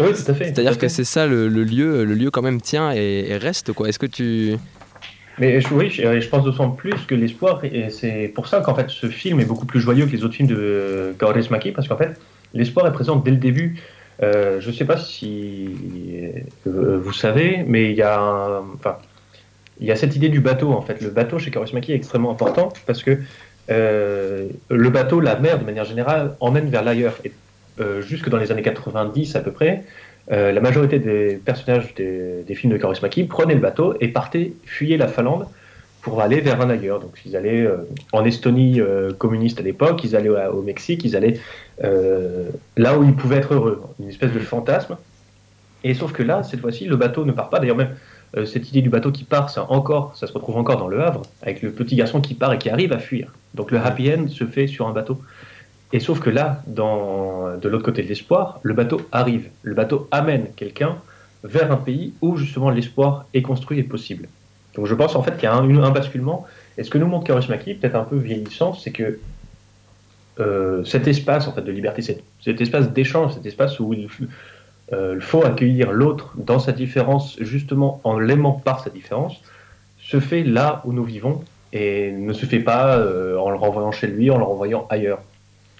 Oui, 0.00 0.08
tout 0.14 0.30
à 0.30 0.34
fait. 0.34 0.44
C'est-à-dire 0.46 0.78
que 0.78 0.88
c'est 0.88 1.04
ça 1.04 1.26
le, 1.26 1.48
le 1.48 1.62
lieu, 1.62 2.04
le 2.04 2.14
lieu 2.14 2.30
quand 2.30 2.40
même 2.42 2.60
tient 2.60 2.92
et, 2.94 3.26
et 3.28 3.36
reste 3.36 3.72
quoi. 3.72 3.88
Est-ce 3.88 3.98
que 3.98 4.06
tu 4.06 4.56
Mais 5.38 5.60
je, 5.60 5.68
oui, 5.74 5.90
je, 5.90 6.20
je 6.20 6.28
pense 6.28 6.44
d'autant 6.44 6.70
plus 6.70 6.94
que 7.06 7.14
l'espoir, 7.14 7.62
et 7.64 7.90
c'est 7.90 8.32
pour 8.34 8.46
ça 8.48 8.60
qu'en 8.62 8.74
fait 8.74 8.88
ce 8.88 9.08
film 9.08 9.40
est 9.40 9.44
beaucoup 9.44 9.66
plus 9.66 9.80
joyeux 9.80 10.06
que 10.06 10.12
les 10.12 10.24
autres 10.24 10.34
films 10.34 10.48
de 10.48 11.14
Kauris 11.18 11.48
Maki, 11.50 11.72
parce 11.72 11.86
qu'en 11.86 11.96
fait 11.98 12.18
l'espoir 12.54 12.86
est 12.86 12.92
présent 12.92 13.16
dès 13.16 13.30
le 13.30 13.36
début. 13.36 13.78
Euh, 14.22 14.60
je 14.60 14.68
ne 14.68 14.74
sais 14.74 14.84
pas 14.84 14.98
si 14.98 15.70
euh, 16.66 16.98
vous 17.02 17.12
savez, 17.12 17.64
mais 17.66 17.90
il 17.90 17.96
y 17.96 18.02
a, 18.02 18.18
un- 18.20 18.60
enfin, 18.74 18.96
il 19.80 19.86
y 19.86 19.90
a 19.90 19.96
cette 19.96 20.14
idée 20.14 20.28
du 20.28 20.40
bateau 20.40 20.72
en 20.72 20.82
fait. 20.82 21.00
Le 21.00 21.10
bateau 21.10 21.38
chez 21.38 21.50
Kauris 21.50 21.72
Maki 21.72 21.92
est 21.92 21.96
extrêmement 21.96 22.30
important 22.30 22.72
parce 22.86 23.02
que 23.02 23.18
euh, 23.70 24.48
le 24.68 24.90
bateau, 24.90 25.20
la 25.20 25.36
mer 25.36 25.58
de 25.58 25.64
manière 25.64 25.84
générale, 25.84 26.36
emmène 26.40 26.68
vers 26.68 26.84
l'ailleurs. 26.84 27.14
Et 27.24 27.32
euh, 27.80 28.02
jusque 28.02 28.28
dans 28.28 28.36
les 28.36 28.52
années 28.52 28.62
90 28.62 29.36
à 29.36 29.40
peu 29.40 29.52
près, 29.52 29.84
euh, 30.32 30.52
la 30.52 30.60
majorité 30.60 30.98
des 30.98 31.40
personnages 31.42 31.94
des, 31.94 32.54
films 32.54 32.72
de 32.72 32.78
Kauris 32.78 32.98
Maki 33.00 33.24
prenaient 33.24 33.54
le 33.54 33.60
bateau 33.60 33.94
et 34.00 34.08
partaient, 34.08 34.52
fuyaient 34.64 34.98
la 34.98 35.08
Finlande 35.08 35.46
pour 36.02 36.20
aller 36.20 36.40
vers 36.40 36.60
un 36.60 36.68
ailleurs. 36.68 37.00
Donc 37.00 37.14
ils 37.24 37.36
allaient 37.36 37.66
en 38.12 38.24
Estonie 38.24 38.80
communiste 39.18 39.60
à 39.60 39.62
l'époque, 39.62 40.02
ils 40.04 40.16
allaient 40.16 40.28
au, 40.28 40.58
au 40.58 40.62
Mexique, 40.62 41.04
ils 41.04 41.16
allaient 41.16 41.38
là 41.82 42.98
où 42.98 43.04
ils 43.04 43.14
pouvaient 43.14 43.36
être 43.36 43.54
heureux, 43.54 43.82
une 43.98 44.08
espèce 44.08 44.32
de 44.32 44.38
fantasme. 44.40 44.96
Et 45.84 45.94
sauf 45.94 46.12
que 46.12 46.22
là, 46.22 46.42
cette 46.42 46.60
fois-ci, 46.60 46.84
le 46.84 46.96
bateau 46.96 47.24
ne 47.24 47.32
part 47.32 47.48
pas. 47.48 47.58
D'ailleurs 47.58 47.76
même 47.76 47.94
euh, 48.36 48.46
cette 48.46 48.68
idée 48.68 48.80
du 48.80 48.90
bateau 48.90 49.10
qui 49.10 49.24
part, 49.24 49.50
ça 49.50 49.70
encore, 49.70 50.16
ça 50.16 50.26
se 50.26 50.32
retrouve 50.32 50.56
encore 50.56 50.76
dans 50.76 50.88
le 50.88 51.02
Havre, 51.02 51.22
avec 51.42 51.62
le 51.62 51.72
petit 51.72 51.96
garçon 51.96 52.20
qui 52.20 52.34
part 52.34 52.52
et 52.52 52.58
qui 52.58 52.70
arrive 52.70 52.92
à 52.92 52.98
fuir. 52.98 53.32
Donc 53.54 53.70
le 53.70 53.78
happy 53.78 54.12
end 54.12 54.28
se 54.28 54.44
fait 54.44 54.66
sur 54.66 54.86
un 54.86 54.92
bateau. 54.92 55.20
Et 55.92 55.98
sauf 55.98 56.20
que 56.20 56.30
là, 56.30 56.62
dans, 56.66 57.56
de 57.56 57.68
l'autre 57.68 57.84
côté 57.84 58.02
de 58.02 58.08
l'espoir, 58.08 58.60
le 58.62 58.74
bateau 58.74 59.00
arrive. 59.10 59.48
Le 59.62 59.74
bateau 59.74 60.06
amène 60.12 60.46
quelqu'un 60.54 60.96
vers 61.42 61.72
un 61.72 61.76
pays 61.76 62.12
où 62.20 62.36
justement 62.36 62.70
l'espoir 62.70 63.26
est 63.34 63.42
construit 63.42 63.78
et 63.78 63.82
possible. 63.82 64.28
Donc 64.76 64.86
je 64.86 64.94
pense 64.94 65.16
en 65.16 65.22
fait 65.22 65.32
qu'il 65.32 65.44
y 65.44 65.46
a 65.46 65.54
un, 65.54 65.90
basculement. 65.90 66.46
Et 66.78 66.84
ce 66.84 66.90
que 66.90 66.98
nous 66.98 67.06
montre 67.06 67.26
Kauris 67.26 67.48
Maki, 67.48 67.74
peut-être 67.74 67.96
un 67.96 68.04
peu 68.04 68.16
vieillissant, 68.16 68.74
c'est 68.74 68.92
que 68.92 69.18
euh, 70.38 70.84
cet 70.84 71.08
espace 71.08 71.48
en 71.48 71.52
fait 71.52 71.62
de 71.62 71.72
liberté, 71.72 72.02
cet, 72.02 72.22
cet 72.40 72.60
espace 72.60 72.92
d'échange, 72.92 73.34
cet 73.34 73.46
espace 73.46 73.80
où 73.80 73.92
il 73.92 74.08
euh, 74.92 75.20
faut 75.20 75.44
accueillir 75.44 75.92
l'autre 75.92 76.32
dans 76.36 76.58
sa 76.58 76.72
différence, 76.72 77.36
justement 77.40 78.00
en 78.02 78.18
l'aimant 78.18 78.52
par 78.52 78.82
sa 78.82 78.90
différence, 78.90 79.40
se 80.00 80.18
fait 80.18 80.42
là 80.42 80.82
où 80.84 80.92
nous 80.92 81.04
vivons 81.04 81.44
et 81.72 82.10
ne 82.10 82.32
se 82.32 82.46
fait 82.46 82.58
pas 82.58 82.96
euh, 82.96 83.36
en 83.36 83.50
le 83.50 83.56
renvoyant 83.56 83.92
chez 83.92 84.08
lui, 84.08 84.30
en 84.30 84.38
le 84.38 84.44
renvoyant 84.44 84.86
ailleurs. 84.90 85.22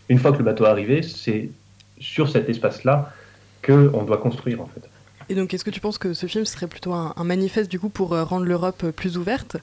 Une 0.09 0.19
fois 0.19 0.33
que 0.33 0.39
le 0.39 0.45
bateau 0.45 0.65
est 0.65 0.69
arrivé, 0.69 1.03
c'est 1.03 1.51
sur 1.99 2.29
cet 2.29 2.49
espace-là 2.49 3.13
qu'on 3.65 4.05
doit 4.05 4.19
construire 4.19 4.61
en 4.61 4.67
fait. 4.67 4.89
Et 5.29 5.35
donc, 5.35 5.55
est-ce 5.55 5.65
que 5.65 5.71
tu 5.71 5.81
penses 5.81 5.99
que 5.99 6.15
ce 6.15 6.27
film 6.27 6.45
serait 6.45 6.67
plutôt 6.67 6.93
un, 6.93 7.15
manifeste 7.25 7.71
du 7.71 7.79
coup 7.79 7.89
pour 7.89 8.13
euh, 8.13 8.25
rendre 8.25 8.47
l'Europe 8.47 8.91
plus 8.91 9.17
ouverte 9.17 9.57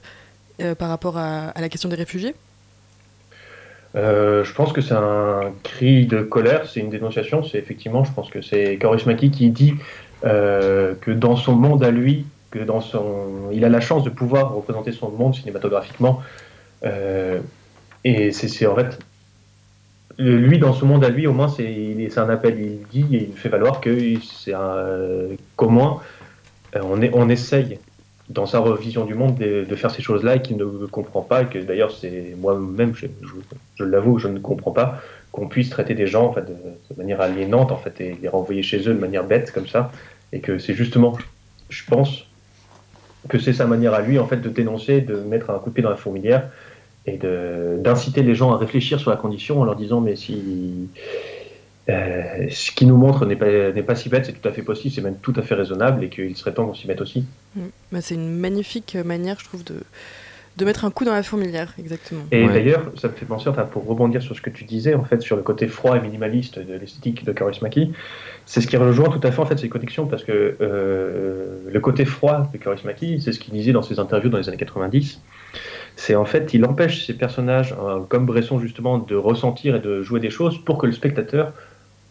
par 0.78 0.88
rapport 0.88 1.16
à 1.16 1.52
la 1.60 1.68
question 1.68 1.88
des 1.88 1.94
réfugiés? 1.94 2.34
Euh, 3.98 4.44
je 4.44 4.52
pense 4.52 4.72
que 4.72 4.80
c'est 4.80 4.94
un 4.94 5.52
cri 5.64 6.06
de 6.06 6.22
colère, 6.22 6.66
c'est 6.66 6.80
une 6.80 6.90
dénonciation. 6.90 7.42
C'est 7.42 7.58
effectivement, 7.58 8.04
je 8.04 8.12
pense 8.12 8.30
que 8.30 8.42
c'est 8.42 8.76
Kaurismäki 8.76 9.30
qui 9.30 9.50
dit 9.50 9.74
euh, 10.24 10.94
que 11.00 11.10
dans 11.10 11.36
son 11.36 11.54
monde 11.54 11.82
à 11.82 11.90
lui, 11.90 12.26
que 12.50 12.60
dans 12.60 12.80
son, 12.80 13.50
il 13.52 13.64
a 13.64 13.68
la 13.68 13.80
chance 13.80 14.04
de 14.04 14.10
pouvoir 14.10 14.54
représenter 14.54 14.92
son 14.92 15.10
monde 15.10 15.34
cinématographiquement. 15.34 16.22
Euh, 16.84 17.40
et 18.04 18.30
c'est 18.30 18.66
en 18.66 18.76
fait 18.76 18.98
lui 20.18 20.58
dans 20.58 20.72
son 20.72 20.86
monde 20.86 21.04
à 21.04 21.08
lui, 21.08 21.26
au 21.26 21.32
moins 21.32 21.48
c'est 21.48 22.18
un 22.18 22.28
appel. 22.30 22.58
Il 22.60 22.78
dit 22.90 23.16
et 23.16 23.28
il 23.30 23.36
fait 23.36 23.48
valoir 23.48 23.80
que 23.80 23.98
c'est 24.22 24.54
qu'au 25.56 25.68
moins 25.68 26.00
on, 26.74 27.02
est, 27.02 27.10
on 27.14 27.28
essaye 27.28 27.78
dans 28.28 28.46
sa 28.46 28.62
vision 28.74 29.04
du 29.04 29.14
monde 29.14 29.36
de, 29.36 29.74
faire 29.74 29.90
ces 29.90 30.02
choses-là 30.02 30.36
et 30.36 30.42
qu'il 30.42 30.56
ne 30.56 30.86
comprend 30.86 31.22
pas 31.22 31.42
et 31.42 31.46
que 31.46 31.58
d'ailleurs 31.58 31.90
c'est 31.90 32.34
moi-même 32.38 32.94
je, 32.94 33.84
l'avoue 33.84 34.18
je 34.18 34.28
ne 34.28 34.38
comprends 34.38 34.70
pas 34.70 35.00
qu'on 35.32 35.48
puisse 35.48 35.70
traiter 35.70 35.94
des 35.94 36.06
gens 36.06 36.26
en 36.26 36.32
fait, 36.32 36.42
de, 36.42 36.54
de 36.54 36.98
manière 36.98 37.20
aliénante 37.20 37.72
en 37.72 37.76
fait 37.76 38.00
et 38.00 38.18
les 38.20 38.28
renvoyer 38.28 38.62
chez 38.62 38.80
eux 38.80 38.94
de 38.94 39.00
manière 39.00 39.24
bête 39.24 39.50
comme 39.52 39.66
ça 39.66 39.90
et 40.32 40.40
que 40.40 40.58
c'est 40.58 40.74
justement 40.74 41.16
je 41.70 41.84
pense 41.84 42.26
que 43.28 43.38
c'est 43.38 43.52
sa 43.54 43.66
manière 43.66 43.94
à 43.94 44.02
lui 44.02 44.18
en 44.18 44.26
fait 44.26 44.38
de 44.38 44.48
dénoncer 44.48 45.00
de 45.00 45.16
mettre 45.16 45.50
un 45.50 45.58
coup 45.58 45.70
de 45.70 45.74
pied 45.74 45.82
dans 45.82 45.90
la 45.90 45.96
fourmilière 45.96 46.50
et 47.06 47.18
d'inciter 47.78 48.22
les 48.22 48.34
gens 48.34 48.52
à 48.52 48.58
réfléchir 48.58 49.00
sur 49.00 49.10
la 49.10 49.16
condition 49.16 49.60
en 49.60 49.64
leur 49.64 49.76
disant 49.76 50.00
mais 50.00 50.16
si 50.16 50.88
euh, 51.90 52.46
ce 52.50 52.70
qui 52.70 52.86
nous 52.86 52.96
montre 52.96 53.24
n'est 53.24 53.36
pas, 53.36 53.72
n'est 53.72 53.82
pas 53.82 53.94
si 53.94 54.08
bête, 54.08 54.26
c'est 54.26 54.40
tout 54.40 54.48
à 54.48 54.52
fait 54.52 54.62
possible, 54.62 54.94
c'est 54.94 55.00
même 55.00 55.16
tout 55.22 55.32
à 55.36 55.42
fait 55.42 55.54
raisonnable 55.54 56.04
et 56.04 56.08
qu'il 56.08 56.36
serait 56.36 56.52
temps 56.52 56.66
qu'on 56.66 56.74
s'y 56.74 56.86
mette 56.86 57.00
aussi. 57.00 57.24
Mm. 57.56 57.60
Bah, 57.92 58.00
c'est 58.00 58.14
une 58.14 58.36
magnifique 58.36 58.96
manière, 58.96 59.38
je 59.40 59.44
trouve, 59.44 59.64
de, 59.64 59.80
de 60.58 60.64
mettre 60.64 60.84
un 60.84 60.90
coup 60.90 61.04
dans 61.04 61.14
la 61.14 61.22
fourmilière, 61.22 61.72
exactement. 61.78 62.24
Et 62.32 62.46
d'ailleurs, 62.46 62.90
ça 62.96 63.08
me 63.08 63.12
fait 63.12 63.24
penser, 63.24 63.48
enfin, 63.48 63.62
pour 63.62 63.86
rebondir 63.86 64.20
sur 64.20 64.34
ce 64.34 64.42
que 64.42 64.50
tu 64.50 64.64
disais, 64.64 64.94
en 64.94 65.04
fait, 65.04 65.22
sur 65.22 65.36
le 65.36 65.42
côté 65.42 65.68
froid 65.68 65.96
et 65.96 66.00
minimaliste 66.00 66.58
de 66.58 66.74
l'esthétique 66.74 67.24
de 67.24 67.32
Kaurismäki, 67.32 67.92
c'est 68.44 68.60
ce 68.60 68.66
qui 68.66 68.76
rejoint 68.76 69.08
tout 69.08 69.20
à 69.22 69.30
fait 69.30 69.40
en 69.40 69.46
fait 69.46 69.58
ces 69.58 69.68
connexions 69.68 70.06
parce 70.06 70.24
que 70.24 70.56
euh, 70.60 71.58
le 71.70 71.80
côté 71.80 72.04
froid 72.04 72.50
de 72.52 72.58
Kaurismäki, 72.58 73.20
c'est 73.20 73.32
ce 73.32 73.38
qu'il 73.38 73.54
disait 73.54 73.72
dans 73.72 73.82
ses 73.82 74.00
interviews 74.00 74.30
dans 74.30 74.38
les 74.38 74.48
années 74.48 74.56
90. 74.56 75.20
C'est 75.96 76.16
en 76.16 76.24
fait, 76.24 76.54
il 76.54 76.64
empêche 76.64 77.06
ses 77.06 77.14
personnages, 77.14 77.74
euh, 77.80 78.00
comme 78.08 78.26
Bresson 78.26 78.58
justement, 78.58 78.98
de 78.98 79.14
ressentir 79.14 79.76
et 79.76 79.80
de 79.80 80.02
jouer 80.02 80.18
des 80.18 80.30
choses 80.30 80.58
pour 80.64 80.78
que 80.78 80.86
le 80.86 80.92
spectateur 80.92 81.52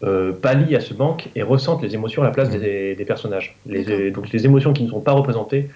euh, 0.04 0.32
pallie 0.32 0.76
à 0.76 0.80
ce 0.80 0.94
manque 0.94 1.28
et 1.34 1.42
ressente 1.42 1.82
les 1.82 1.94
émotions 1.94 2.22
à 2.22 2.26
la 2.26 2.30
place 2.30 2.50
des, 2.50 2.94
des 2.94 3.04
personnages. 3.04 3.56
Les, 3.66 4.10
donc 4.10 4.30
les 4.32 4.44
émotions 4.44 4.72
qui 4.72 4.84
ne 4.84 4.90
sont 4.90 5.00
pas 5.00 5.12
représentées 5.12 5.68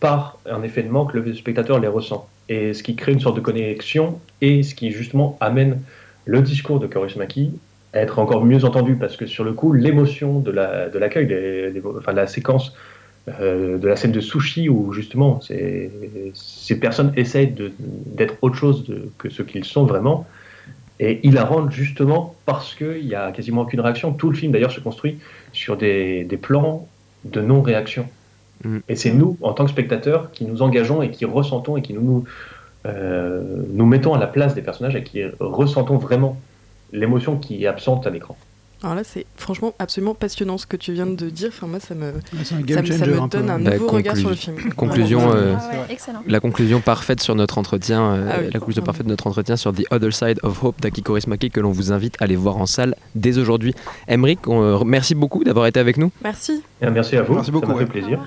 par 0.00 0.38
un 0.50 0.62
effet 0.62 0.82
de 0.82 0.90
manque, 0.90 1.14
le 1.14 1.34
spectateur 1.34 1.78
les 1.80 1.88
ressent. 1.88 2.28
Et 2.50 2.74
ce 2.74 2.82
qui 2.82 2.94
crée 2.94 3.12
une 3.12 3.20
sorte 3.20 3.36
de 3.36 3.40
connexion 3.40 4.18
et 4.42 4.62
ce 4.62 4.74
qui 4.74 4.90
justement 4.90 5.38
amène 5.40 5.80
le 6.26 6.42
discours 6.42 6.78
de 6.78 6.86
Kaurismäki 6.86 7.52
à 7.94 8.00
être 8.00 8.18
encore 8.18 8.44
mieux 8.44 8.64
entendu 8.66 8.96
parce 8.96 9.16
que 9.16 9.24
sur 9.24 9.44
le 9.44 9.52
coup, 9.52 9.72
l'émotion 9.72 10.40
de 10.40 10.50
la- 10.50 10.88
de 10.90 10.98
l'accueil, 10.98 11.26
les- 11.26 11.70
les- 11.70 11.82
enfin, 11.98 12.12
la 12.12 12.26
séquence 12.26 12.74
euh, 13.40 13.78
de 13.78 13.88
la 13.88 13.96
scène 13.96 14.12
de 14.12 14.20
sushi 14.20 14.68
où 14.68 14.92
justement 14.92 15.40
ces, 15.40 15.90
ces 16.34 16.78
personnes 16.78 17.10
essayent 17.16 17.52
de- 17.52 17.72
d'être 17.78 18.34
autre 18.42 18.56
chose 18.56 18.84
de- 18.86 19.08
que 19.16 19.30
ce 19.30 19.42
qu'ils 19.42 19.64
sont 19.64 19.86
vraiment. 19.86 20.26
Et 21.00 21.20
rendent 21.38 21.72
justement 21.72 22.34
parce 22.46 22.74
qu'il 22.74 23.04
n'y 23.04 23.14
a 23.14 23.32
quasiment 23.32 23.62
aucune 23.62 23.80
réaction. 23.80 24.12
Tout 24.12 24.30
le 24.30 24.36
film 24.36 24.52
d'ailleurs 24.52 24.70
se 24.70 24.80
construit 24.80 25.18
sur 25.52 25.76
des, 25.76 26.24
des 26.24 26.36
plans 26.36 26.86
de 27.24 27.40
non-réaction. 27.40 28.06
Et 28.88 28.96
c'est 28.96 29.12
nous, 29.12 29.36
en 29.42 29.52
tant 29.52 29.64
que 29.64 29.70
spectateurs, 29.70 30.30
qui 30.30 30.44
nous 30.44 30.62
engageons 30.62 31.02
et 31.02 31.10
qui 31.10 31.24
ressentons 31.24 31.76
et 31.76 31.82
qui 31.82 31.92
nous, 31.92 32.00
nous, 32.00 32.24
euh, 32.86 33.42
nous 33.72 33.84
mettons 33.84 34.14
à 34.14 34.18
la 34.18 34.26
place 34.26 34.54
des 34.54 34.62
personnages 34.62 34.94
et 34.96 35.02
qui 35.02 35.22
ressentons 35.40 35.98
vraiment 35.98 36.40
l'émotion 36.92 37.36
qui 37.36 37.64
est 37.64 37.66
absente 37.66 38.06
à 38.06 38.10
l'écran. 38.10 38.36
Alors 38.84 38.96
là, 38.96 39.02
c'est 39.02 39.24
franchement 39.36 39.74
absolument 39.78 40.14
passionnant 40.14 40.58
ce 40.58 40.66
que 40.66 40.76
tu 40.76 40.92
viens 40.92 41.06
de 41.06 41.30
dire. 41.30 41.48
Enfin, 41.48 41.66
moi, 41.66 41.80
ça 41.80 41.94
me, 41.94 42.08
un 42.08 42.44
ça 42.44 42.54
me 42.56 43.28
donne 43.28 43.48
un 43.50 43.58
Bah, 43.58 43.72
nouveau 43.72 43.88
regard 43.88 44.14
conclu- 44.14 44.20
sur 44.20 44.28
le 44.28 44.34
film. 44.36 44.56
Conclusion, 44.76 45.20
Vraiment. 45.20 45.34
euh, 45.36 45.54
Ah 45.58 45.70
ouais, 45.88 45.96
la 46.26 46.40
conclusion 46.40 46.80
parfaite 46.80 47.20
sur 47.22 47.34
notre 47.34 47.56
entretien, 47.56 48.02
euh, 48.02 48.30
Ah 48.30 48.36
oui. 48.42 48.50
la 48.52 48.58
conclusion 48.60 48.82
parfaite 48.82 49.06
de 49.06 49.10
notre 49.10 49.26
entretien 49.26 49.56
sur 49.56 49.72
The 49.72 49.84
Other 49.90 50.12
Side 50.12 50.38
of 50.42 50.62
Hope 50.62 50.80
d'Aki 50.82 51.02
Kaurismäki 51.02 51.50
que 51.50 51.60
l'on 51.60 51.70
vous 51.72 51.92
invite 51.92 52.16
à 52.20 52.24
aller 52.24 52.36
voir 52.36 52.58
en 52.58 52.66
salle 52.66 52.94
dès 53.14 53.38
aujourd'hui. 53.38 53.74
Emric, 54.06 54.46
on, 54.46 54.62
euh, 54.62 54.84
merci 54.84 55.14
beaucoup 55.14 55.44
d'avoir 55.44 55.66
été 55.66 55.80
avec 55.80 55.96
nous. 55.96 56.12
Merci. 56.22 56.62
Et 56.82 56.90
merci 56.90 57.16
à 57.16 57.22
vous, 57.22 57.34
Merci 57.36 57.50
beaucoup, 57.50 57.66
ça 57.68 57.72
m'a 57.72 57.78
ouais. 57.78 57.86
fait 57.86 57.90
plaisir. 57.90 58.20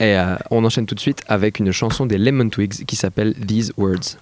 Et 0.00 0.16
euh, 0.16 0.36
on 0.52 0.64
enchaîne 0.64 0.86
tout 0.86 0.94
de 0.94 1.00
suite 1.00 1.22
avec 1.26 1.58
une 1.58 1.72
chanson 1.72 2.06
des 2.06 2.18
Lemon 2.18 2.48
Twigs 2.50 2.84
qui 2.86 2.94
s'appelle 2.94 3.34
These 3.34 3.72
Words. 3.76 4.16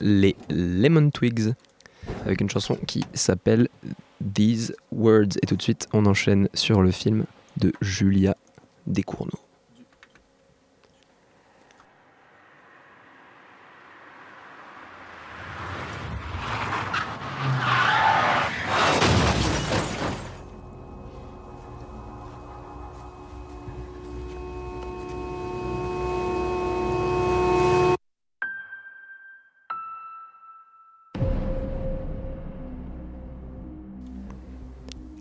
Les 0.00 0.36
Lemon 0.50 1.10
Twigs 1.10 1.54
avec 2.24 2.40
une 2.40 2.50
chanson 2.50 2.76
qui 2.86 3.04
s'appelle 3.14 3.68
These 4.34 4.74
Words. 4.92 5.36
Et 5.42 5.46
tout 5.46 5.56
de 5.56 5.62
suite, 5.62 5.88
on 5.92 6.06
enchaîne 6.06 6.48
sur 6.54 6.82
le 6.82 6.90
film 6.90 7.24
de 7.56 7.72
Julia 7.80 8.36
Descournaux. 8.86 9.47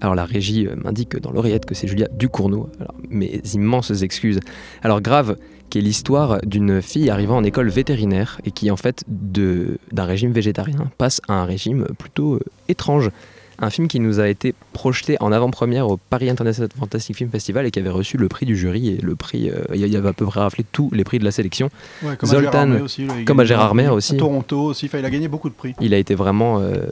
Alors 0.08 0.16
la 0.16 0.24
régie 0.24 0.66
euh, 0.66 0.76
m'indique 0.78 1.18
dans 1.18 1.32
l'oreillette 1.32 1.66
que 1.66 1.76
c'est 1.76 1.86
Julia 1.86 2.08
Ducournau. 2.18 2.70
Alors, 2.80 2.96
mes 3.10 3.42
immenses 3.54 3.92
excuses. 4.04 4.40
Alors 4.82 5.02
Grave, 5.02 5.36
qui 5.70 5.80
est 5.80 5.82
l'histoire 5.82 6.40
d'une 6.46 6.82
fille 6.82 7.10
arrivant 7.10 7.36
en 7.36 7.44
école 7.44 7.68
vétérinaire 7.68 8.40
et 8.46 8.52
qui 8.52 8.72
en 8.72 8.78
fait 8.78 9.04
d'un 9.10 10.06
régime 10.06 10.32
végétarien 10.32 10.90
passe 10.98 11.20
à 11.28 11.34
un 11.34 11.44
régime 11.44 11.88
plutôt 12.00 12.36
euh, 12.36 12.40
étrange. 12.70 13.12
Un 13.60 13.70
film 13.70 13.90
qui 13.90 14.00
nous 14.00 14.22
a 14.22 14.30
été 14.30 14.54
projeté 14.72 15.18
en 15.20 15.34
avant-première 15.34 15.90
au 15.90 15.98
Paris 15.98 16.30
International 16.30 16.70
Fantastic 16.80 17.18
Film 17.18 17.30
Festival 17.30 17.66
et 17.66 17.72
qui 17.72 17.80
avait 17.80 17.90
reçu 17.90 18.16
le 18.16 18.30
prix 18.30 18.46
du 18.46 18.56
jury 18.56 18.90
et 18.90 19.02
le 19.02 19.16
prix, 19.18 19.50
euh, 19.50 19.64
il 19.74 19.86
y 19.86 19.98
avait 19.98 20.08
à 20.08 20.14
peu 20.14 20.26
près 20.26 20.40
raflé 20.40 20.64
tous 20.72 20.90
les 20.94 21.04
prix 21.04 21.20
de 21.20 21.26
la 21.26 21.32
sélection. 21.32 21.70
Ouais, 22.02 22.16
comme 22.16 22.30
à 22.30 22.40
Gérard 22.40 22.68
May 22.68 22.80
aussi, 22.80 23.08
comme 23.26 23.40
à 23.42 23.44
Gérard 23.44 23.76
à. 23.78 24.18
Toronto 24.18 24.62
aussi, 24.62 24.90
il 24.94 25.04
a 25.04 25.10
gagné 25.10 25.28
beaucoup 25.28 25.50
de 25.50 25.56
prix. 25.56 25.74
Il 25.82 25.94
a 25.94 25.98
été 25.98 26.16
vraiment 26.16 26.60
euh, 26.60 26.86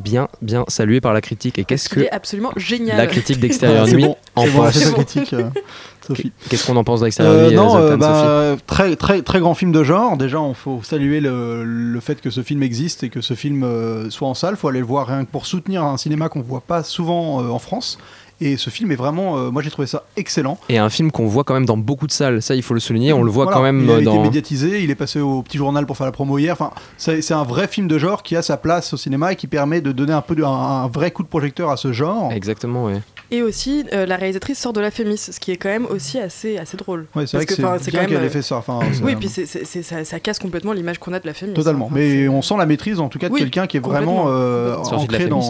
bien, 0.00 0.28
bien 0.42 0.64
salué 0.68 1.00
par 1.00 1.12
la 1.12 1.20
critique. 1.20 1.58
Et 1.58 1.64
qu'est-ce 1.64 1.88
que 1.88 2.00
est 2.00 2.10
absolument 2.10 2.52
génial. 2.56 2.96
la 2.96 3.06
critique 3.06 3.40
d'extérieur 3.40 3.86
nuit 3.88 4.04
bon, 4.04 4.16
en 4.36 4.46
bon, 4.46 4.62
pense 4.62 4.90
critique, 4.92 5.32
euh, 5.32 5.48
Sophie. 6.06 6.32
Qu'est-ce 6.48 6.66
qu'on 6.66 6.76
en 6.76 6.84
pense 6.84 7.00
d'extérieur 7.00 7.34
Euh, 7.34 7.50
nuit 7.50 7.56
non, 7.56 7.70
Zoltan, 7.70 7.84
euh, 7.84 7.96
bah, 7.96 8.50
Sophie 8.50 8.64
très, 8.66 8.96
très, 8.96 9.22
très 9.22 9.40
grand 9.40 9.54
film 9.54 9.72
de 9.72 9.84
genre. 9.84 10.16
Déjà, 10.16 10.38
il 10.46 10.54
faut 10.54 10.80
saluer 10.82 11.20
le, 11.20 11.64
le 11.64 12.00
fait 12.00 12.20
que 12.20 12.30
ce 12.30 12.42
film 12.42 12.62
existe 12.62 13.02
et 13.02 13.08
que 13.08 13.20
ce 13.20 13.34
film 13.34 13.62
euh, 13.62 14.10
soit 14.10 14.28
en 14.28 14.34
salle. 14.34 14.54
Il 14.54 14.56
faut 14.56 14.68
aller 14.68 14.80
le 14.80 14.86
voir 14.86 15.06
rien 15.06 15.24
que 15.24 15.30
pour 15.30 15.46
soutenir 15.46 15.84
un 15.84 15.96
cinéma 15.96 16.28
qu'on 16.28 16.40
voit 16.40 16.62
pas 16.62 16.82
souvent 16.82 17.42
euh, 17.42 17.48
en 17.48 17.58
France. 17.58 17.98
Et 18.42 18.56
ce 18.56 18.70
film 18.70 18.90
est 18.90 18.96
vraiment, 18.96 19.36
euh, 19.36 19.50
moi 19.50 19.60
j'ai 19.62 19.70
trouvé 19.70 19.86
ça 19.86 20.04
excellent. 20.16 20.58
Et 20.68 20.78
un 20.78 20.88
film 20.88 21.10
qu'on 21.10 21.26
voit 21.26 21.44
quand 21.44 21.54
même 21.54 21.66
dans 21.66 21.76
beaucoup 21.76 22.06
de 22.06 22.12
salles, 22.12 22.40
ça 22.40 22.54
il 22.54 22.62
faut 22.62 22.72
le 22.74 22.80
souligner, 22.80 23.12
on 23.12 23.22
le 23.22 23.30
voit 23.30 23.44
Voilà, 23.44 23.56
quand 23.58 23.62
même 23.62 23.82
il 23.84 23.90
a 23.90 23.94
été 23.96 24.04
dans... 24.04 24.22
médiatisé, 24.22 24.82
il 24.82 24.90
est 24.90 24.94
passé 24.94 25.20
au 25.20 25.42
petit 25.42 25.58
journal 25.58 25.84
pour 25.86 25.96
faire 25.96 26.06
la 26.06 26.12
promo 26.12 26.38
hier. 26.38 26.52
Enfin, 26.52 26.70
c'est 26.96 27.32
un 27.32 27.42
vrai 27.44 27.68
film 27.68 27.86
de 27.86 27.98
genre 27.98 28.22
qui 28.22 28.36
a 28.36 28.42
sa 28.42 28.56
place 28.56 28.92
au 28.94 28.96
cinéma 28.96 29.32
et 29.32 29.36
qui 29.36 29.46
permet 29.46 29.80
de 29.82 29.92
donner 29.92 30.12
un 30.14 30.22
peu 30.22 30.34
de- 30.34 30.42
un, 30.42 30.48
un 30.48 30.88
vrai 30.88 31.10
coup 31.10 31.22
de 31.22 31.28
projecteur 31.28 31.70
à 31.70 31.76
ce 31.76 31.92
genre. 31.92 32.32
Exactement, 32.32 32.86
ouais. 32.86 33.00
Et 33.32 33.42
aussi, 33.42 33.84
euh, 33.92 34.06
la 34.06 34.16
réalisatrice 34.16 34.58
sort 34.58 34.72
de 34.72 34.80
la 34.80 34.90
Fémis, 34.90 35.16
ce 35.18 35.38
qui 35.38 35.52
est 35.52 35.56
quand 35.56 35.68
même 35.68 35.86
aussi 35.86 36.18
assez, 36.18 36.58
assez 36.58 36.76
drôle. 36.76 37.06
Ouais, 37.14 37.26
c'est 37.26 37.36
vrai 37.36 37.46
que 37.46 37.54
c'est 37.54 37.90
bien 37.92 38.06
qu'elle 38.06 38.24
ait 38.24 38.28
fait 38.28 38.42
ça. 38.42 38.56
Enfin, 38.56 38.80
c'est- 38.92 39.04
oui, 39.04 39.14
puis 39.16 39.28
ça, 39.28 40.04
ça 40.04 40.18
casse 40.20 40.38
complètement 40.38 40.72
l'image 40.72 40.98
qu'on 40.98 41.12
a 41.12 41.20
de 41.20 41.26
la 41.26 41.34
Fémis. 41.34 41.54
Totalement. 41.54 41.86
Enfin, 41.86 41.94
Mais 41.94 42.26
on 42.28 42.42
sent 42.42 42.54
la 42.58 42.66
maîtrise 42.66 42.98
en 42.98 43.08
tout 43.08 43.18
cas 43.18 43.28
de 43.28 43.34
Oui, 43.34 43.40
quelqu'un 43.40 43.66
qui 43.66 43.76
est 43.76 43.80
vraiment 43.80 44.24
euh, 44.28 44.76
ancré 44.76 45.26
dans. 45.26 45.40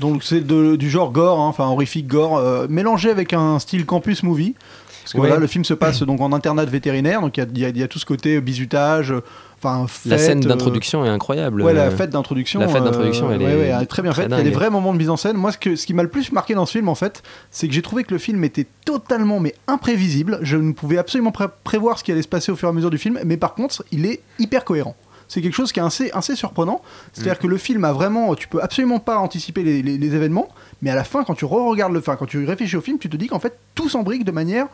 Donc 0.00 0.22
c'est 0.22 0.46
du 0.46 0.90
genre 0.90 1.10
gore, 1.12 1.40
hein, 1.40 1.48
enfin 1.48 1.66
horrifique 1.66 2.06
gore, 2.06 2.36
euh, 2.36 2.66
mélangé 2.68 3.10
avec 3.10 3.32
un 3.32 3.58
style 3.58 3.86
campus 3.86 4.22
movie. 4.22 4.54
Parce 5.02 5.12
que 5.12 5.18
Ouais. 5.20 5.28
voilà, 5.28 5.40
le 5.40 5.46
film 5.46 5.64
se 5.64 5.72
passe 5.72 6.02
donc 6.02 6.20
en 6.20 6.32
internat 6.32 6.66
de 6.66 6.70
vétérinaire, 6.70 7.20
donc 7.20 7.36
il 7.36 7.58
y 7.60 7.64
a- 7.64 7.68
y, 7.68 7.80
y 7.80 7.88
tout 7.88 8.00
ce 8.00 8.04
côté 8.04 8.40
bizutage, 8.40 9.14
enfin 9.62 9.86
La 10.04 10.18
scène 10.18 10.44
euh, 10.44 10.48
d'introduction 10.48 11.04
est 11.04 11.08
incroyable. 11.08 11.62
Ouais, 11.62 11.72
la 11.72 11.92
fête 11.92 12.10
d'introduction. 12.10 12.58
La 12.58 12.66
fête 12.66 12.82
d'introduction, 12.82 13.28
euh, 13.30 13.34
elle 13.34 13.42
ouais, 13.42 13.50
est 13.52 13.56
ouais, 13.56 13.66
elle 13.76 13.82
est 13.84 13.86
très 13.86 14.02
bien 14.02 14.12
faite. 14.12 14.26
Il 14.28 14.36
y 14.36 14.40
a 14.40 14.42
des 14.42 14.50
vrais 14.50 14.68
moments 14.68 14.92
de 14.92 14.98
mise 14.98 15.08
en 15.08 15.16
scène. 15.16 15.36
Moi, 15.36 15.52
ce, 15.52 15.58
que, 15.58 15.76
ce 15.76 15.86
qui 15.86 15.94
m'a 15.94 16.02
le 16.02 16.08
plus 16.08 16.32
marqué 16.32 16.54
dans 16.54 16.66
ce 16.66 16.72
film, 16.72 16.88
en 16.88 16.96
fait, 16.96 17.22
c'est 17.52 17.68
que 17.68 17.72
j'ai 17.74 17.82
trouvé 17.82 18.02
que 18.02 18.12
le 18.12 18.18
film 18.18 18.42
était 18.42 18.66
totalement 18.84 19.38
mais 19.38 19.54
imprévisible. 19.68 20.40
Je 20.42 20.56
ne 20.56 20.72
pouvais 20.72 20.98
absolument 20.98 21.30
pré- 21.30 21.46
prévoir 21.62 21.98
ce 22.00 22.02
qui 22.04 22.10
allait 22.10 22.22
se 22.22 22.26
passer 22.28 22.50
au 22.50 22.56
fur 22.56 22.68
et 22.68 22.70
à 22.70 22.74
mesure 22.74 22.90
du 22.90 22.98
film, 22.98 23.20
mais 23.24 23.36
par 23.36 23.54
contre, 23.54 23.84
il 23.92 24.06
est 24.06 24.22
hyper 24.40 24.64
cohérent. 24.64 24.96
C'est 25.28 25.42
quelque 25.42 25.54
chose 25.54 25.72
qui 25.72 25.80
est 25.80 25.82
assez, 25.82 26.10
assez 26.12 26.36
surprenant. 26.36 26.80
C'est-à-dire 27.12 27.34
Mm. 27.34 27.38
que 27.42 27.46
le 27.48 27.56
film 27.58 27.84
a 27.84 27.92
vraiment, 27.92 28.34
tu 28.34 28.46
peux 28.48 28.62
absolument 28.62 28.98
pas 29.00 29.18
anticiper 29.18 29.62
les, 29.62 29.82
les- 29.82 29.98
les 29.98 30.14
événements, 30.14 30.48
mais 30.82 30.90
à 30.90 30.94
la 30.94 31.04
fin, 31.04 31.24
quand 31.24 31.34
tu 31.34 31.44
re-regardes 31.44 31.92
le, 31.92 32.00
fin, 32.00 32.16
quand 32.16 32.26
tu 32.26 32.44
réfléchis 32.44 32.76
au 32.76 32.80
film, 32.80 32.98
tu 32.98 33.08
te 33.08 33.16
dis 33.16 33.26
qu'en 33.26 33.38
fait 33.40 33.58
tout 33.74 33.88
s'embrique 33.88 34.24
de 34.24 34.32
manière 34.32 34.66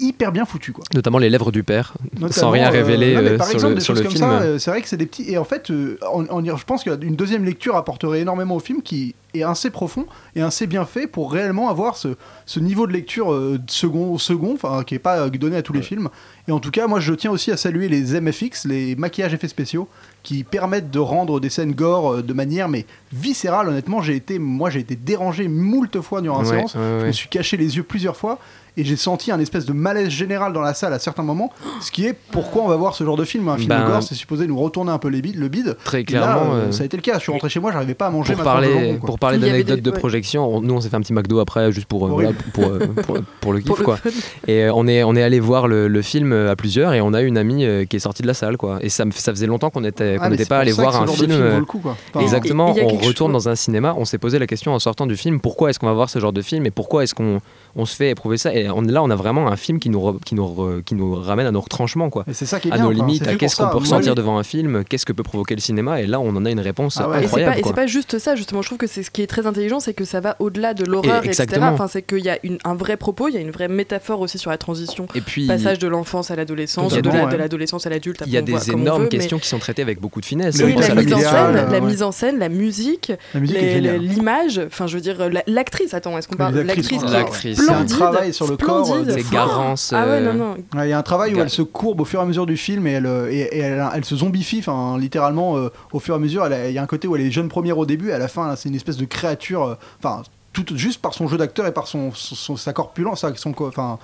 hyper 0.00 0.32
bien 0.32 0.44
foutue, 0.44 0.72
quoi. 0.72 0.84
Notamment 0.94 1.18
les 1.18 1.30
lèvres 1.30 1.52
du 1.52 1.62
père, 1.62 1.94
sans 2.30 2.50
rien 2.50 2.68
euh, 2.68 2.70
révéler 2.70 3.14
non, 3.14 3.20
euh, 3.22 3.36
par 3.38 3.46
sur 3.46 3.54
exemple, 3.54 3.72
le, 3.74 3.78
des 3.78 3.84
sur 3.84 3.94
choses 3.94 4.02
le 4.02 4.08
comme 4.08 4.16
film. 4.16 4.28
ça, 4.30 4.40
euh, 4.42 4.58
c'est 4.58 4.70
vrai 4.70 4.82
que 4.82 4.88
c'est 4.88 4.96
des 4.96 5.06
petits. 5.06 5.30
Et 5.30 5.38
en 5.38 5.44
fait, 5.44 5.70
on- 6.12 6.44
je 6.44 6.64
pense 6.64 6.84
qu'une 6.84 7.16
deuxième 7.16 7.44
lecture 7.44 7.76
apporterait 7.76 8.20
énormément 8.20 8.56
au 8.56 8.60
film 8.60 8.82
qui 8.82 9.14
est 9.34 9.42
assez 9.44 9.70
profond 9.70 10.04
et 10.36 10.42
assez 10.42 10.66
bien 10.66 10.84
fait 10.84 11.06
pour 11.06 11.32
réellement 11.32 11.70
avoir 11.70 11.96
ce, 11.96 12.16
ce 12.44 12.60
niveau 12.60 12.86
de 12.86 12.92
lecture 12.92 13.34
second, 13.66 14.18
second, 14.18 14.52
enfin 14.54 14.82
qui 14.84 14.94
est 14.94 14.98
pas 14.98 15.28
donné 15.30 15.56
à 15.56 15.62
tous 15.62 15.72
les 15.72 15.80
films. 15.82 16.08
Et 16.48 16.52
en 16.52 16.58
tout 16.60 16.70
cas, 16.70 16.86
moi, 16.86 17.00
je 17.00 17.14
tiens 17.14 17.30
aussi 17.30 17.50
à 17.50 17.56
saluer 17.56 17.88
les 17.88 18.20
MFX, 18.20 18.66
les 18.66 18.94
maquillages 18.96 19.32
effets 19.32 19.48
spéciaux, 19.48 19.88
qui 20.22 20.44
permettent 20.44 20.90
de 20.90 20.98
rendre 20.98 21.40
des 21.40 21.48
scènes 21.50 21.72
gore 21.72 22.22
de 22.22 22.32
manière 22.32 22.68
mais 22.68 22.84
viscérale. 23.12 23.68
Honnêtement, 23.68 24.02
j'ai 24.02 24.16
été, 24.16 24.38
moi, 24.38 24.68
j'ai 24.68 24.80
été 24.80 24.96
dérangé 24.96 25.48
moult 25.48 26.00
fois 26.02 26.20
durant 26.20 26.42
la 26.42 26.48
Ouais, 26.48 26.56
séance. 26.58 26.74
ouais, 26.74 26.98
Je 27.00 27.06
me 27.06 27.12
suis 27.12 27.28
caché 27.28 27.56
les 27.56 27.76
yeux 27.76 27.82
plusieurs 27.84 28.16
fois 28.16 28.38
et 28.76 28.84
j'ai 28.84 28.96
senti 28.96 29.30
un 29.30 29.38
espèce 29.40 29.66
de 29.66 29.72
malaise 29.72 30.08
général 30.08 30.52
dans 30.52 30.60
la 30.62 30.74
salle 30.74 30.92
à 30.92 30.98
certains 30.98 31.22
moments. 31.22 31.52
Ce 31.80 31.90
qui 31.90 32.06
est 32.06 32.14
pourquoi 32.30 32.62
on 32.62 32.68
va 32.68 32.76
voir 32.76 32.94
ce 32.94 33.04
genre 33.04 33.16
de 33.16 33.24
film. 33.24 33.48
Un 33.48 33.56
film 33.56 33.68
Ben, 33.68 33.82
de 33.84 33.86
gore, 33.90 34.02
c'est 34.02 34.14
supposé 34.14 34.46
nous 34.46 34.58
retourner 34.58 34.90
un 34.92 34.98
peu 34.98 35.08
les 35.08 35.20
bides, 35.22 35.36
le 35.36 35.48
bide. 35.48 35.76
Très 35.84 35.98
là, 35.98 36.04
clairement, 36.04 36.54
euh, 36.54 36.56
euh, 36.68 36.72
ça 36.72 36.82
a 36.82 36.86
été 36.86 36.96
le 36.96 37.02
cas. 37.02 37.14
Je 37.14 37.20
suis 37.20 37.32
rentré 37.32 37.48
chez 37.48 37.60
moi, 37.60 37.70
j'arrivais 37.72 37.94
pas 37.94 38.06
à 38.06 38.10
manger 38.10 38.34
pour 38.34 38.44
parler, 38.44 38.98
pour 39.04 39.18
parler 39.18 39.38
d'anecdotes 39.38 39.76
des- 39.80 39.82
de 39.82 39.90
projection, 39.90 40.46
on- 40.56 40.60
nous 40.60 40.74
on 40.74 40.80
s'est 40.80 40.88
fait 40.88 40.96
un 40.96 41.00
petit 41.02 41.12
McDo 41.12 41.38
après, 41.40 41.70
juste 41.72 41.86
pour, 41.86 42.06
euh, 42.06 42.10
voilà, 42.10 42.30
pour, 42.54 42.64
pour, 43.06 43.18
pour 43.40 43.52
le 43.52 43.60
kiff 43.60 43.82
quoi. 43.82 43.98
Et 44.46 44.64
euh, 44.64 44.72
on 44.74 44.86
est, 44.86 45.02
on 45.04 45.14
est 45.16 45.22
allé 45.22 45.38
voir 45.40 45.68
le, 45.68 45.88
le 45.88 46.02
film 46.02 46.32
à 46.32 46.56
plusieurs 46.56 46.92
et 46.94 47.00
on 47.00 47.12
a 47.12 47.20
une 47.22 47.36
amie 47.38 47.66
qui 47.88 47.96
est 47.96 48.00
sortie 48.00 48.22
de 48.22 48.26
la 48.26 48.34
salle 48.34 48.56
quoi. 48.56 48.78
Et 48.80 48.88
ça, 48.88 49.04
me- 49.04 49.10
ça 49.12 49.32
faisait 49.32 49.46
longtemps 49.46 49.70
qu'on 49.70 49.84
était, 49.84 50.16
Ah, 50.20 50.30
n'était 50.30 50.46
pas 50.46 50.58
allé 50.60 50.72
voir 50.72 51.00
un 51.00 51.06
film. 51.06 51.30
film 51.30 51.48
vaut 51.50 51.58
le 51.58 51.64
coup, 51.64 51.78
quoi. 51.78 51.96
Enfin, 52.10 52.20
Exactement, 52.20 52.74
on 52.82 52.96
retourne 52.98 53.32
dans 53.32 53.48
un 53.48 53.54
cinéma, 53.54 53.94
on 53.98 54.04
s'est 54.04 54.18
posé 54.18 54.38
la 54.38 54.46
question 54.46 54.72
en 54.72 54.78
sortant 54.78 55.06
du 55.06 55.16
film, 55.16 55.40
pourquoi 55.40 55.70
est-ce 55.70 55.78
qu'on 55.78 55.86
va 55.86 55.92
voir 55.92 56.08
ce 56.08 56.18
genre 56.18 56.32
de 56.32 56.42
film 56.42 56.64
et 56.66 56.70
pourquoi 56.70 57.02
est-ce 57.04 57.14
qu'on 57.14 57.40
on 57.76 57.84
se 57.86 57.94
fait 57.96 58.10
éprouver 58.10 58.36
ça 58.38 58.50
Et 58.62 58.70
on, 58.70 58.80
là 58.82 59.02
on 59.02 59.10
a 59.10 59.16
vraiment 59.16 59.48
un 59.48 59.56
film 59.56 59.78
qui 59.78 59.90
nous, 59.90 59.98
re- 60.00 60.20
qui 60.22 60.34
nous, 60.34 60.44
re- 60.44 60.82
qui 60.82 60.94
nous 60.94 61.14
ramène 61.14 61.46
à 61.46 61.50
nos 61.50 61.60
retranchements 61.60 62.10
quoi. 62.10 62.24
Et 62.28 62.34
c'est 62.34 62.46
ça 62.46 62.60
qui 62.60 62.68
est 62.68 62.72
à 62.72 62.76
bien. 62.76 62.84
nos 62.84 62.90
limites, 62.92 63.26
à 63.26 63.34
qu'est-ce 63.36 63.56
qu'on 63.56 63.68
peut 63.68 63.78
ressentir 63.78 64.14
devant 64.14 64.38
un 64.38 64.42
film, 64.42 64.84
qu'est-ce 64.84 65.04
que 65.06 65.12
peut 65.12 65.22
provoquer 65.22 65.54
le 65.54 65.60
cinéma, 65.60 66.00
et 66.00 66.06
là 66.06 66.20
on 66.20 66.30
en 66.36 66.44
a 66.44 66.50
une 66.50 66.60
réponse 66.60 66.98
Ah 67.00 67.08
ouais. 67.08 67.16
Et 67.16 67.20
c'est 67.20 67.24
incroyable. 67.26 67.52
pas, 67.54 67.58
et 67.60 67.62
c'est 67.64 67.74
pas 67.74 67.86
juste 67.86 68.18
ça, 68.18 68.34
justement. 68.36 68.62
Je 68.62 68.68
trouve 68.68 68.78
que 68.78 68.86
c'est 68.86 69.02
ce 69.02 69.10
qui 69.10 69.22
est 69.22 69.26
très 69.26 69.46
intelligent, 69.46 69.80
c'est 69.80 69.94
que 69.94 70.04
ça 70.04 70.20
va 70.20 70.36
au-delà 70.38 70.74
de 70.74 70.84
l'horreur, 70.84 71.24
Et- 71.24 71.28
etc. 71.28 71.46
Enfin, 71.62 71.88
c'est 71.88 72.02
qu'il 72.02 72.18
y 72.24 72.30
a 72.30 72.38
une- 72.42 72.58
un 72.64 72.74
vrai 72.74 72.96
propos, 72.96 73.28
il 73.28 73.34
y 73.34 73.38
a 73.38 73.40
une 73.40 73.50
vraie 73.50 73.68
métaphore 73.68 74.20
aussi 74.20 74.38
sur 74.38 74.50
la 74.50 74.58
transition. 74.58 75.06
Et 75.14 75.20
puis 75.20 75.46
Passage 75.46 75.78
de 75.78 75.88
l'enfance 75.88 76.30
à 76.30 76.36
l'adolescence, 76.36 76.92
de 76.92 77.00
la- 77.10 77.26
ouais. 77.26 77.36
l'adolescence 77.36 77.86
à 77.86 77.90
l'adulte. 77.90 78.22
il 78.26 78.32
y 78.32 78.36
a 78.36 78.42
des 78.42 78.70
énormes 78.70 79.02
veut, 79.04 79.08
mais- 79.12 79.18
questions 79.18 79.38
qui 79.38 79.48
sont 79.48 79.58
traitées 79.58 79.82
avec 79.82 80.00
beaucoup 80.00 80.20
de 80.20 80.26
finesse. 80.26 80.60
Oui, 80.62 80.74
la 80.76 80.94
mise 80.94 81.12
en 81.14 81.18
scène, 81.18 81.68
la 81.70 81.80
mise 81.80 82.02
en 82.02 82.12
scène, 82.12 82.38
la 82.38 82.48
musique, 82.48 83.12
l'image, 83.34 84.60
enfin 84.66 84.86
je 84.86 84.94
veux 84.96 85.00
dire 85.00 85.28
la- 85.30 85.42
l'actrice. 85.46 85.94
Attends, 85.94 86.16
est-ce 86.18 86.28
qu'on 86.28 86.36
parle 86.36 86.54
l'actrice, 86.60 87.02
L'actrice. 87.10 87.60
C'est 87.64 87.70
un 87.72 87.84
travail 87.84 88.32
sur 88.32 88.46
le 88.52 88.66
corps, 88.66 88.86
splendide. 88.86 89.10
euh, 89.10 89.14
C'est 89.16 89.30
Garance. 89.30 89.92
Ah 89.96 90.04
ouais, 90.04 90.10
euh, 90.12 90.32
non. 90.32 90.52
Ouais, 90.74 90.86
Il 90.86 90.90
y 90.90 90.92
a 90.92 90.98
un 90.98 91.02
travail 91.02 91.34
où 91.34 91.38
elle 91.40 91.50
se 91.50 91.62
courbe 91.62 92.00
au 92.00 92.04
fur 92.04 92.20
et 92.20 92.22
à 92.22 92.26
mesure 92.26 92.46
du 92.46 92.56
film 92.56 92.86
et 92.86 92.92
elle, 92.92 93.06
euh, 93.06 93.30
et, 93.30 93.40
et 93.40 93.58
elle, 93.58 93.84
elle 93.94 94.04
se 94.04 94.16
zombifie, 94.16 94.58
enfin 94.60 94.98
littéralement 94.98 95.56
euh, 95.56 95.70
au 95.92 96.00
fur 96.00 96.14
et 96.14 96.16
à 96.16 96.20
mesure. 96.20 96.46
Il 96.46 96.72
y 96.72 96.78
a 96.78 96.82
un 96.82 96.86
côté 96.86 97.08
où 97.08 97.16
elle 97.16 97.22
est 97.22 97.30
jeune 97.30 97.48
première 97.48 97.78
au 97.78 97.86
début, 97.86 98.10
et 98.10 98.12
à 98.12 98.18
la 98.18 98.28
fin 98.28 98.54
c'est 98.56 98.68
une 98.68 98.74
espèce 98.74 98.96
de 98.96 99.04
créature, 99.04 99.62
euh, 99.64 99.74
enfin 100.02 100.22
tout 100.52 100.66
juste 100.74 101.00
par 101.00 101.14
son 101.14 101.28
jeu 101.28 101.38
d'acteur 101.38 101.66
et 101.66 101.72
par 101.72 101.86
son, 101.86 102.12
son- 102.12 102.56
sa 102.56 102.72
corpulence, 102.74 103.24
son, 103.38 103.54
enfin 103.68 103.98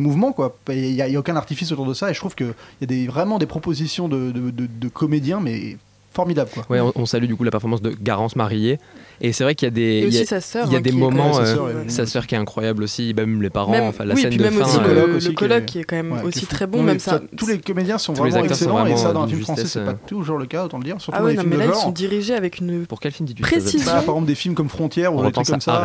mouvements 0.00 0.32
quoi. 0.32 0.54
Il 0.68 0.92
n'y 0.92 1.00
a, 1.00 1.06
il 1.08 1.12
y 1.12 1.16
a 1.16 1.18
aucun 1.18 1.36
artifice 1.36 1.72
autour 1.72 1.86
de 1.86 1.94
ça 1.94 2.10
et 2.10 2.14
je 2.14 2.18
trouve 2.18 2.34
qu'il 2.34 2.52
y 2.80 2.84
a 2.84 2.86
des, 2.86 3.06
vraiment 3.06 3.38
des 3.38 3.46
propositions 3.46 4.08
de, 4.08 4.32
de, 4.32 4.50
de- 4.50 4.66
de 4.66 4.88
comédiens 4.88 5.40
mais 5.40 5.76
formidables 6.12 6.50
quoi. 6.50 6.64
Ouais, 6.68 6.80
on, 6.80 6.92
on 6.94 7.06
salue 7.06 7.24
du 7.26 7.36
coup 7.36 7.44
la 7.44 7.50
performance 7.50 7.80
de 7.80 7.90
Garance 7.90 8.36
mariée. 8.36 8.78
Et 9.20 9.32
c'est 9.32 9.44
vrai 9.44 9.54
qu'il 9.54 9.66
y 9.66 9.70
a 9.70 9.70
des, 9.70 10.04
il 10.06 10.14
y 10.14 10.20
a, 10.20 10.24
sa 10.24 10.40
sœur. 10.40 10.66
il 10.66 10.72
y 10.72 10.76
a 10.76 10.78
hein, 10.78 10.82
des 10.82 10.92
moments, 10.92 11.34
sa 11.34 11.40
euh, 11.42 11.54
sœur, 11.54 11.68
sa 11.88 12.06
sœur 12.06 12.26
qui 12.26 12.34
est 12.34 12.38
incroyable 12.38 12.82
aussi, 12.82 13.14
même 13.14 13.42
les 13.42 13.50
parents, 13.50 13.72
Même- 13.72 13.84
enfin 13.84 14.04
la 14.04 14.14
oui, 14.14 14.22
scène 14.22 14.30
puis 14.30 14.38
de 14.38 14.42
même 14.44 14.54
fin. 14.54 14.64
aussi 14.64 14.76
euh, 14.76 14.80
le, 14.80 14.84
coloc 14.86 15.06
le 15.08 15.14
aussi 15.16 15.34
qui 15.34 15.44
est- 15.44 15.64
qui 15.66 15.78
est 15.78 15.84
quand 15.84 15.96
même 15.96 16.12
Ouais, 16.12 16.22
aussi 16.22 16.46
très 16.46 16.66
bon, 16.66 16.78
Non, 16.78 16.84
mais 16.84 16.92
même 16.92 16.98
ça. 16.98 17.20
Tous 17.36 17.46
les 17.46 17.58
comédiens 17.58 17.98
sont 17.98 18.12
vraiment 18.12 18.38
sont 18.38 18.44
excellents 18.44 18.86
et 18.86 18.96
ça 18.96 19.08
euh, 19.08 19.12
dans 19.12 19.22
un 19.22 19.28
film 19.28 19.40
français 19.40 19.66
c'est 19.66 19.84
pas 19.84 19.90
euh. 19.92 19.94
toujours 20.06 20.38
le 20.38 20.46
cas 20.46 20.64
autant 20.64 20.78
le 20.78 20.84
dire, 20.84 21.00
surtout 21.00 21.16
Ah 21.18 21.22
dans 21.22 21.28
les 21.28 21.34
non, 21.34 21.40
films 21.42 21.50
mais 21.50 21.56
de 21.56 21.60
là 21.60 21.66
ils 21.68 21.72
genre. 21.74 21.82
sont 21.82 21.90
dirigés 21.90 22.34
avec 22.34 22.58
une 22.58 22.86
Pour 22.86 23.00
quel 23.00 23.12
film 23.12 23.26
dis-tu 23.26 23.42
Précision. 23.42 23.84
Bah, 23.86 23.92
par 24.04 24.14
exemple 24.14 24.26
des 24.26 24.34
films 24.34 24.54
comme 24.54 24.68
Frontières 24.68 25.14
ou 25.14 25.24
des 25.24 25.32
trucs 25.32 25.46
comme 25.46 25.60
ça. 25.60 25.84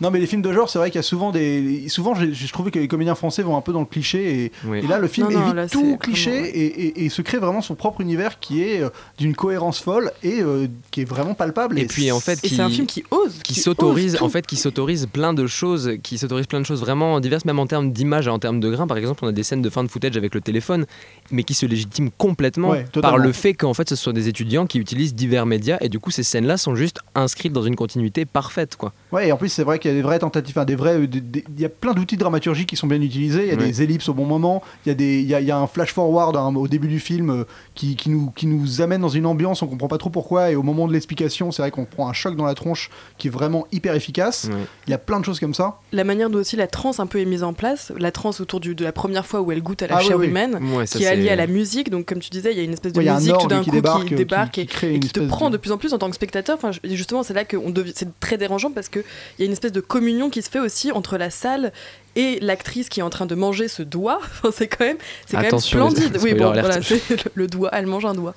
Non 0.00 0.10
mais 0.10 0.18
les 0.20 0.26
films 0.26 0.42
de 0.42 0.52
genre, 0.52 0.68
c'est 0.70 0.78
vrai 0.78 0.90
qu'il 0.90 0.98
y 0.98 1.00
a 1.00 1.02
souvent 1.02 1.32
des. 1.32 1.88
Souvent, 1.88 2.14
j'ai 2.14 2.32
j'ai 2.32 2.48
trouvé 2.48 2.70
que 2.70 2.78
les 2.78 2.88
comédiens 2.88 3.14
français 3.14 3.42
vont 3.42 3.56
un 3.56 3.60
peu 3.60 3.72
dans 3.72 3.80
le 3.80 3.86
cliché 3.86 4.44
et, 4.64 4.82
là 4.86 4.98
le 4.98 5.08
film 5.08 5.28
évite 5.30 5.70
tout 5.70 5.96
cliché 5.96 7.04
et, 7.04 7.08
se 7.08 7.22
crée 7.22 7.38
vraiment 7.38 7.60
son 7.60 7.74
propre 7.74 8.00
univers 8.00 8.40
qui 8.40 8.62
est 8.62 8.80
euh, 8.82 8.88
d'une 9.18 9.34
cohérence 9.36 9.78
folle 9.80 10.10
et 10.22 10.40
euh, 10.40 10.66
qui 10.90 11.02
est 11.02 11.04
vraiment 11.04 11.34
palpable. 11.34 11.78
Et 11.78 11.86
puis 11.86 12.10
en 12.10 12.18
fait, 12.20 12.40
Et 12.44 12.48
c'est 12.48 12.60
un 12.62 12.68
film 12.70 12.86
qui 12.86 13.02
ose. 13.10 13.38
qui 13.42 13.54
qui 13.54 13.60
s'autorise 13.60 14.18
en 14.20 14.28
fait 14.28 14.46
qui 14.46 14.56
s'autorise 14.56 15.06
plein 15.12 15.32
de 15.34 15.46
choses 15.46 15.92
qui 16.02 16.18
s'autorise 16.18 16.46
plein 16.46 16.60
de 16.60 16.66
choses 16.66 16.80
vraiment 16.80 17.18
diverses 17.20 17.44
même 17.44 17.58
en 17.58 17.66
termes 17.66 17.90
d'image 17.92 18.26
et 18.26 18.30
en 18.30 18.38
termes 18.38 18.60
de 18.60 18.70
grain 18.70 18.86
par 18.86 18.96
exemple 18.98 19.24
on 19.24 19.28
a 19.28 19.32
des 19.32 19.42
scènes 19.42 19.62
de 19.62 19.70
fin 19.70 19.82
de 19.84 19.88
footage 19.88 20.16
avec 20.16 20.34
le 20.34 20.40
téléphone 20.40 20.86
mais 21.30 21.42
qui 21.42 21.54
se 21.54 21.66
légitiment 21.66 22.10
complètement 22.18 22.70
Ouais, 22.70 22.84
par 23.00 23.18
le 23.18 23.32
fait 23.32 23.54
qu'en 23.54 23.74
fait 23.74 23.88
ce 23.88 23.96
sont 23.96 24.12
des 24.12 24.28
étudiants 24.28 24.66
qui 24.66 24.78
utilisent 24.78 25.14
divers 25.14 25.46
médias 25.46 25.78
et 25.80 25.88
du 25.88 25.98
coup 25.98 26.10
ces 26.10 26.22
scènes 26.22 26.46
là 26.46 26.56
sont 26.56 26.74
juste 26.76 26.98
inscrites 27.14 27.52
dans 27.52 27.62
une 27.62 27.76
continuité 27.76 28.24
parfaite 28.24 28.76
quoi 28.76 28.92
Ouais, 29.12 29.28
et 29.28 29.32
en 29.32 29.36
plus, 29.36 29.48
c'est 29.48 29.62
vrai 29.62 29.78
qu'il 29.78 29.92
y 29.92 29.94
a 29.94 29.96
des 29.96 30.02
vraies 30.02 30.18
tentatives, 30.18 30.58
enfin, 30.58 30.64
des 30.64 30.74
vrais, 30.74 30.98
il 31.04 31.60
y 31.60 31.64
a 31.64 31.68
plein 31.68 31.92
d'outils 31.94 32.16
de 32.16 32.20
dramaturgie 32.20 32.66
qui 32.66 32.74
sont 32.74 32.88
bien 32.88 33.00
utilisés. 33.00 33.42
Il 33.44 33.48
y 33.48 33.52
a 33.52 33.54
Ouais. 33.56 33.66
des 33.68 33.80
ellipses 33.82 34.08
au 34.08 34.14
bon 34.14 34.26
moment, 34.26 34.60
il 34.84 34.88
y 34.88 34.92
a, 34.92 34.94
des, 34.96 35.20
il 35.20 35.26
y 35.28 35.34
a, 35.36 35.40
il 35.40 35.46
y 35.46 35.52
a 35.52 35.56
un 35.56 35.68
flash 35.68 35.92
forward 35.92 36.36
hein, 36.36 36.52
au 36.56 36.66
début 36.66 36.88
du 36.88 36.98
film 36.98 37.30
euh, 37.30 37.44
qui, 37.76 37.94
qui 37.94 38.10
nous, 38.10 38.32
qui 38.34 38.48
nous 38.48 38.80
amène 38.80 39.00
dans 39.02 39.08
une 39.08 39.26
ambiance, 39.26 39.62
on 39.62 39.68
comprend 39.68 39.86
pas 39.86 39.98
trop 39.98 40.10
pourquoi, 40.10 40.50
et 40.50 40.56
au 40.56 40.64
moment 40.64 40.88
de 40.88 40.92
l'explication, 40.92 41.52
c'est 41.52 41.62
vrai 41.62 41.70
qu'on 41.70 41.84
prend 41.84 42.08
un 42.08 42.12
choc 42.12 42.33
dans 42.34 42.44
la 42.44 42.54
tronche 42.54 42.90
qui 43.18 43.28
est 43.28 43.30
vraiment 43.30 43.66
hyper 43.72 43.94
efficace. 43.94 44.48
Il 44.86 44.90
y 44.90 44.94
a 44.94 44.98
plein 44.98 45.20
de 45.20 45.24
choses 45.24 45.40
comme 45.40 45.54
ça. 45.54 45.78
La 45.92 46.04
manière 46.04 46.30
dont 46.30 46.38
aussi 46.38 46.56
la 46.56 46.66
transe 46.66 47.00
un 47.00 47.06
peu 47.06 47.20
est 47.20 47.24
mise 47.24 47.42
en 47.42 47.52
place, 47.52 47.92
la 47.98 48.10
transe 48.12 48.40
autour 48.40 48.60
du- 48.60 48.74
de 48.74 48.84
la 48.84 48.92
première 48.92 49.26
fois 49.26 49.40
où 49.40 49.52
elle 49.52 49.62
goûte 49.62 49.82
à 49.82 49.86
la 49.86 49.96
Ah 49.96 50.00
chair 50.00 50.18
oui. 50.18 50.26
humaine, 50.26 50.58
Ouais, 50.74 50.84
qui 50.86 51.02
est 51.02 51.06
alliée 51.06 51.30
à 51.30 51.36
la 51.36 51.46
musique. 51.46 51.90
Donc 51.90 52.06
comme 52.06 52.18
tu 52.20 52.30
disais, 52.30 52.52
il 52.52 52.56
y 52.58 52.60
a 52.60 52.64
une 52.64 52.72
espèce 52.72 52.92
de 52.92 53.00
Ouais, 53.00 53.10
musique 53.12 53.34
tout 53.38 53.46
d'un 53.48 53.60
qui 53.60 53.70
coup 53.70 53.76
débarque, 53.76 54.04
qui 54.06 54.14
euh, 54.14 54.16
débarque 54.18 54.52
qui- 54.54 54.60
et, 54.62 54.66
qui 54.66 54.74
crée 54.74 54.90
et 54.92 54.94
une 54.94 55.00
qui 55.00 55.10
te 55.10 55.20
prend 55.20 55.48
de- 55.50 55.54
de 55.54 55.58
plus 55.58 55.72
en 55.72 55.78
plus 55.78 55.92
en 55.94 55.98
tant 55.98 56.08
que 56.10 56.16
spectateur. 56.16 56.56
Enfin, 56.56 56.70
justement, 56.84 57.22
c'est 57.22 57.34
là 57.34 57.44
que 57.44 57.56
c'est 57.94 58.08
très 58.20 58.36
dérangeant 58.36 58.70
parce 58.72 58.88
que 58.88 58.98
il 59.00 59.40
y 59.40 59.42
a 59.42 59.46
une 59.46 59.52
espèce 59.52 59.72
de 59.72 59.80
communion 59.80 60.30
qui 60.30 60.42
se 60.42 60.50
fait 60.50 60.58
aussi 60.60 60.90
entre 60.92 61.16
la 61.16 61.30
salle 61.30 61.72
et 62.16 62.38
l'actrice 62.40 62.88
qui 62.88 63.00
est 63.00 63.02
en 63.02 63.10
train 63.10 63.26
de 63.26 63.34
manger 63.34 63.68
ce 63.68 63.82
doigt. 63.82 64.20
Enfin, 64.44 64.50
c'est 64.56 64.68
quand 64.68 64.84
même, 64.84 64.96
c'est 65.26 65.36
quand 65.36 65.42
même 65.42 65.58
splendide. 65.58 66.18
Oui, 66.22 66.34
bon, 66.34 66.52
voilà, 66.52 66.80
c'est 66.82 67.08
le, 67.10 67.16
le 67.34 67.46
doigt, 67.46 67.70
elle 67.72 67.86
mange 67.86 68.04
un 68.04 68.14
doigt. 68.14 68.34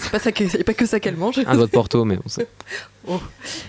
C'est 0.00 0.10
pas 0.10 0.18
ça, 0.18 0.32
que- 0.32 0.48
c'est 0.48 0.64
pas 0.64 0.74
que 0.74 0.86
ça 0.86 1.00
qu'elle 1.00 1.16
mange. 1.16 1.38
un 1.46 1.54
doigt 1.54 1.66
de 1.66 1.70
Porto 1.70 2.04
mais 2.04 2.18
on 2.24 2.28
sait. 2.28 2.46
Oh. 3.08 3.20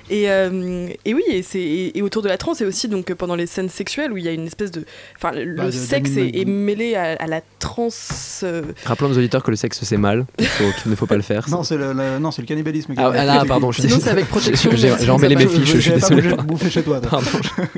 Et, 0.09 0.31
euh, 0.31 0.89
et 1.05 1.13
oui, 1.13 1.21
et, 1.29 1.43
c'est, 1.43 1.59
et, 1.59 1.95
et 1.95 2.01
autour 2.01 2.23
de 2.23 2.27
la 2.27 2.39
transe, 2.39 2.57
c'est 2.57 2.65
aussi 2.65 2.87
donc 2.87 3.13
pendant 3.13 3.35
les 3.35 3.45
scènes 3.45 3.69
sexuelles 3.69 4.11
où 4.11 4.17
il 4.17 4.23
y 4.23 4.27
a 4.27 4.31
une 4.31 4.47
espèce 4.47 4.71
de. 4.71 4.83
Enfin, 5.15 5.31
le 5.31 5.53
Bah, 5.53 5.65
de- 5.67 5.71
sexe 5.71 6.17
est, 6.17 6.39
est 6.39 6.45
mêlé 6.45 6.95
à, 6.95 7.11
à 7.19 7.27
la 7.27 7.41
transe. 7.59 8.39
euh, 8.43 8.63
rappelons 8.85 9.11
aux 9.11 9.17
auditeurs 9.19 9.43
que 9.43 9.51
le 9.51 9.55
sexe 9.57 9.79
c'est 9.83 9.97
mal 9.97 10.25
qu'il 10.39 10.89
ne 10.89 10.95
faut 10.95 11.05
pas 11.05 11.17
le 11.17 11.21
faire 11.21 11.47
Non, 11.51 11.61
c'est 11.61 11.77
le, 11.77 11.93
le- 11.93 12.17
non, 12.17 12.31
c'est 12.31 12.41
le 12.41 12.47
cannibalisme. 12.47 12.95
Ah, 12.97 13.11
ah, 13.13 13.25
là, 13.25 13.45
pardon, 13.45 13.71
je- 13.71 13.81
Sinon, 13.83 13.99
c'est 14.01 14.09
avec 14.09 14.27
protection. 14.27 14.71
j'ai 14.73 14.91
j'ai 14.99 15.11
emmêlé 15.11 15.35
mes 15.35 15.45
fiches 15.47 15.69
je 15.71 15.79
suis 15.81 15.91
désolé 15.91 16.23
chez 16.71 16.81
toi. 16.81 16.99
toi. 16.99 17.09
Pardon. 17.11 17.29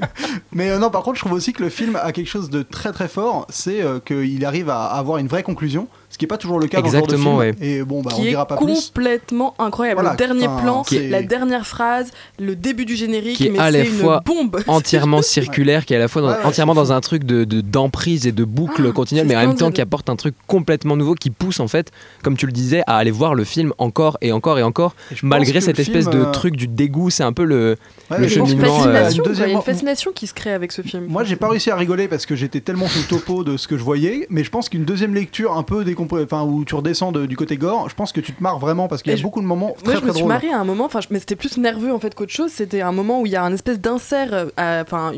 Mais 0.53 0.69
euh, 0.71 0.79
non, 0.79 0.89
par 0.89 1.03
contre, 1.03 1.17
je 1.17 1.25
trouve 1.25 1.33
aussi 1.33 1.51
que 1.51 1.61
le 1.63 1.68
film 1.69 1.95
a 1.95 2.11
quelque 2.11 2.27
chose 2.27 2.49
de 2.49 2.61
très 2.61 2.91
très 2.91 3.07
fort, 3.07 3.45
c'est 3.49 3.81
euh, 3.81 3.99
qu'il 3.99 4.45
arrive 4.45 4.69
à 4.69 4.85
avoir 4.85 5.17
une 5.17 5.27
vraie 5.27 5.43
conclusion, 5.43 5.87
qui 6.19 6.25
n'est 6.25 6.27
pas 6.27 6.37
toujours 6.37 6.59
le 6.59 6.67
cas 6.67 6.81
dans 6.81 6.87
ce 6.87 6.91
genre 6.95 7.07
de 7.07 7.13
Exactement, 7.15 7.39
film. 7.41 7.55
Et 7.61 7.81
bon, 7.83 8.01
bah, 8.03 8.11
on 8.13 8.17
qui 8.17 8.27
est 8.27 8.29
dira 8.29 8.45
pas 8.45 8.57
plus. 8.57 8.91
complètement 8.91 9.55
incroyable. 9.57 10.01
Voilà, 10.01 10.11
le 10.11 10.17
dernier 10.17 10.47
plan, 10.61 10.83
la 11.09 11.23
dernière 11.23 11.65
phrase, 11.65 12.11
le 12.39 12.55
début 12.55 12.85
du 12.85 12.95
générique, 12.95 13.37
qui 13.37 13.47
est 13.47 13.49
mais 13.49 13.57
à 13.59 13.71
la 13.71 13.79
c'est 13.83 13.87
une 13.89 13.93
fois 13.95 14.21
bombe. 14.23 14.59
entièrement 14.67 15.21
circulaire, 15.23 15.85
qui 15.85 15.93
est 15.93 15.95
à 15.95 15.99
la 15.99 16.07
fois 16.07 16.21
dans- 16.21 16.27
Ouais, 16.29 16.33
ouais, 16.35 16.45
entièrement 16.45 16.75
dans 16.75 16.91
un 16.91 17.01
truc 17.01 17.23
de 17.23 17.43
de- 17.45 17.61
d'emprise 17.61 18.27
et 18.27 18.31
de 18.31 18.43
boucle 18.43 18.85
Ah, 18.89 18.91
continuelle, 18.91 19.25
mais 19.25 19.35
en 19.35 19.39
même 19.47 19.55
temps 19.55 19.71
qui 19.71 19.81
apporte 19.81 20.09
un 20.09 20.15
truc 20.15 20.35
complètement 20.45 20.95
nouveau 20.97 21.15
qui 21.15 21.29
pousse 21.31 21.59
en 21.59 21.67
fait, 21.67 21.89
comme 22.21 22.35
tu 22.37 22.45
le 22.45 22.51
disais, 22.51 22.83
à 22.85 22.97
aller 22.97 23.11
voir 23.11 23.33
le 23.33 23.45
film 23.45 23.73
encore 23.77 24.17
et 24.21 24.31
encore 24.33 24.59
et 24.59 24.63
encore, 24.63 24.93
Et 25.11 25.15
malgré 25.23 25.61
cette 25.61 25.79
espèce 25.79 26.09
film, 26.09 26.19
de 26.21 26.25
euh, 26.27 26.31
truc 26.31 26.55
du 26.57 26.67
dégoût. 26.67 27.09
C'est 27.09 27.23
un 27.23 27.31
peu 27.33 27.45
le, 27.45 27.77
ouais, 28.11 28.19
le 28.19 28.27
cheminement. 28.27 28.85
euh, 28.85 29.07
il 29.09 29.15
y 29.17 29.19
a 29.19 29.23
deuxième- 29.23 29.49
une 29.51 29.61
fascination 29.61 30.11
qui 30.13 30.27
se 30.27 30.33
crée 30.33 30.51
avec 30.51 30.71
ce 30.73 30.81
film. 30.81 31.05
Moi, 31.07 31.23
j'ai 31.23 31.37
pas 31.37 31.47
réussi 31.47 31.71
à 31.71 31.75
rigoler 31.77 32.07
parce 32.09 32.25
que 32.25 32.35
j'étais 32.35 32.59
tellement 32.59 32.87
sous 32.87 33.03
topo 33.03 33.43
de 33.45 33.55
ce 33.55 33.67
que 33.69 33.77
je 33.77 33.83
voyais, 33.83 34.27
mais 34.29 34.43
je 34.43 34.49
pense 34.49 34.67
qu'une 34.67 34.83
deuxième 34.83 35.13
lecture 35.13 35.55
un 35.55 35.63
peu 35.63 35.83
décomposée, 35.85 36.08
enfin 36.17 36.43
où 36.43 36.63
tu 36.65 36.75
redescends 36.75 37.11
de- 37.11 37.25
du 37.25 37.35
côté 37.37 37.57
gore, 37.57 37.89
je 37.89 37.95
pense 37.95 38.11
que 38.11 38.21
tu 38.21 38.33
te 38.33 38.41
marres 38.41 38.59
vraiment 38.59 38.87
parce 38.87 39.01
qu'il 39.03 39.11
y 39.11 39.13
a 39.13 39.17
je- 39.17 39.23
beaucoup 39.23 39.41
de 39.41 39.45
moments 39.45 39.67
Moi, 39.67 39.75
très 39.83 39.95
je 39.95 39.99
très 39.99 40.07
me 40.09 40.13
suis 40.13 40.23
marrée 40.25 40.49
à 40.51 40.59
un 40.59 40.63
moment, 40.63 40.85
enfin, 40.85 41.01
je- 41.01 41.07
mais 41.11 41.19
c'était 41.19 41.35
plus 41.35 41.57
nerveux 41.57 41.91
en 41.93 41.99
fait 41.99 42.15
qu'autre 42.15 42.31
chose. 42.31 42.51
C'était 42.53 42.81
un 42.81 42.91
moment 42.91 43.21
où 43.21 43.25
il 43.25 43.31
y 43.31 43.35
a 43.35 43.43
un 43.43 43.53
espèce 43.53 43.79
d'insert. 43.79 44.29
euh, 44.33 44.81
Enfin, 44.81 45.11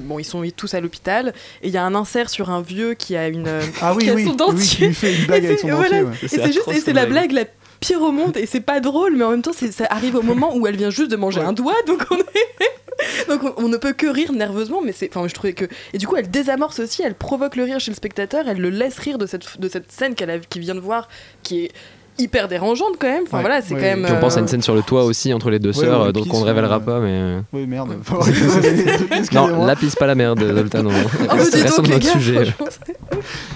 bon, 0.00 0.18
ils 0.18 0.24
sont 0.24 0.42
tous 0.56 0.74
à 0.74 0.80
l'hôpital 0.80 1.32
et 1.62 1.68
il 1.68 1.74
y 1.74 1.76
a 1.76 1.84
un 1.84 1.94
insert 1.94 2.30
sur 2.30 2.50
un 2.50 2.60
vieux 2.62 2.94
qui 2.94 3.16
a 3.16 3.28
une. 3.28 3.46
euh, 3.46 3.62
Ah 3.80 3.94
oui, 3.94 4.04
qui 4.04 4.10
a 4.10 4.14
oui, 4.14 4.24
son 4.24 4.30
oui, 4.30 4.36
dentier. 4.36 4.92
fait 4.92 5.14
une 5.14 5.26
blague 5.26 5.42
Et 5.44 5.46
avec 5.46 5.58
c'est- 5.60 5.68
son 5.68 5.76
voilà. 5.76 6.02
dentier. 6.02 6.02
ouais. 6.02 6.16
Et 6.22 6.28
C'est 6.28 6.36
c'est 6.42 6.52
juste, 6.52 6.68
et 6.68 6.80
c'est 6.80 6.92
la 6.92 7.06
blague. 7.06 7.32
la 7.32 7.44
pire 7.80 8.02
au 8.02 8.10
monde 8.12 8.36
et 8.36 8.46
c'est 8.46 8.60
pas 8.60 8.80
drôle, 8.80 9.14
mais 9.16 9.24
en 9.24 9.30
même 9.30 9.42
temps, 9.42 9.52
ça 9.52 9.86
arrive 9.90 10.16
au 10.16 10.22
moment 10.22 10.56
où 10.56 10.66
elle 10.66 10.76
vient 10.76 10.90
juste 10.90 11.10
de 11.10 11.16
manger 11.16 11.40
Ouais. 11.40 11.46
un 11.46 11.52
doigt, 11.52 11.74
donc 11.86 12.04
on 12.10 12.16
est. 12.16 12.24
Donc 13.26 13.42
on, 13.56 13.68
ne 13.68 13.76
peut 13.76 13.92
que 13.92 14.06
rire 14.06 14.32
nerveusement, 14.32 14.80
mais 14.82 14.92
c'est, 14.92 15.08
enfin 15.14 15.26
je 15.28 15.34
trouvais 15.34 15.52
que 15.52 15.66
et 15.92 15.98
du 15.98 16.06
coup 16.06 16.16
elle 16.16 16.30
désamorce 16.30 16.78
aussi, 16.78 17.02
elle 17.02 17.14
provoque 17.14 17.56
le 17.56 17.64
rire 17.64 17.80
chez 17.80 17.90
le 17.90 17.96
spectateur, 17.96 18.48
elle 18.48 18.58
le 18.58 18.70
laisse 18.70 18.98
rire 18.98 19.18
de 19.18 19.26
cette 19.26 19.92
scène 19.92 20.14
qu'elle 20.14 20.30
a, 20.30 20.38
qu'il 20.38 20.62
vient 20.62 20.74
de 20.74 20.80
voir, 20.80 21.08
qui 21.42 21.64
est 21.64 21.72
hyper 22.18 22.48
dérangeante 22.48 22.94
quand 22.98 23.06
même. 23.08 23.22
Enfin 23.26 23.38
Ouais. 23.38 23.42
voilà, 23.42 23.62
c'est 23.62 23.74
Ouais. 23.74 23.80
quand 23.80 23.86
même. 23.86 24.02
Puis 24.04 24.12
on 24.16 24.20
pense 24.20 24.34
à 24.36 24.38
euh, 24.38 24.42
une 24.42 24.48
scène 24.48 24.62
sur 24.62 24.74
le 24.74 24.82
toit 24.82 25.04
aussi 25.04 25.32
entre 25.32 25.50
les 25.50 25.58
deux 25.58 25.70
Ouais, 25.70 25.74
sœurs, 25.86 26.02
ouais, 26.02 26.08
euh, 26.08 26.12
donc 26.12 26.26
on 26.32 26.40
ne 26.40 26.44
révélera 26.44 26.76
euh, 26.76 26.80
pas, 26.80 27.00
mais. 27.00 27.10
euh, 27.12 27.40
Oui, 27.52 27.66
merde. 27.66 27.90
Non, 29.32 29.64
la 29.66 29.76
pisse 29.76 29.94
pas 29.96 30.06
la 30.06 30.14
merde, 30.14 30.40
Zoltan. 30.40 30.86
on- 30.86 30.90
Ah 31.28 31.36
dis 31.36 31.60
Restons 31.62 31.82
notre 31.82 31.98
gars, 31.98 32.10
sujet. 32.12 32.54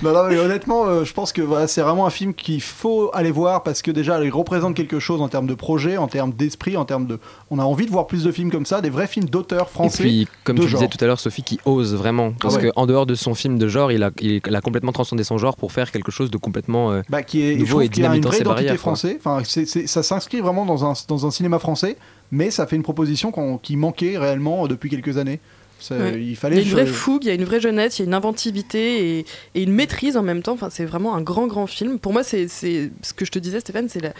Non, 0.02 0.12
non, 0.12 0.24
mais 0.28 0.36
honnêtement, 0.38 0.86
euh, 0.86 1.04
je 1.04 1.12
pense 1.12 1.32
que 1.32 1.42
voilà, 1.42 1.66
c'est 1.66 1.80
vraiment 1.82 2.06
un 2.06 2.10
film 2.10 2.34
qu'il 2.34 2.60
faut 2.60 3.10
aller 3.14 3.30
voir 3.30 3.62
parce 3.62 3.82
que 3.82 3.90
déjà, 3.90 4.22
il 4.22 4.30
représente 4.30 4.74
quelque 4.74 4.98
chose 4.98 5.20
en 5.22 5.28
termes 5.28 5.46
de 5.46 5.54
projet, 5.54 5.96
en 5.96 6.08
termes 6.08 6.32
d'esprit, 6.32 6.76
en 6.76 6.84
termes 6.84 7.06
de. 7.06 7.18
On 7.50 7.58
a 7.58 7.62
envie 7.64 7.86
de 7.86 7.90
voir 7.90 8.06
plus 8.06 8.24
de 8.24 8.32
films 8.32 8.50
comme 8.50 8.66
ça, 8.66 8.80
des 8.80 8.90
vrais 8.90 9.06
films 9.06 9.26
d'auteurs 9.28 9.68
Et 9.70 9.72
français. 9.72 10.02
puis, 10.02 10.28
comme 10.44 10.58
tu 10.58 10.66
disais 10.66 10.88
tout 10.88 10.98
à 11.02 11.06
l'heure, 11.06 11.20
Sophie, 11.20 11.42
qui 11.42 11.60
ose 11.64 11.94
vraiment. 11.94 12.32
Parce 12.40 12.56
Ah 12.56 12.62
ouais. 12.62 12.70
qu'en 12.74 12.86
dehors 12.86 13.06
de 13.06 13.14
son 13.14 13.34
film 13.34 13.58
de 13.58 13.68
genre, 13.68 13.92
il 13.92 14.02
a, 14.02 14.10
il, 14.20 14.40
il 14.46 14.56
a 14.56 14.60
complètement 14.60 14.92
transcendé 14.92 15.24
son 15.24 15.38
genre 15.38 15.56
pour 15.56 15.72
faire 15.72 15.90
quelque 15.90 16.10
chose 16.10 16.30
de 16.30 16.36
complètement. 16.38 16.92
euh, 16.92 17.02
Bah, 17.08 17.22
qui 17.22 17.42
est, 17.42 17.56
nouveau 17.56 17.80
et 17.80 17.88
ses 17.92 18.44
identité 18.60 18.76
français. 18.78 19.16
Enfin, 19.18 19.42
c'est- 19.44 19.66
c'est- 19.66 19.86
ça 19.86 20.02
s'inscrit 20.02 20.40
vraiment 20.40 20.64
dans 20.66 20.84
un, 20.84 20.92
dans 21.08 21.26
un 21.26 21.30
cinéma 21.30 21.58
français, 21.58 21.96
mais 22.30 22.50
ça 22.50 22.66
fait 22.66 22.76
une 22.76 22.82
proposition 22.82 23.30
qu'on- 23.32 23.58
qui 23.58 23.76
manquait 23.76 24.18
réellement 24.18 24.66
depuis 24.68 24.90
quelques 24.90 25.16
années. 25.18 25.40
Ça- 25.80 25.96
Ouais. 25.96 26.12
Il 26.14 26.22
Il 26.22 26.30
y 26.30 26.34
fallait. 26.36 26.58
a 26.58 26.60
une 26.62 26.68
vraie 26.68 26.86
je- 26.86 26.92
fougue, 26.92 27.24
il 27.24 27.28
y 27.28 27.30
a 27.30 27.34
une 27.34 27.44
vraie 27.44 27.60
jeunesse, 27.60 27.98
il 27.98 28.02
y 28.02 28.04
a 28.04 28.06
une 28.06 28.14
inventivité 28.14 29.18
et, 29.18 29.26
et 29.56 29.62
une 29.62 29.72
maîtrise 29.72 30.16
en 30.16 30.22
même 30.22 30.40
temps. 30.42 30.52
Enfin, 30.52 30.68
c'est 30.70 30.84
vraiment 30.84 31.16
un 31.16 31.22
grand, 31.22 31.48
grand 31.48 31.66
film. 31.66 31.98
Pour 31.98 32.12
moi, 32.12 32.22
c'est 32.22 32.46
c'est- 32.46 32.90
ce 33.02 33.12
que 33.14 33.24
je 33.24 33.32
te 33.32 33.38
disais, 33.40 33.58
Stéphane, 33.58 33.88
c'est 33.88 34.00
la- 34.00 34.12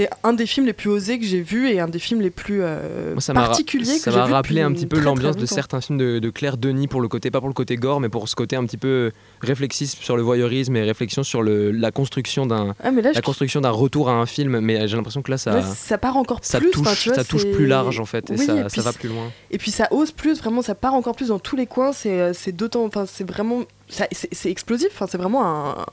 c'est 0.00 0.08
un 0.24 0.32
des 0.32 0.46
films 0.46 0.64
les 0.64 0.72
plus 0.72 0.88
osés 0.88 1.18
que 1.18 1.26
j'ai 1.26 1.42
vu 1.42 1.68
et 1.68 1.78
un 1.78 1.86
des 1.88 1.98
films 1.98 2.22
les 2.22 2.30
plus 2.30 2.62
euh, 2.62 3.18
ça 3.20 3.34
m'a 3.34 3.42
particuliers 3.46 3.84
que 3.96 4.00
ça 4.00 4.10
j'ai 4.10 4.16
m'a 4.16 4.26
vu 4.26 4.32
rappelé 4.32 4.54
depuis 4.54 4.64
un 4.64 4.72
petit 4.72 4.86
peu 4.86 4.98
l'ambiance 4.98 5.36
de 5.36 5.44
certains 5.44 5.82
films 5.82 5.98
de, 5.98 6.18
de 6.18 6.30
Claire 6.30 6.56
Denis 6.56 6.88
pour 6.88 7.02
le 7.02 7.08
côté, 7.08 7.30
pas 7.30 7.40
pour 7.40 7.48
le 7.48 7.54
côté 7.54 7.76
gore, 7.76 8.00
mais 8.00 8.08
pour 8.08 8.26
ce 8.26 8.34
côté 8.34 8.56
un 8.56 8.64
petit 8.64 8.78
peu 8.78 9.12
réflexif 9.42 10.02
sur 10.02 10.16
le 10.16 10.22
voyeurisme 10.22 10.74
et 10.76 10.82
réflexion 10.84 11.22
sur 11.22 11.42
le, 11.42 11.70
la 11.70 11.90
construction 11.90 12.46
d'un 12.46 12.74
Ah, 12.82 12.90
la 12.90 13.20
construction 13.20 13.60
d'un 13.60 13.70
retour 13.70 14.08
à 14.08 14.12
un 14.14 14.24
film. 14.24 14.60
Mais 14.60 14.88
j'ai 14.88 14.96
l'impression 14.96 15.20
que 15.20 15.30
là, 15.30 15.36
ça, 15.38 15.52
Là, 15.56 15.62
ça 15.62 15.98
part 15.98 16.16
encore 16.16 16.38
ça 16.42 16.60
plus. 16.60 16.70
touche, 16.70 16.86
enfin, 16.86 16.94
tu 16.98 17.08
vois, 17.10 17.16
ça 17.18 17.24
touche 17.24 17.46
plus 17.50 17.66
large 17.66 18.00
en 18.00 18.06
fait, 18.06 18.30
et 18.30 18.34
Oui, 18.38 18.46
ça, 18.46 18.56
et 18.66 18.68
ça 18.70 18.80
va 18.82 18.92
plus 18.94 19.10
loin. 19.10 19.30
Et 19.50 19.58
puis 19.58 19.70
ça 19.70 19.88
ose 19.90 20.12
plus, 20.12 20.38
vraiment, 20.38 20.62
ça 20.62 20.74
part 20.74 20.94
encore 20.94 21.14
plus 21.14 21.28
dans 21.28 21.38
tous 21.38 21.56
les 21.56 21.66
coins. 21.66 21.92
C'est 21.92 22.20
euh, 22.20 22.32
d'autant, 22.52 22.84
enfin, 22.86 23.04
c'est 23.06 23.28
vraiment, 23.28 23.64
ça- 23.88 24.08
c'est 24.12 24.32
c'est 24.32 24.50
explosif. 24.50 24.88
Enfin, 24.94 25.06
c'est 25.10 25.18
vraiment 25.18 25.44
un, 25.46 25.84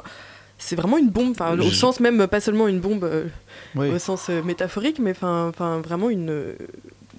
c'est 0.57 0.75
vraiment 0.75 0.97
une 0.97 1.09
bombe. 1.09 1.31
Enfin, 1.31 1.57
au 1.57 1.71
sens 1.71 1.99
même 1.99 2.25
pas 2.27 2.39
seulement 2.41 2.67
une 2.67 2.79
bombe 2.79 3.03
euh, 3.03 3.25
Oui. 3.75 3.89
au 3.89 3.99
sens 3.99 4.27
euh, 4.29 4.41
métaphorique, 4.43 4.99
mais 4.99 5.11
enfin, 5.11 5.51
vraiment 5.83 6.09
une. 6.09 6.29
euh, 6.29 6.53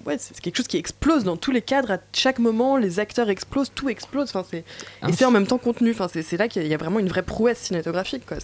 Ouais, 0.05 0.15
c'est 0.17 0.39
quelque 0.39 0.55
chose 0.55 0.67
qui 0.67 0.77
explose 0.77 1.25
dans 1.25 1.35
tous 1.35 1.51
les 1.51 1.61
cadres, 1.61 1.91
à 1.91 1.97
chaque 2.13 2.39
moment, 2.39 2.77
les 2.77 3.01
acteurs 3.01 3.29
explosent, 3.29 3.69
tout 3.75 3.89
explose. 3.89 4.29
Enfin, 4.29 4.45
c'est 4.49 4.63
Un 5.01 5.09
et 5.09 5.13
c'est 5.13 5.25
en 5.25 5.29
même 5.29 5.45
temps 5.45 5.57
contenu. 5.57 5.91
Enfin, 5.91 6.07
c'est 6.11 6.21
c'est 6.21 6.37
là 6.37 6.47
qu'il 6.47 6.61
y 6.61 6.65
a- 6.65 6.67
il 6.67 6.71
y 6.71 6.73
a 6.73 6.77
vraiment 6.77 6.99
une 6.99 7.09
vraie 7.09 7.21
prouesse 7.21 7.57
cinématographique, 7.59 8.25
quoi. 8.25 8.37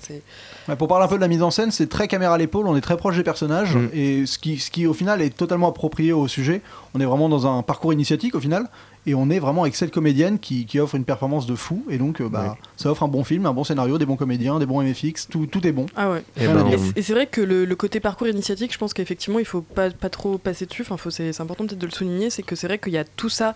Ouais, 0.67 0.75
pour 0.75 0.89
parler 0.89 1.05
un 1.05 1.07
peu 1.07 1.15
de 1.15 1.21
la 1.21 1.29
mise 1.29 1.41
en 1.41 1.51
scène, 1.51 1.71
c'est 1.71 1.87
très 1.87 2.09
caméra 2.09 2.35
à 2.35 2.37
l'épaule, 2.37 2.67
on 2.67 2.75
est 2.75 2.81
très 2.81 2.97
proche 2.97 3.15
des 3.15 3.23
personnages, 3.23 3.77
Mm. 3.77 3.89
et 3.93 4.25
ce 4.25 4.37
qui, 4.37 4.59
ce 4.59 4.69
qui 4.69 4.85
au 4.85 4.93
final 4.93 5.21
est 5.21 5.35
totalement 5.35 5.69
approprié 5.69 6.11
au 6.11 6.27
sujet. 6.27 6.61
On 6.93 6.99
est 6.99 7.05
vraiment 7.05 7.29
dans 7.29 7.47
un 7.47 7.63
parcours 7.63 7.93
initiatique 7.93 8.35
au 8.35 8.41
final, 8.41 8.67
et 9.07 9.15
on 9.15 9.29
est 9.29 9.39
vraiment 9.39 9.63
avec 9.63 9.75
cette 9.75 9.91
comédienne 9.91 10.39
qui, 10.39 10.65
qui 10.65 10.79
offre 10.79 10.95
une 10.95 11.05
performance 11.05 11.45
de 11.45 11.55
fou, 11.55 11.83
et 11.89 11.97
donc 11.97 12.21
euh, 12.21 12.29
bah, 12.29 12.43
Ouais. 12.51 12.57
ça 12.77 12.89
offre 12.91 13.03
un 13.03 13.07
bon 13.07 13.23
film, 13.23 13.45
un 13.45 13.53
bon 13.53 13.63
scénario, 13.63 13.97
des 13.97 14.05
bons 14.05 14.15
comédiens, 14.15 14.59
des 14.59 14.65
bons 14.65 14.81
MFX, 14.81 15.27
tout, 15.29 15.45
tout 15.47 15.65
est 15.67 15.71
bon. 15.71 15.85
ah 15.95 16.09
ouais. 16.11 16.23
Et 16.37 16.45
à 16.45 16.53
ben. 16.53 16.65
Et 16.95 17.01
c'est 17.01 17.13
vrai 17.13 17.27
que 17.27 17.41
le, 17.41 17.65
le 17.65 17.75
côté 17.75 17.99
parcours 17.99 18.27
initiatique, 18.27 18.73
je 18.73 18.77
pense 18.77 18.93
qu'effectivement, 18.93 19.39
il 19.39 19.45
faut 19.45 19.61
pas, 19.61 19.89
pas 19.91 20.09
trop 20.09 20.37
passer 20.37 20.65
dessus. 20.65 20.83
Enfin, 20.89 21.09
c'est 21.09 21.33
c'est 21.33 21.41
important 21.43 21.65
peut-être 21.65 21.79
de 21.79 21.85
le 21.85 21.91
souligner. 21.91 22.29
C'est 22.29 22.43
que 22.43 22.55
c'est 22.55 22.67
vrai 22.67 22.77
qu'il 22.79 22.93
y 22.93 22.97
a 22.97 23.03
tout 23.05 23.29
ça 23.29 23.53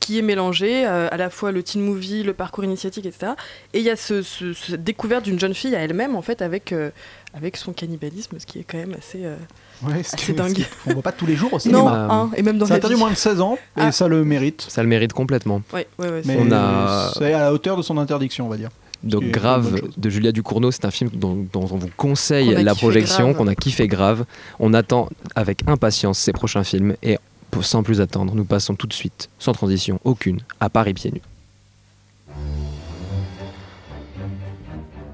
qui 0.00 0.18
est 0.18 0.22
mélangé, 0.22 0.86
euh, 0.86 1.08
à 1.10 1.16
la 1.18 1.28
fois 1.28 1.52
le 1.52 1.62
teen 1.62 1.82
movie, 1.82 2.22
le 2.22 2.32
parcours 2.32 2.64
initiatique, 2.64 3.04
etc. 3.04 3.32
Et 3.74 3.80
il 3.80 3.84
y 3.84 3.90
a 3.90 3.96
ce, 3.96 4.22
ce- 4.22 4.54
cette 4.54 4.82
découverte 4.82 5.24
d'une 5.26 5.38
jeune 5.38 5.52
fille 5.54 5.76
à 5.76 5.80
elle-même, 5.80 6.16
en 6.16 6.22
fait, 6.22 6.40
avec, 6.40 6.72
euh, 6.72 6.90
avec 7.34 7.58
son 7.58 7.72
cannibalisme, 7.74 8.38
ce 8.38 8.46
qui 8.46 8.58
est 8.60 8.64
quand 8.64 8.78
même 8.78 8.94
assez. 8.96 9.24
euh, 9.26 9.36
Ouais, 9.82 9.92
Ah, 9.96 10.02
c'est 10.02 10.20
ce 10.20 10.32
dingue. 10.32 10.66
on 10.86 10.92
voit 10.94 11.02
pas 11.02 11.12
tous 11.12 11.24
les 11.26 11.36
jours 11.36 11.48
au 11.52 11.56
Non, 11.56 11.58
cinéma. 11.60 12.08
hein, 12.10 12.30
et 12.36 12.42
même 12.42 12.58
dans 12.58 12.66
C'est 12.66 12.74
interdit 12.74 12.96
moins 12.96 13.10
de 13.10 13.14
16 13.16 13.40
ans, 13.40 13.54
et 13.76 13.80
Ah. 13.80 13.92
ça 13.92 14.08
le 14.08 14.24
mérite. 14.24 14.66
ça 14.68 14.82
le 14.82 14.88
mérite 14.88 15.12
complètement. 15.14 15.62
Ouais, 15.72 15.86
ouais, 15.98 16.08
ouais, 16.10 16.22
Mais 16.26 16.34
c'est- 16.34 16.40
On 16.42 16.52
a- 16.52 17.10
c'est 17.16 17.32
à 17.32 17.38
la 17.40 17.52
hauteur 17.52 17.76
de 17.76 17.82
son 17.82 17.96
interdiction, 17.98 18.46
on 18.46 18.50
va 18.50 18.56
dire. 18.58 18.68
Donc 19.02 19.24
Grave 19.24 19.80
de 19.96 20.10
Julia 20.10 20.30
Ducournau, 20.32 20.70
c'est 20.70 20.84
un 20.84 20.90
film 20.90 21.08
dont, 21.14 21.46
dont 21.50 21.62
on 21.70 21.76
vous 21.78 21.88
conseille 21.96 22.62
la 22.62 22.74
projection, 22.74 23.32
qu'on 23.32 23.46
a 23.46 23.54
kiffé 23.54 23.88
grave. 23.88 24.26
On 24.58 24.74
attend 24.74 25.08
avec 25.34 25.62
impatience 25.66 26.18
ses 26.18 26.32
prochains 26.32 26.64
films 26.64 26.94
et 27.02 27.18
pour- 27.50 27.64
sans 27.64 27.82
plus 27.82 28.02
attendre, 28.02 28.34
nous 28.34 28.44
passons 28.44 28.74
tout 28.74 28.86
de 28.86 28.92
suite, 28.92 29.30
sans 29.38 29.52
transition 29.54 29.98
aucune, 30.04 30.40
à 30.60 30.68
Paris 30.68 30.92
pieds 30.92 31.12
nus. 31.12 31.22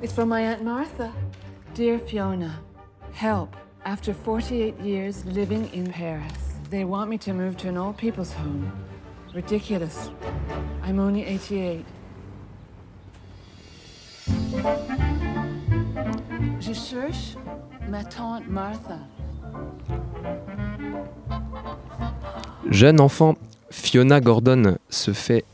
It's 0.02 0.12
from 0.12 0.30
my 0.30 0.42
Aunt 0.44 0.64
Martha. 0.64 1.10
Dear 1.76 2.00
Fiona, 2.06 2.50
help. 3.22 3.50
After 3.87 4.12
48 4.12 4.80
years 4.80 5.24
living 5.26 5.72
in 5.72 5.93
Paris, 5.93 6.59
they 6.70 6.84
want 6.84 7.09
me 7.09 7.18
to 7.18 7.32
move 7.32 7.57
to 7.59 7.68
an 7.68 7.76
old 7.76 7.97
people's 7.97 8.32
home. 8.32 8.72
Ridiculous. 9.32 10.11
I'm 10.82 10.99
only 10.99 11.24
88. 11.24 11.84
Je 16.59 16.74
cherche 16.74 17.37
ma 17.89 18.03
tante 18.03 18.49
Martha. 18.49 18.99
Jeune 22.68 23.01
enfant, 23.01 23.37
Fiona 23.70 24.20
Gordon 24.20 24.78
se 24.91 25.12
fait 25.12 25.45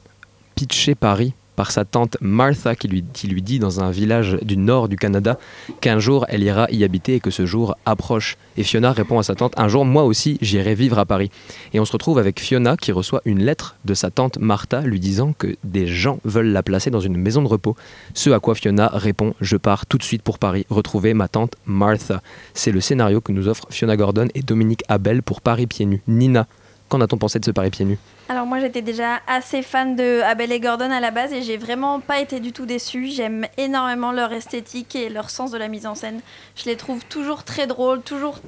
pitcher 0.54 0.94
Paris 0.94 1.34
par 1.56 1.70
sa 1.70 1.84
tante 1.84 2.16
Martha 2.20 2.74
qui 2.74 2.88
lui, 2.88 3.04
qui 3.12 3.28
lui 3.28 3.42
dit 3.42 3.58
dans 3.58 3.80
un 3.80 3.90
village 3.90 4.38
du 4.42 4.56
nord 4.56 4.88
du 4.88 4.96
Canada 4.96 5.38
qu'un 5.80 5.98
jour 5.98 6.24
elle 6.28 6.42
ira 6.42 6.66
y 6.70 6.84
habiter 6.84 7.16
et 7.16 7.20
que 7.20 7.30
ce 7.30 7.46
jour 7.46 7.76
approche. 7.86 8.36
Et 8.56 8.62
Fiona 8.62 8.92
répond 8.92 9.18
à 9.18 9.22
sa 9.22 9.34
tante 9.34 9.54
Un 9.56 9.68
jour, 9.68 9.84
moi 9.84 10.04
aussi, 10.04 10.38
j'irai 10.42 10.74
vivre 10.74 10.98
à 10.98 11.06
Paris. 11.06 11.30
Et 11.72 11.80
on 11.80 11.84
se 11.84 11.92
retrouve 11.92 12.18
avec 12.18 12.40
Fiona 12.40 12.76
qui 12.76 12.92
reçoit 12.92 13.22
une 13.24 13.42
lettre 13.42 13.76
de 13.84 13.94
sa 13.94 14.10
tante 14.10 14.38
Martha 14.38 14.82
lui 14.82 15.00
disant 15.00 15.32
que 15.36 15.56
des 15.64 15.86
gens 15.86 16.18
veulent 16.24 16.52
la 16.52 16.62
placer 16.62 16.90
dans 16.90 17.00
une 17.00 17.16
maison 17.16 17.42
de 17.42 17.48
repos. 17.48 17.76
Ce 18.14 18.30
à 18.30 18.40
quoi 18.40 18.54
Fiona 18.54 18.90
répond 18.92 19.34
Je 19.40 19.56
pars 19.56 19.86
tout 19.86 19.98
de 19.98 20.02
suite 20.02 20.22
pour 20.22 20.38
Paris, 20.38 20.66
retrouver 20.68 21.14
ma 21.14 21.28
tante 21.28 21.54
Martha. 21.66 22.22
C'est 22.54 22.72
le 22.72 22.80
scénario 22.80 23.20
que 23.20 23.32
nous 23.32 23.48
offrent 23.48 23.66
Fiona 23.70 23.96
Gordon 23.96 24.28
et 24.34 24.42
Dominique 24.42 24.84
Abel 24.88 25.22
pour 25.22 25.40
Paris 25.40 25.66
pieds 25.66 25.86
nus. 25.86 26.02
Nina, 26.06 26.46
qu'en 26.92 27.00
a-t-on 27.00 27.16
pensé 27.16 27.38
de 27.38 27.44
ce 27.46 27.50
Paris 27.50 27.70
pieds 27.70 27.86
nus 27.86 27.98
Alors 28.28 28.44
moi 28.44 28.60
j'étais 28.60 28.82
déjà 28.82 29.20
assez 29.26 29.62
fan 29.62 29.96
de 29.96 30.20
Abel 30.20 30.52
et 30.52 30.60
Gordon 30.60 30.90
à 30.90 31.00
la 31.00 31.10
base 31.10 31.32
et 31.32 31.40
j'ai 31.40 31.56
vraiment 31.56 32.00
pas 32.00 32.20
été 32.20 32.38
du 32.38 32.52
tout 32.52 32.66
déçue. 32.66 33.06
J'aime 33.06 33.46
énormément 33.56 34.12
leur 34.12 34.30
esthétique 34.32 34.94
et 34.94 35.08
leur 35.08 35.30
sens 35.30 35.50
de 35.50 35.56
la 35.56 35.68
mise 35.68 35.86
en 35.86 35.94
scène. 35.94 36.20
Je 36.54 36.66
les 36.66 36.76
trouve 36.76 37.02
toujours 37.06 37.44
très 37.44 37.66
drôles, 37.66 38.02
toujours... 38.02 38.40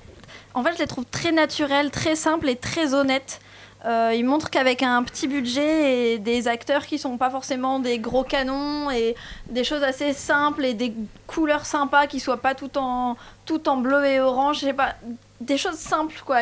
En 0.53 0.63
fait 0.63 0.75
je 0.75 0.79
les 0.79 0.87
trouve 0.87 1.07
très 1.07 1.33
naturels, 1.33 1.91
très 1.91 2.17
simples 2.17 2.51
et 2.51 2.57
très 2.57 2.93
honnêtes. 2.93 3.41
Euh, 3.87 4.13
ils 4.15 4.25
montrent 4.27 4.51
qu'avec 4.51 4.83
un 4.83 5.03
petit 5.05 5.27
budget 5.27 6.13
et 6.15 6.19
des 6.19 6.47
acteurs 6.47 6.85
qui 6.85 6.99
sont 6.99 7.17
pas 7.17 7.31
forcément 7.31 7.79
des 7.79 7.99
gros 7.99 8.25
canons 8.25 8.91
et 8.91 9.15
des 9.49 9.65
choses 9.65 9.83
assez 9.83 10.13
simples 10.13 10.67
et 10.67 10.75
des 10.75 10.93
couleurs 11.27 11.65
sympas 11.65 12.07
qui 12.07 12.21
soient 12.21 12.43
pas 12.43 12.55
tout 12.55 12.77
en, 12.77 13.17
tout 13.47 13.71
en 13.71 13.79
bleu 13.79 14.05
et 14.05 14.21
orange, 14.21 14.61
je 14.61 14.67
sais 14.67 14.75
pas, 14.75 14.97
des 15.41 15.57
choses 15.57 15.77
simples 15.77 16.23
quoi, 16.27 16.41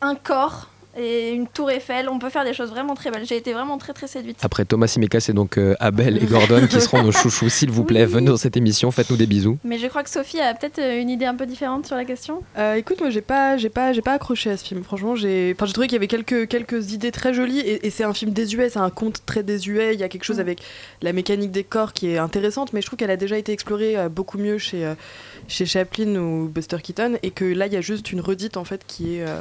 un 0.00 0.14
corps 0.16 0.68
et 0.96 1.30
une 1.32 1.46
tour 1.46 1.70
Eiffel, 1.70 2.08
on 2.08 2.18
peut 2.18 2.30
faire 2.30 2.44
des 2.44 2.54
choses 2.54 2.70
vraiment 2.70 2.94
très 2.94 3.10
belles. 3.10 3.26
J'ai 3.26 3.36
été 3.36 3.52
vraiment 3.52 3.78
très 3.78 3.92
très 3.92 4.06
séduite. 4.06 4.38
Après 4.42 4.64
Thomas 4.64 4.86
Simeka, 4.86 5.20
c'est 5.20 5.32
donc 5.32 5.58
euh, 5.58 5.74
Abel 5.80 6.22
et 6.22 6.26
Gordon 6.26 6.66
qui 6.66 6.80
seront 6.80 7.02
nos 7.02 7.12
chouchous. 7.12 7.48
S'il 7.48 7.70
vous 7.70 7.84
plaît, 7.84 8.06
venez 8.06 8.28
dans 8.28 8.36
cette 8.36 8.56
émission, 8.56 8.90
faites-nous 8.90 9.16
des 9.16 9.26
bisous. 9.26 9.58
Mais 9.64 9.78
je 9.78 9.86
crois 9.86 10.02
que 10.02 10.10
Sophie 10.10 10.40
a 10.40 10.54
peut-être 10.54 10.78
euh, 10.78 11.00
une 11.00 11.10
idée 11.10 11.26
un 11.26 11.34
peu 11.34 11.46
différente 11.46 11.86
sur 11.86 11.96
la 11.96 12.04
question. 12.04 12.42
Euh, 12.58 12.74
écoute, 12.74 13.00
moi 13.00 13.10
j'ai 13.10 13.20
pas, 13.20 13.56
j'ai 13.56 13.70
pas, 13.70 13.92
j'ai 13.92 14.02
pas 14.02 14.12
accroché 14.12 14.50
à 14.50 14.56
ce 14.56 14.64
film. 14.64 14.82
Franchement, 14.84 15.16
j'ai, 15.16 15.54
enfin, 15.56 15.66
j'ai 15.66 15.72
trouvé 15.72 15.86
qu'il 15.86 15.96
y 15.96 15.98
avait 15.98 16.06
quelques, 16.06 16.48
quelques 16.48 16.92
idées 16.92 17.12
très 17.12 17.34
jolies 17.34 17.60
et, 17.60 17.86
et 17.86 17.90
c'est 17.90 18.04
un 18.04 18.14
film 18.14 18.32
désuet, 18.32 18.68
c'est 18.68 18.78
un 18.78 18.90
conte 18.90 19.24
très 19.26 19.42
désuet. 19.42 19.94
Il 19.94 20.00
y 20.00 20.04
a 20.04 20.08
quelque 20.08 20.24
chose 20.24 20.40
avec 20.40 20.60
la 21.02 21.12
mécanique 21.12 21.50
des 21.50 21.64
corps 21.64 21.92
qui 21.92 22.08
est 22.08 22.18
intéressante, 22.18 22.72
mais 22.72 22.80
je 22.80 22.86
trouve 22.86 22.98
qu'elle 22.98 23.10
a 23.10 23.16
déjà 23.16 23.36
été 23.38 23.52
explorée 23.52 23.96
euh, 23.96 24.08
beaucoup 24.08 24.38
mieux 24.38 24.58
chez, 24.58 24.84
euh, 24.84 24.94
chez 25.48 25.66
Chaplin 25.66 26.16
ou 26.16 26.48
Buster 26.48 26.78
Keaton 26.82 27.18
et 27.22 27.30
que 27.30 27.44
là 27.44 27.66
il 27.66 27.72
y 27.72 27.76
a 27.76 27.80
juste 27.80 28.12
une 28.12 28.20
redite 28.20 28.56
en 28.56 28.64
fait 28.64 28.82
qui 28.86 29.16
est 29.16 29.22
euh, 29.22 29.38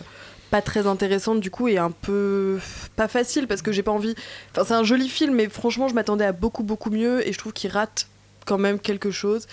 pas 0.53 0.61
très 0.61 0.85
intéressante 0.85 1.39
du 1.39 1.49
coup 1.49 1.67
et 1.67 1.79
un 1.79 1.89
peu 1.89 2.59
pas 2.95 3.07
facile 3.07 3.47
parce 3.47 3.63
que 3.63 3.71
j'ai 3.71 3.81
pas 3.81 3.91
envie. 3.91 4.13
Enfin, 4.51 4.63
c'est 4.63 4.75
un 4.75 4.83
joli 4.83 5.09
film, 5.09 5.33
mais 5.33 5.49
franchement, 5.49 5.87
je 5.87 5.95
m'attendais 5.95 6.25
à 6.25 6.31
beaucoup 6.31 6.61
beaucoup 6.61 6.91
mieux 6.91 7.27
et 7.27 7.33
je 7.33 7.39
trouve 7.39 7.53
qu'il 7.53 7.71
rate 7.71 8.05
quand 8.45 8.59
même 8.59 8.77
quelque 8.77 9.09
chose. 9.09 9.47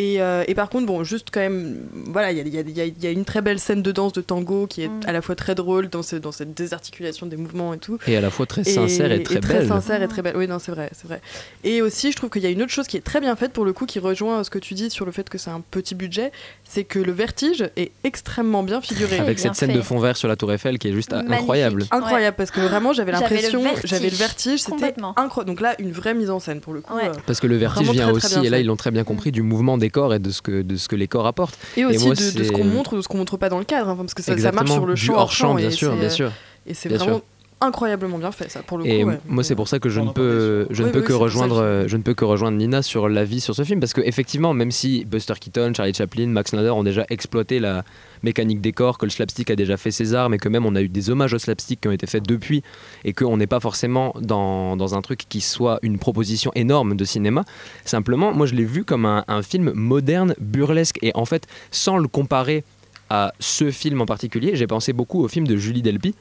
Et, 0.00 0.22
euh, 0.22 0.44
et 0.46 0.54
par 0.54 0.70
contre, 0.70 0.86
bon, 0.86 1.02
juste 1.02 1.28
quand 1.32 1.40
même, 1.40 1.76
voilà, 1.92 2.30
il 2.30 2.38
y 2.48 2.56
a, 2.58 2.62
y 2.62 2.94
y 3.08 3.12
une 3.12 3.24
très 3.24 3.42
belle 3.42 3.58
scène 3.58 3.82
de 3.82 3.90
danse 3.90 4.12
de 4.12 4.20
tango 4.20 4.68
qui 4.68 4.82
est 4.82 4.90
à 5.06 5.12
la 5.12 5.20
fois 5.22 5.34
très 5.34 5.56
drôle 5.56 5.88
dans, 5.88 6.04
ce- 6.04 6.14
dans 6.14 6.30
cette 6.30 6.54
désarticulation 6.54 7.26
des 7.26 7.36
mouvements 7.36 7.74
et 7.74 7.78
tout. 7.78 7.98
Et 8.06 8.16
à 8.16 8.20
la 8.20 8.30
fois 8.30 8.46
très 8.46 8.62
sincère 8.62 9.10
et 9.10 9.24
très 9.24 9.40
très 9.40 9.58
belle. 9.58 9.66
sincère 9.66 10.00
et 10.00 10.06
très 10.06 10.22
belle. 10.22 10.36
Oui, 10.36 10.46
non, 10.46 10.60
c'est 10.60 10.70
vrai, 10.70 10.90
c'est 10.92 11.08
vrai. 11.08 11.20
Et 11.64 11.82
aussi, 11.82 12.12
je 12.12 12.16
trouve 12.16 12.30
qu'il 12.30 12.42
y 12.42 12.46
a 12.46 12.50
une 12.50 12.62
autre 12.62 12.70
chose 12.70 12.86
qui 12.86 12.96
est 12.96 13.00
très 13.00 13.20
bien 13.20 13.34
faite 13.34 13.52
pour 13.52 13.64
le 13.64 13.72
coup, 13.72 13.86
qui 13.86 13.98
rejoint 13.98 14.44
ce 14.44 14.50
que 14.50 14.60
tu 14.60 14.74
dis 14.74 14.88
sur 14.88 15.04
le 15.04 15.10
fait 15.10 15.28
que 15.28 15.36
c'est 15.36 15.50
un 15.50 15.60
petit 15.68 15.96
budget, 15.96 16.30
c'est 16.62 16.84
que 16.84 17.00
le 17.00 17.10
vertige 17.10 17.68
est 17.76 17.90
extrêmement 18.04 18.62
bien 18.62 18.80
figuré. 18.80 19.18
Avec 19.18 19.40
cette 19.40 19.56
scène 19.56 19.72
de 19.72 19.82
fond 19.82 19.98
vert 19.98 20.16
sur 20.16 20.28
la 20.28 20.36
Tour 20.36 20.52
Eiffel 20.52 20.78
qui 20.78 20.86
est 20.88 20.92
juste 20.92 21.10
Magnifique. 21.10 21.38
incroyable. 21.40 21.84
Incroyable, 21.90 22.36
parce 22.36 22.52
que 22.52 22.60
vraiment, 22.60 22.92
j'avais 22.92 23.10
l'impression, 23.10 23.62
vertige, 23.64 23.90
j'avais 23.90 24.10
le 24.10 24.16
vertige, 24.16 24.60
c'était 24.60 24.70
complètement. 24.70 25.18
incroyable. 25.18 25.48
Donc 25.50 25.60
là, 25.60 25.74
une 25.80 25.90
vraie 25.90 26.14
mise 26.14 26.30
en 26.30 26.38
scène 26.38 26.60
pour 26.60 26.72
le 26.72 26.82
coup. 26.82 26.96
euh, 26.96 27.12
Parce 27.26 27.40
que 27.40 27.48
le 27.48 27.56
vertige 27.56 27.90
vient 27.90 28.12
très, 28.12 28.20
très 28.20 28.36
aussi, 28.36 28.46
et 28.46 28.50
là 28.50 28.60
ils 28.60 28.66
l'ont 28.66 28.76
très 28.76 28.92
bien 28.92 29.02
compris, 29.02 29.32
du 29.32 29.42
mouvement 29.42 29.76
des 29.76 29.87
corps 29.90 30.14
et 30.14 30.18
de 30.18 30.30
ce 30.30 30.42
que, 30.42 30.62
de 30.62 30.76
ce 30.76 30.88
que 30.88 30.96
les 30.96 31.08
corps 31.08 31.26
apportent. 31.26 31.58
Et 31.76 31.84
aussi 31.84 32.06
moi, 32.06 32.14
de, 32.14 32.38
de 32.38 32.44
ce 32.44 32.52
qu'on 32.52 32.64
montre 32.64 32.94
ou 32.94 32.96
de 32.96 33.02
ce 33.02 33.08
qu'on 33.08 33.18
montre 33.18 33.36
pas 33.36 33.48
dans 33.48 33.58
le 33.58 33.64
cadre, 33.64 33.88
hein, 33.90 33.96
parce 33.96 34.14
que 34.14 34.22
ça, 34.22 34.52
marche 34.52 34.70
sur 34.70 34.86
le 34.86 34.96
champ. 34.96 35.14
hors-champ, 35.14 35.50
hors-champ, 35.50 35.54
bien 35.54 35.70
sûr, 35.70 35.96
bien 35.96 36.10
sûr. 36.10 36.32
Et 36.66 36.74
c'est 36.74 36.88
vraiment 36.88 37.16
sûr. 37.16 37.22
Incroyablement 37.60 38.18
bien 38.18 38.30
fait, 38.30 38.48
ça, 38.50 38.62
pour 38.62 38.78
le 38.78 38.86
Et 38.86 39.02
coup. 39.02 39.08
ouais. 39.08 39.18
moi, 39.28 39.42
c'est 39.42 39.54
pour 39.56 39.66
ça 39.68 39.78
que 39.78 39.88
je 39.88 40.00
ne 40.00 40.10
peux, 40.10 40.66
je 40.70 40.82
ne 40.82 40.86
Oui, 40.88 40.92
peux 40.92 41.00
oui, 41.00 41.04
que 41.06 41.12
rejoindre, 41.12 41.84
je- 41.86 41.96
ne 41.96 42.02
peux 42.02 42.14
que 42.14 42.24
rejoindre 42.24 42.56
Nina 42.56 42.82
sur 42.82 43.08
l'avis 43.08 43.40
sur 43.40 43.54
ce 43.54 43.64
film 43.64 43.80
parce 43.80 43.92
que 43.92 44.00
effectivement, 44.00 44.54
même 44.54 44.70
si 44.70 45.04
Buster 45.04 45.34
Keaton, 45.40 45.72
Charlie 45.74 45.92
Chaplin, 45.94 46.28
Max 46.28 46.50
Snyder 46.50 46.70
ont 46.70 46.84
déjà 46.84 47.04
exploité 47.10 47.58
la 47.58 47.84
mécanique 48.22 48.60
des 48.60 48.72
corps, 48.72 48.98
que 48.98 49.06
le 49.06 49.10
slapstick 49.10 49.50
a 49.50 49.56
déjà 49.56 49.76
fait 49.76 49.90
ses 49.90 50.14
armes, 50.14 50.34
et 50.34 50.38
que 50.38 50.48
même 50.48 50.66
on 50.66 50.74
a 50.74 50.82
eu 50.82 50.88
des 50.88 51.08
hommages 51.10 51.34
au 51.34 51.38
slapstick 51.38 51.80
qui 51.80 51.88
ont 51.88 51.92
été 51.92 52.06
faits 52.06 52.26
depuis, 52.26 52.62
et 53.04 53.12
qu'on 53.12 53.36
n'est 53.36 53.46
pas 53.46 53.60
forcément 53.60 54.12
dans, 54.20 54.76
dans 54.76 54.94
un 54.96 55.02
truc 55.02 55.20
qui 55.28 55.40
soit 55.40 55.78
une 55.82 55.98
proposition 55.98 56.50
énorme 56.56 56.96
de 56.96 57.04
cinéma. 57.04 57.44
Simplement, 57.84 58.32
moi, 58.32 58.46
je 58.46 58.54
l'ai 58.54 58.64
vu 58.64 58.84
comme 58.84 59.06
un, 59.06 59.24
un 59.28 59.42
film 59.42 59.72
moderne, 59.72 60.34
burlesque, 60.40 60.98
et 61.02 61.12
en 61.14 61.24
fait, 61.26 61.46
sans 61.70 61.96
le 61.98 62.08
comparer 62.08 62.64
à 63.10 63.32
ce 63.40 63.70
film 63.70 64.00
en 64.00 64.06
particulier, 64.06 64.54
j'ai 64.54 64.66
pensé 64.66 64.92
beaucoup 64.92 65.22
au 65.22 65.28
film 65.28 65.46
de 65.46 65.56
Julie 65.56 65.82
Delpy 65.82 66.14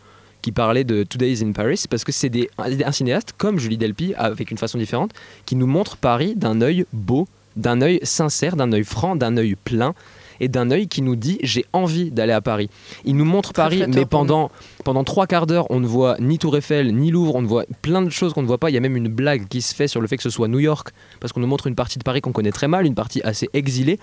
qui 0.48 0.54
parlait 0.54 0.86
de 0.86 1.04
Two 1.04 1.18
Days 1.18 1.44
in 1.44 1.52
Paris 1.52 1.84
parce 1.90 2.06
que 2.06 2.14
c'est 2.14 2.32
un 2.58 2.92
cinéaste 2.94 3.34
comme 3.38 3.60
Julie 3.60 3.78
Delpy 3.78 4.14
avec 4.16 4.50
une 4.50 4.58
façon 4.58 4.78
différente 4.78 5.12
qui 5.46 5.58
nous 5.58 5.68
montre 5.68 5.98
Paris 5.98 6.36
d'un 6.38 6.62
œil 6.62 6.86
beau, 6.94 7.28
d'un 7.58 7.82
œil 7.82 8.00
sincère, 8.04 8.56
d'un 8.56 8.72
œil 8.72 8.86
franc, 8.86 9.18
d'un 9.18 9.36
œil 9.36 9.58
plein 9.62 9.94
et 10.40 10.48
d'un 10.48 10.72
œil 10.72 10.88
qui 10.88 11.02
nous 11.02 11.16
dit 11.16 11.40
j'ai 11.44 11.66
envie 11.74 12.12
d'aller 12.12 12.34
à 12.34 12.42
Paris. 12.42 12.70
Il 13.06 13.16
nous 13.16 13.26
montre 13.26 13.54
Très 13.54 13.64
Paris, 13.64 13.84
mais 13.88 14.06
pendant, 14.06 14.50
pendant 14.84 15.04
trois 15.04 15.28
quarts 15.28 15.48
d'heure, 15.48 15.66
on 15.70 15.80
ne 15.80 15.88
voit 15.88 16.16
ni 16.20 16.38
Tour 16.38 16.58
Eiffel, 16.58 16.96
ni 16.96 17.12
Louvre, 17.12 17.36
on 17.36 17.42
ne 17.42 17.48
voit 17.48 17.66
plein 17.82 18.02
de 18.02 18.10
choses 18.10 18.34
qu'on 18.34 18.42
ne 18.42 18.48
voit 18.48 18.58
pas. 18.58 18.70
Il 18.70 18.74
y 18.74 18.78
a 18.78 18.80
même 18.82 18.96
une 18.98 19.08
blague 19.08 19.48
qui 19.48 19.62
se 19.62 19.74
fait 19.76 19.88
sur 19.88 20.02
le 20.02 20.08
fait 20.08 20.18
que 20.18 20.24
ce 20.24 20.30
soit 20.30 20.48
New 20.48 20.60
York, 20.60 20.90
parce 21.20 21.34
qu'on 21.34 21.40
nous 21.40 21.48
montre 21.48 21.68
une 21.68 21.76
partie 21.76 21.98
de 22.00 22.04
Paris 22.04 22.22
qu'on 22.22 22.32
connaît 22.32 22.52
très 22.52 22.68
mal, 22.68 22.86
une 22.86 22.96
partie 22.96 23.22
assez 23.24 23.50
exilée. 23.54 24.00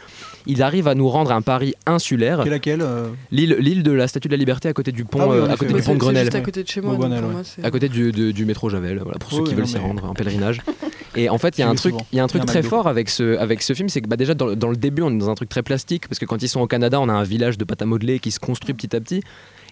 Il 0.46 0.62
arrive 0.62 0.88
à 0.88 0.94
nous 0.94 1.08
rendre 1.08 1.32
un 1.32 1.42
Paris 1.42 1.74
insulaire. 1.86 2.44
Laquelle 2.44 2.80
euh 2.82 3.08
L'île, 3.30 3.56
l'île 3.58 3.82
de 3.82 3.92
la 3.92 4.06
Statue 4.08 4.28
de 4.28 4.32
la 4.32 4.38
Liberté 4.38 4.68
à 4.68 4.72
côté 4.72 4.92
du 4.92 5.04
pont, 5.04 5.18
Ah 5.22 5.28
oui, 5.28 5.36
euh, 5.36 5.46
à 5.48 5.56
côté 5.56 5.72
ouais. 5.74 5.80
du 5.80 5.86
pont 5.86 5.92
de 5.92 5.98
C'est 5.98 5.98
Grenelle. 5.98 6.24
juste 6.24 6.34
à 6.36 6.40
côté 6.40 6.62
de 6.62 6.68
chez 6.68 6.80
moi, 6.80 6.94
Grenelle, 6.96 7.24
ouais. 7.24 7.64
À 7.64 7.70
côté 7.70 7.88
du, 7.88 8.44
métro 8.44 8.68
Javel, 8.70 9.00
voilà, 9.02 9.18
pour 9.18 9.30
ceux 9.30 9.38
Oui, 9.42 9.48
qui 9.48 9.54
veulent 9.54 9.66
s'y 9.66 9.74
mais- 9.74 9.80
rendre 9.80 10.04
en 10.04 10.14
pèlerinage. 10.14 10.60
Et 11.16 11.28
en 11.28 11.38
fait, 11.38 11.56
il 11.58 11.60
y 11.60 11.64
a 11.64 11.68
un 11.68 11.74
truc, 11.74 11.94
il 12.12 12.16
y 12.16 12.20
a 12.20 12.24
un 12.24 12.26
très 12.26 12.62
fort 12.62 12.88
avec 12.88 13.08
ce, 13.08 13.36
avec 13.38 13.62
ce 13.62 13.72
film, 13.72 13.88
c'est 13.88 14.00
que 14.00 14.08
bah, 14.08 14.16
déjà 14.16 14.34
dans, 14.34 14.46
le- 14.46 14.56
dans 14.56 14.68
le 14.70 14.76
début, 14.76 15.02
on 15.02 15.10
est 15.10 15.18
dans 15.18 15.30
un 15.30 15.34
truc 15.34 15.48
très 15.48 15.62
plastique, 15.62 16.08
parce 16.08 16.18
que 16.18 16.23
quand 16.24 16.42
ils 16.42 16.48
sont 16.48 16.60
au 16.60 16.66
Canada, 16.66 17.00
on 17.00 17.08
a 17.08 17.12
un 17.12 17.22
village 17.22 17.58
de 17.58 17.64
pâte 17.64 17.82
à 17.82 17.86
modeler 17.86 18.18
qui 18.18 18.30
se 18.30 18.40
construit 18.40 18.74
petit 18.74 18.94
à 18.94 19.00
petit. 19.00 19.22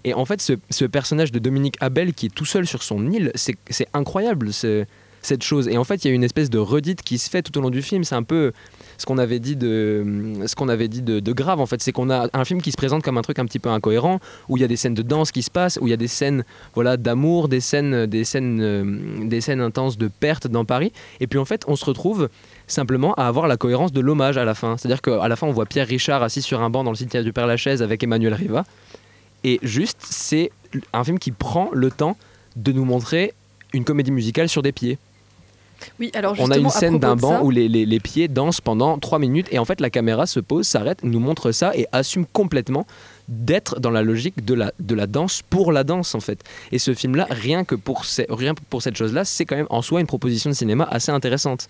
Et 0.05 0.15
en 0.15 0.25
fait, 0.25 0.41
ce, 0.43 0.85
personnage 0.85 1.31
de 1.33 1.39
Dominique 1.39 1.77
Abel 1.81 2.13
qui 2.13 2.27
est 2.27 2.35
tout 2.35 2.45
seul 2.45 2.67
sur 2.67 2.83
son 2.83 3.11
île, 3.11 3.31
c'est 3.35 3.89
incroyable 3.95 4.53
ce- 4.53 4.85
cette 5.23 5.43
chose. 5.43 5.69
Et 5.69 5.79
en 5.79 5.85
fait, 5.85 6.05
il 6.05 6.09
y 6.09 6.11
a 6.11 6.15
une 6.15 6.25
espèce 6.25 6.51
de 6.51 6.59
redite 6.59 7.03
qui 7.03 7.19
se 7.19 7.31
fait 7.31 7.43
tout 7.43 7.57
au 7.57 7.61
long 7.61 7.71
du 7.71 7.81
film. 7.81 8.05
C'est 8.05 8.17
un 8.17 8.25
peu 8.25 8.53
ce 8.99 9.07
qu'on 9.07 9.19
avait 9.19 9.39
dit 9.39 9.57
de 9.57 10.05
ce 10.47 10.71
avait 10.71 10.89
dit 10.89 11.03
de 11.03 11.33
grave. 11.33 11.61
En 11.61 11.67
fait, 11.67 11.83
c'est 11.83 11.93
qu'on 11.93 12.11
a 12.11 12.29
un 12.33 12.45
film 12.45 12.61
qui 12.61 12.71
se 12.73 12.77
présente 12.77 13.03
comme 13.03 13.19
un 13.19 13.23
truc 13.23 13.39
un 13.39 13.47
petit 13.47 13.59
peu 13.59 13.69
incohérent, 13.69 14.21
où 14.49 14.57
il 14.57 14.61
y 14.61 14.65
a 14.65 14.69
des 14.69 14.77
scènes 14.77 14.95
de 14.95 15.03
danse 15.03 15.33
qui 15.33 15.43
se 15.43 15.51
passent, 15.51 15.79
où 15.81 15.87
il 15.87 15.91
y 15.91 15.95
a 15.95 15.97
des 15.97 16.09
scènes 16.09 16.45
voilà 16.75 16.97
d'amour, 16.97 17.49
des 17.49 17.61
scènes, 17.61 18.07
des 18.07 18.25
scènes, 18.25 18.61
euh, 18.61 19.25
des 19.25 19.41
scènes 19.41 19.61
intenses 19.61 19.97
de 19.97 20.09
perte 20.09 20.47
dans 20.47 20.65
Paris. 20.65 20.93
Et 21.21 21.27
puis 21.27 21.39
en 21.39 21.45
fait, 21.45 21.65
on 21.67 21.77
se 21.77 21.85
retrouve 21.85 22.29
simplement 22.73 23.15
à 23.15 23.27
avoir 23.29 23.47
la 23.47 23.57
cohérence 23.57 23.93
de 23.93 24.01
l'hommage 24.01 24.37
à 24.39 24.45
la 24.45 24.55
fin. 24.55 24.77
C'est-à-dire 24.77 25.03
qu'à 25.03 25.29
la 25.29 25.37
fin, 25.37 25.47
on 25.47 25.53
voit 25.53 25.67
Pierre 25.67 25.87
Richard 25.87 26.23
assis 26.23 26.43
sur 26.43 26.61
un 26.61 26.71
banc 26.71 26.83
dans 26.85 26.91
le 26.91 26.97
cimetière 26.97 27.23
du 27.25 27.33
Père 27.33 27.47
Lachaise 27.47 27.83
avec 27.83 28.03
Emmanuel 28.03 28.35
Riva. 28.35 28.65
Et 29.45 29.59
juste, 29.63 29.99
c'est 30.01 30.51
un 30.93 31.05
film 31.05 31.19
qui 31.19 31.33
prend 31.33 31.69
le 31.73 31.91
temps 31.91 32.17
de 32.57 32.73
nous 32.73 32.85
montrer 32.85 33.35
une 33.73 33.85
comédie 33.85 34.11
musicale 34.13 34.49
sur 34.49 34.63
des 34.63 34.73
pieds. 34.73 34.99
Oui, 35.99 36.13
alors 36.15 36.37
On 36.39 36.51
a 36.53 36.59
une 36.59 36.71
scène 36.71 37.01
d'un 37.01 37.17
banc 37.17 37.31
ça- 37.39 37.43
où 37.43 37.51
les, 37.51 37.69
les- 37.69 37.87
les 37.87 37.99
pieds 37.99 38.29
dansent 38.29 38.61
pendant 38.61 38.99
3 39.01 39.19
minutes 39.19 39.49
et 39.51 39.59
en 39.59 39.65
fait 39.65 39.81
la 39.81 39.91
caméra 39.91 40.27
se 40.27 40.39
pose, 40.39 40.65
s'arrête, 40.65 41.01
nous 41.03 41.19
montre 41.19 41.51
ça 41.51 41.73
et 41.75 41.87
assume 41.91 42.25
complètement 42.25 42.87
d'être 43.27 43.81
dans 43.81 43.91
la 43.91 44.03
logique 44.03 44.45
de 44.45 44.55
la, 44.55 44.73
de 44.79 44.95
la 44.95 45.09
danse 45.09 45.43
pour 45.51 45.73
la 45.73 45.83
danse 45.83 46.15
en 46.15 46.21
fait. 46.21 46.39
Et 46.71 46.79
ce 46.79 46.95
film-là, 46.95 47.27
rien 47.31 47.65
que 47.65 47.75
pour, 47.75 48.05
rien 48.29 48.55
que 48.55 48.61
pour 48.71 48.81
cette 48.81 48.97
chose-là, 48.97 49.25
c'est 49.25 49.45
quand 49.45 49.57
même 49.57 49.67
en 49.71 49.83
soi 49.83 50.01
une 50.01 50.07
proposition 50.07 50.51
de 50.51 50.55
cinéma 50.55 50.87
assez 50.89 51.11
intéressante. 51.11 51.69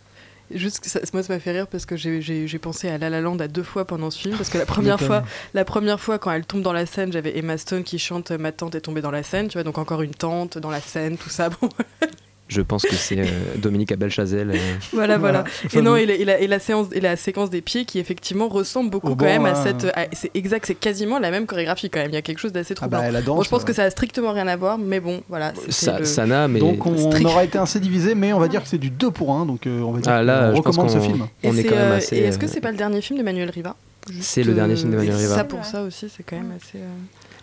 Juste, 0.54 0.80
que 0.80 0.88
ça- 0.88 1.00
moi, 1.12 1.22
ça 1.22 1.32
m'a 1.32 1.40
fait 1.40 1.52
rire 1.52 1.66
parce 1.66 1.86
que 1.86 1.96
j'ai- 1.96 2.58
pensé 2.58 2.88
à 2.88 2.98
La 2.98 3.10
La 3.10 3.20
Land 3.20 3.38
à 3.38 3.48
deux 3.48 3.62
fois 3.62 3.84
pendant 3.86 4.10
ce 4.10 4.18
film. 4.18 4.36
Parce 4.36 4.48
que 4.50 4.58
la 4.58 4.66
première, 4.96 5.00
fois, 5.00 5.24
la 5.54 5.64
première 5.64 6.00
fois, 6.00 6.18
quand 6.18 6.30
elle 6.30 6.44
tombe 6.44 6.62
dans 6.62 6.72
la 6.72 6.86
scène, 6.86 7.12
j'avais 7.12 7.36
Emma 7.38 7.58
Stone 7.58 7.82
qui 7.84 7.98
chante 7.98 8.30
Ma 8.30 8.52
tante 8.52 8.74
est 8.74 8.80
tombée 8.82 9.00
dans 9.02 9.10
la 9.10 9.22
scène. 9.22 9.48
Tu 9.48 9.54
vois, 9.54 9.64
donc 9.64 9.78
encore 9.78 10.02
une 10.02 10.14
tante 10.14 10.58
dans 10.58 10.70
la 10.70 10.80
scène, 10.80 11.16
tout 11.18 11.30
ça. 11.30 11.48
Bon. 11.50 11.68
Je 12.52 12.60
pense 12.60 12.82
que 12.82 12.94
c'est 12.94 13.18
euh, 13.18 13.24
Dominique 13.56 13.90
Abel-Chazelle. 13.92 14.50
euh, 14.50 14.56
Voilà, 14.92 15.16
voilà. 15.18 15.44
Et 15.72 15.80
non, 15.80 15.96
et 15.96 16.06
la, 16.06 16.14
et 16.14 16.24
la- 16.24 16.40
et 16.40 16.46
la 16.46 16.58
séance, 16.58 16.88
et 16.92 17.00
la 17.00 17.16
séquence 17.16 17.48
des 17.50 17.62
pieds 17.62 17.84
qui 17.84 17.98
effectivement 17.98 18.48
ressemble 18.48 18.90
beaucoup 18.90 19.08
Au 19.12 19.16
quand 19.16 19.24
même 19.24 19.46
à 19.46 19.54
cette. 19.54 19.84
hein. 19.86 19.92
à- 19.94 20.06
c'est 20.12 20.30
exact, 20.34 20.66
c'est 20.66 20.74
quasiment 20.74 21.18
la 21.18 21.30
même 21.30 21.46
chorégraphie 21.46 21.88
quand 21.90 22.00
même. 22.00 22.10
Il 22.10 22.14
y 22.14 22.18
a 22.18 22.22
quelque 22.22 22.38
chose 22.38 22.52
d'assez 22.52 22.74
troublant. 22.74 22.98
bah, 23.00 23.10
la 23.10 23.22
danse, 23.22 23.36
Bon, 23.38 23.42
je 23.42 23.48
pense 23.48 23.64
que 23.64 23.72
ça 23.72 23.84
a 23.84 23.90
strictement 23.90 24.32
rien 24.32 24.46
à 24.48 24.56
voir, 24.56 24.78
mais 24.78 25.00
bon, 25.00 25.22
voilà. 25.28 25.52
Ça, 25.70 25.98
le- 25.98 26.04
ça 26.04 26.26
n'a, 26.26 26.46
mais. 26.48 26.60
Donc 26.60 26.84
on 26.86 26.96
Strict. 27.10 27.26
aura 27.26 27.44
été 27.44 27.58
assez 27.58 27.80
divisé, 27.80 28.14
mais 28.14 28.32
on 28.32 28.38
va 28.38 28.48
dire 28.48 28.62
que 28.62 28.68
c'est 28.68 28.78
du 28.78 28.90
2 28.90 29.10
pour 29.10 29.32
1, 29.34 29.46
donc 29.46 29.66
euh, 29.66 29.80
on 29.80 29.92
va 29.92 30.00
dire 30.00 30.12
Ah, 30.12 30.22
là, 30.22 30.50
pense 30.52 30.58
recommande 30.58 30.90
ce 30.90 30.98
film. 31.00 31.26
Et 31.42 31.48
on 31.48 31.52
est 31.54 31.62
c'est, 31.62 31.64
quand 31.64 31.76
même 31.76 31.92
assez, 31.92 32.16
Et 32.16 32.20
est-ce 32.24 32.38
que 32.38 32.46
c'est 32.46 32.60
pas 32.60 32.70
le 32.70 32.76
dernier 32.76 33.00
film 33.00 33.18
d'Emmanuel 33.18 33.50
Riva 33.50 33.76
C'est 34.20 34.42
le 34.42 34.52
dernier 34.54 34.76
film 34.76 34.90
d'Emmanuel 34.90 35.14
Riva. 35.16 35.34
Ça 35.36 35.44
pour 35.44 35.64
ça 35.64 35.82
aussi, 35.82 36.08
c'est 36.14 36.22
quand 36.22 36.36
même 36.36 36.52
assez. 36.56 36.78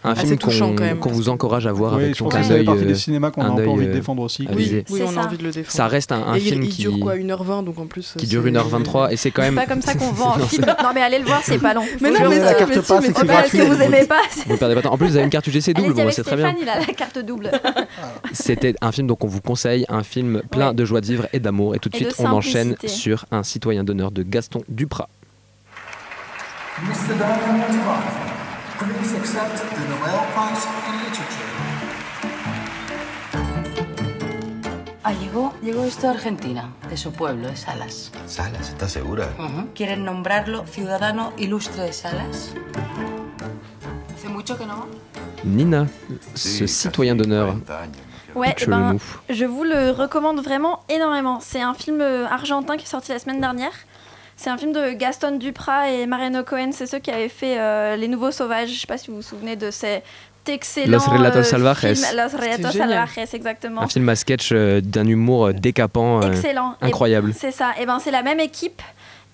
Un 0.01 0.15
film 0.15 0.37
touchant 0.37 0.69
qu'on 0.69 0.75
quand 0.75 0.83
même. 0.85 0.99
qu'on 0.99 1.09
vous 1.11 1.27
encourage 1.27 1.67
à 1.67 1.73
voir 1.73 1.95
Oui, 1.95 2.03
avec 2.03 2.13
je 2.13 2.19
son 2.19 2.29
pense 2.29 2.35
un 2.35 2.51
œil, 2.51 2.63
partie 2.63 2.85
des 2.85 2.91
euh, 2.93 2.95
cinémas 2.95 3.31
qu'on 3.31 3.41
a 3.41 3.47
un 3.47 3.55
peu 3.55 3.67
envie 3.67 3.85
de 3.85 3.91
euh, 3.91 3.93
défendre 3.93 4.21
aussi. 4.23 4.47
Oui, 4.55 4.83
C'est 4.87 5.03
on 5.03 5.09
a 5.09 5.13
ça. 5.13 5.25
envie 5.25 5.37
de 5.37 5.43
le 5.43 5.51
défendre. 5.51 5.71
Ça 5.75 5.87
reste 5.87 6.13
un, 6.13 6.21
un 6.23 6.35
Et 6.35 6.37
il- 6.37 6.43
film 6.45 6.63
il, 6.63 6.69
qui, 6.69 6.81
dure 6.83 6.99
quoi 7.01 7.15
1h20 7.17 7.65
donc 7.65 7.77
en 7.79 7.85
plus. 7.85 8.13
qui 8.17 8.25
dure 8.25 8.43
c'est- 8.43 8.49
1h23 8.51 9.11
et 9.11 9.17
c'est 9.17 9.31
quand 9.31 9.41
C'est 9.41 9.47
même. 9.51 9.55
pas 9.55 9.65
comme 9.65 9.81
ça 9.81 9.95
qu'on 9.95 10.11
vend 10.11 10.35
un 10.35 10.37
Non, 10.39 10.45
film. 10.45 10.65
Non, 10.67 10.89
mais 10.95 11.01
allez 11.01 11.19
le 11.19 11.25
voir, 11.25 11.41
c'est 11.43 11.59
pas 11.59 11.73
long. 11.73 11.83
Mais 11.99 12.11
non, 12.11 12.29
mais 12.29 12.39
la 12.39 12.53
carte 12.53 12.79
passe, 12.81 13.03
c'est 13.05 13.25
gratuit. 13.27 13.59
si 13.59 13.65
vous 13.65 13.81
aimez 13.81 14.05
pas, 14.05 14.21
Vous 14.47 14.55
perdez 14.55 14.73
pas 14.75 14.81
de 14.81 14.85
temps. 14.87 14.93
En 14.93 14.97
plus, 14.97 15.07
vous 15.07 15.15
avez 15.17 15.25
une 15.25 15.29
carte 15.29 15.47
UGC 15.47 15.73
double, 15.73 15.93
bon, 15.93 16.01
avec 16.03 16.13
c'est 16.13 16.23
très 16.23 16.37
bien. 16.37 16.51
Stéphane, 16.55 16.63
il 16.63 16.69
a 16.69 16.79
la 16.87 16.93
carte 16.93 17.19
double. 17.19 17.51
C'était 18.31 18.75
un 18.79 18.93
film 18.93 19.07
donc 19.07 19.23
on 19.25 19.27
vous 19.27 19.41
conseille, 19.41 19.85
un 19.89 20.03
film 20.03 20.41
plein 20.49 20.73
de 20.73 20.85
joie 20.85 21.01
de 21.01 21.07
vivre 21.07 21.27
et 21.33 21.39
d'amour. 21.39 21.75
Et 21.75 21.79
tout 21.79 21.89
de 21.89 21.95
suite, 21.97 22.15
on 22.19 22.27
enchaîne 22.27 22.75
sur 22.85 23.25
un 23.31 23.43
citoyen 23.43 23.83
d'honneur 23.83 24.11
de 24.11 24.23
Gaston 24.23 24.61
Duprat. 24.69 25.09
Mr. 26.81 27.15
Diamond 27.17 28.38
please 28.79 29.13
accept 29.17 29.57
the 29.75 29.83
Nobel 29.91 30.19
Prize 30.33 30.65
in 30.87 30.95
Literature. 31.03 31.49
Ah, 35.03 35.13
llegó, 35.13 35.53
llegó 35.61 35.83
esto 35.83 36.07
a 36.07 36.11
Argentina, 36.11 36.71
de 36.89 36.95
su 36.95 37.11
pueblo, 37.11 37.47
de 37.49 37.57
Salas. 37.57 38.11
Salas, 38.25 38.69
¿estás 38.69 38.91
segura? 38.91 39.27
Ujú. 39.37 39.67
¿Quieren 39.75 40.05
nombrarlo 40.05 40.65
ciudadano 40.65 41.33
ilustre 41.37 41.83
de 41.83 41.93
Salas? 41.93 42.53
¿Hace 44.15 44.29
mucho 44.29 44.57
que 44.57 44.65
no? 44.65 44.87
Nina, 45.43 45.87
ce 46.33 46.67
citoyen 46.67 47.15
d'honneur. 47.15 47.55
Ouais, 48.35 48.55
eh 48.59 48.65
ben, 48.65 48.97
je 49.27 49.45
vous 49.45 49.63
le 49.63 49.91
recommande 49.91 50.39
vraiment 50.39 50.83
énormément. 50.87 51.39
C'est 51.41 51.61
un 51.61 51.73
film 51.73 51.99
euh, 51.99 52.27
argentin 52.27 52.77
qui 52.77 52.83
est 52.83 52.87
sorti 52.89 53.11
la 53.11 53.19
semaine 53.19 53.41
dernière. 53.41 53.73
C'est 54.41 54.49
un 54.49 54.57
film 54.57 54.71
de 54.71 54.93
Gaston 54.93 55.35
Duprat 55.35 55.91
et 55.91 56.05
Mariano 56.05 56.45
Cohen. 56.45 56.69
C'est 56.71 56.85
ceux 56.85 56.99
qui 56.99 57.11
avaient 57.11 57.27
fait 57.27 57.59
euh, 57.59 57.97
Les 57.97 58.07
Nouveaux 58.07 58.31
Sauvages. 58.31 58.69
Je 58.69 58.79
sais 58.79 58.87
pas 58.87 58.97
si 58.97 59.09
vous 59.09 59.17
vous 59.17 59.21
souvenez 59.21 59.57
de 59.57 59.69
cet 59.69 60.01
excellent 60.47 60.93
Los 60.93 61.11
Relatos 61.11 61.39
euh, 61.39 61.43
Salvajes. 61.43 61.95
film. 61.95 62.15
Los 62.15 62.37
Relatos. 62.37 62.71
Salvajes, 62.71 63.33
exactement. 63.33 63.81
Un 63.81 63.87
film 63.89 64.07
à 64.07 64.15
sketch 64.15 64.51
euh, 64.53 64.79
d'un 64.79 65.05
humour 65.05 65.53
décapant, 65.53 66.23
euh, 66.23 66.31
Excellent. 66.31 66.75
Incroyable. 66.79 67.33
C'est 67.35 67.51
ça. 67.51 67.71
Et 67.81 67.85
ben 67.85 67.99
c'est 67.99 68.11
la 68.11 68.23
même 68.23 68.39
équipe. 68.39 68.81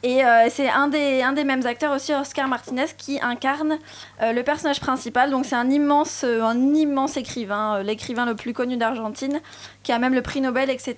Et 0.05 0.23
euh, 0.23 0.49
c'est 0.51 0.69
un 0.69 0.87
des, 0.87 1.23
un 1.23 1.33
des 1.33 1.43
mêmes 1.43 1.65
acteurs 1.65 1.91
aussi, 1.91 2.13
Oscar 2.13 2.47
Martinez, 2.47 2.85
qui 2.95 3.19
incarne 3.23 3.79
euh, 4.21 4.33
le 4.33 4.43
personnage 4.43 4.79
principal. 4.79 5.31
Donc 5.31 5.45
c'est 5.45 5.55
un 5.55 5.71
immense, 5.71 6.21
euh, 6.23 6.43
un 6.43 6.75
immense 6.75 7.17
écrivain, 7.17 7.81
l'écrivain 7.81 8.27
le 8.27 8.35
plus 8.35 8.53
connu 8.53 8.77
d'Argentine, 8.77 9.41
qui 9.81 9.91
a 9.91 9.97
même 9.97 10.13
le 10.13 10.21
prix 10.21 10.41
Nobel, 10.41 10.69
etc. 10.69 10.95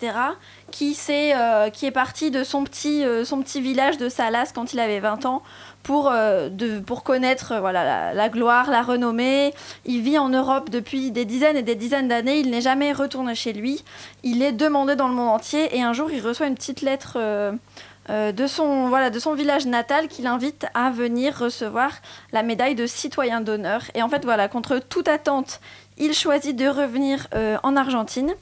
Qui, 0.72 0.98
euh, 1.10 1.70
qui 1.70 1.86
est 1.86 1.92
parti 1.92 2.32
de 2.32 2.44
son 2.44 2.66
petit, 2.66 3.06
son 3.24 3.42
petit 3.42 3.62
village 3.62 3.98
de 3.98 4.10
Salas 4.10 4.52
quand 4.54 4.74
il 4.74 4.80
avait 4.82 5.00
20 5.00 5.26
ans 5.26 5.42
pour, 5.84 6.12
de, 6.12 6.80
pour 6.80 7.04
connaître 7.04 7.58
voilà, 7.62 8.14
la 8.14 8.28
gloire, 8.28 8.70
la 8.70 8.82
renommée. 8.82 9.54
Il 9.86 10.02
vit 10.02 10.18
en 10.18 10.28
Europe 10.28 10.70
depuis 10.70 11.12
des 11.12 11.24
dizaines 11.24 11.56
et 11.56 11.64
des 11.64 11.76
dizaines 11.76 12.10
d'années. 12.10 12.40
Il 12.40 12.50
n'est 12.50 12.60
jamais 12.60 12.92
retourné 12.92 13.36
chez 13.36 13.54
lui. 13.54 13.86
Il 14.24 14.44
est 14.44 14.52
demandé 14.52 14.98
dans 14.98 15.08
le 15.08 15.14
monde 15.14 15.30
entier. 15.30 15.74
Et 15.78 15.82
un 15.82 15.94
jour, 15.94 16.12
il 16.12 16.20
reçoit 16.20 16.48
une 16.48 16.56
petite 16.56 16.82
lettre 16.82 17.18
euh, 18.10 18.32
de, 18.32 18.48
son, 18.48 18.88
voilà, 18.88 19.10
de 19.10 19.20
son 19.20 19.34
village 19.34 19.66
natal 19.66 20.08
qui 20.08 20.22
l'invite 20.22 20.66
à 20.74 20.90
venir 20.90 21.38
recevoir 21.38 21.92
la 22.32 22.44
médaille 22.44 22.76
de 22.76 22.88
citoyen 22.88 23.42
d'honneur. 23.42 23.82
Et 23.96 24.02
en 24.02 24.10
fait, 24.10 24.24
voilà, 24.24 24.48
contre 24.48 24.80
toute 24.80 25.08
attente, 25.08 25.60
il 25.98 26.14
choisit 26.14 26.56
de 26.56 26.68
revenir 26.68 27.28
euh, 27.36 27.58
en 27.64 27.76
Argentine. 27.76 28.34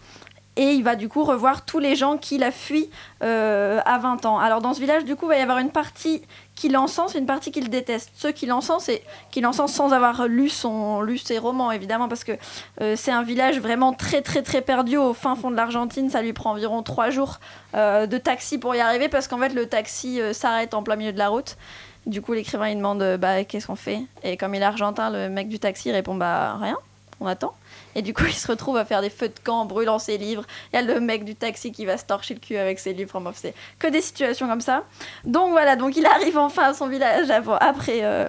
Et 0.57 0.72
il 0.72 0.84
va 0.84 0.95
du 0.95 1.09
coup 1.09 1.24
revoir 1.24 1.66
tous 1.66 1.80
les 1.80 1.95
gens 1.95 2.18
qu'il 2.18 2.41
a 2.43 2.51
fui 2.51 2.89
euh, 3.24 3.82
à 3.86 3.97
20 3.97 4.26
ans. 4.26 4.39
Alors 4.39 4.61
dans 4.61 4.74
ce 4.74 4.80
village, 4.80 5.03
du 5.03 5.16
coup, 5.16 5.26
il 5.26 5.30
va 5.30 5.38
y 5.38 5.41
avoir 5.41 5.57
une 5.57 5.72
partie 5.72 6.22
qui 6.55 6.69
l'encense 6.69 7.15
une 7.15 7.25
partie 7.25 7.51
qu'il 7.51 7.69
déteste. 7.69 8.11
Ceux 8.15 8.31
qui 8.31 8.45
l'encensent, 8.45 8.89
et 8.89 9.03
qui 9.31 9.41
l'encensent 9.41 9.73
sans 9.73 9.91
avoir 9.91 10.27
lu, 10.27 10.49
son, 10.49 11.01
lu 11.01 11.17
ses 11.17 11.37
romans, 11.37 11.71
évidemment, 11.71 12.07
parce 12.07 12.23
que 12.23 12.31
euh, 12.81 12.95
c'est 12.95 13.11
un 13.11 13.23
village 13.23 13.59
vraiment 13.59 13.93
très, 13.93 14.21
très, 14.21 14.41
très 14.41 14.61
perdu 14.61 14.97
au 14.97 15.13
fin 15.13 15.35
fond 15.35 15.51
de 15.51 15.55
l'Argentine. 15.55 16.09
Ça 16.09 16.21
lui 16.21 16.33
prend 16.33 16.51
environ 16.51 16.81
trois 16.81 17.09
jours 17.09 17.39
euh, 17.75 18.07
de 18.07 18.17
taxi 18.17 18.57
pour 18.57 18.73
y 18.73 18.79
arriver, 18.79 19.09
parce 19.09 19.27
qu'en 19.27 19.37
fait, 19.37 19.49
le 19.49 19.67
taxi 19.67 20.21
euh, 20.21 20.33
s'arrête 20.33 20.73
en 20.73 20.81
plein 20.81 20.95
milieu 20.95 21.13
de 21.13 21.17
la 21.17 21.29
route. 21.29 21.57
Du 22.05 22.21
coup, 22.21 22.33
l'écrivain, 22.33 22.69
il 22.69 22.77
demande 22.77 23.17
bah, 23.19 23.43
qu'est-ce 23.43 23.67
qu'on 23.67 23.75
fait? 23.75 23.99
Et 24.23 24.37
comme 24.37 24.55
il 24.55 24.61
est 24.61 24.65
argentin, 24.65 25.09
le 25.09 25.27
mec 25.27 25.49
du 25.49 25.59
taxi 25.59 25.91
répond 25.91 26.13
bah 26.13 26.55
rien, 26.61 26.77
on 27.19 27.25
attend. 27.25 27.53
Et 27.95 28.01
du 28.01 28.13
coup, 28.13 28.23
il 28.27 28.33
se 28.33 28.47
retrouve 28.47 28.77
à 28.77 28.85
faire 28.85 29.01
des 29.01 29.09
feux 29.09 29.29
de 29.29 29.39
camp 29.43 29.61
en 29.61 29.65
brûlant 29.65 29.99
ses 29.99 30.17
livres. 30.17 30.43
Il 30.71 30.75
y 30.75 30.79
a 30.79 30.81
le 30.81 30.99
mec 30.99 31.23
du 31.25 31.35
taxi 31.35 31.71
qui 31.71 31.85
va 31.85 31.97
se 31.97 32.05
torcher 32.05 32.33
le 32.33 32.39
cul 32.39 32.57
avec 32.57 32.79
ses 32.79 32.93
livres. 32.93 33.11
Enfin, 33.15 33.31
c'est 33.35 33.53
que 33.79 33.87
des 33.87 34.01
situations 34.01 34.47
comme 34.47 34.61
ça. 34.61 34.83
Donc 35.23 35.51
voilà, 35.51 35.75
donc 35.75 35.95
il 35.95 36.05
arrive 36.05 36.37
enfin 36.37 36.63
à 36.69 36.73
son 36.73 36.87
village 36.87 37.29
avant- 37.29 37.57
après, 37.57 37.99
euh, 38.03 38.27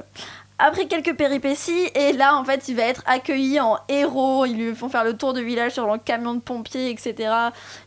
après 0.59 0.87
quelques 0.87 1.15
péripéties. 1.15 1.91
Et 1.95 2.13
là, 2.13 2.37
en 2.37 2.45
fait, 2.45 2.69
il 2.69 2.77
va 2.77 2.85
être 2.85 3.03
accueilli 3.07 3.61
en 3.61 3.79
héros. 3.89 4.47
Ils 4.47 4.57
lui 4.57 4.75
font 4.75 4.89
faire 4.89 5.05
le 5.05 5.17
tour 5.17 5.35
du 5.35 5.45
village 5.45 5.73
sur 5.73 5.91
le 5.91 5.99
camion 5.99 6.35
de 6.35 6.41
pompiers, 6.41 6.91
etc. 6.91 7.31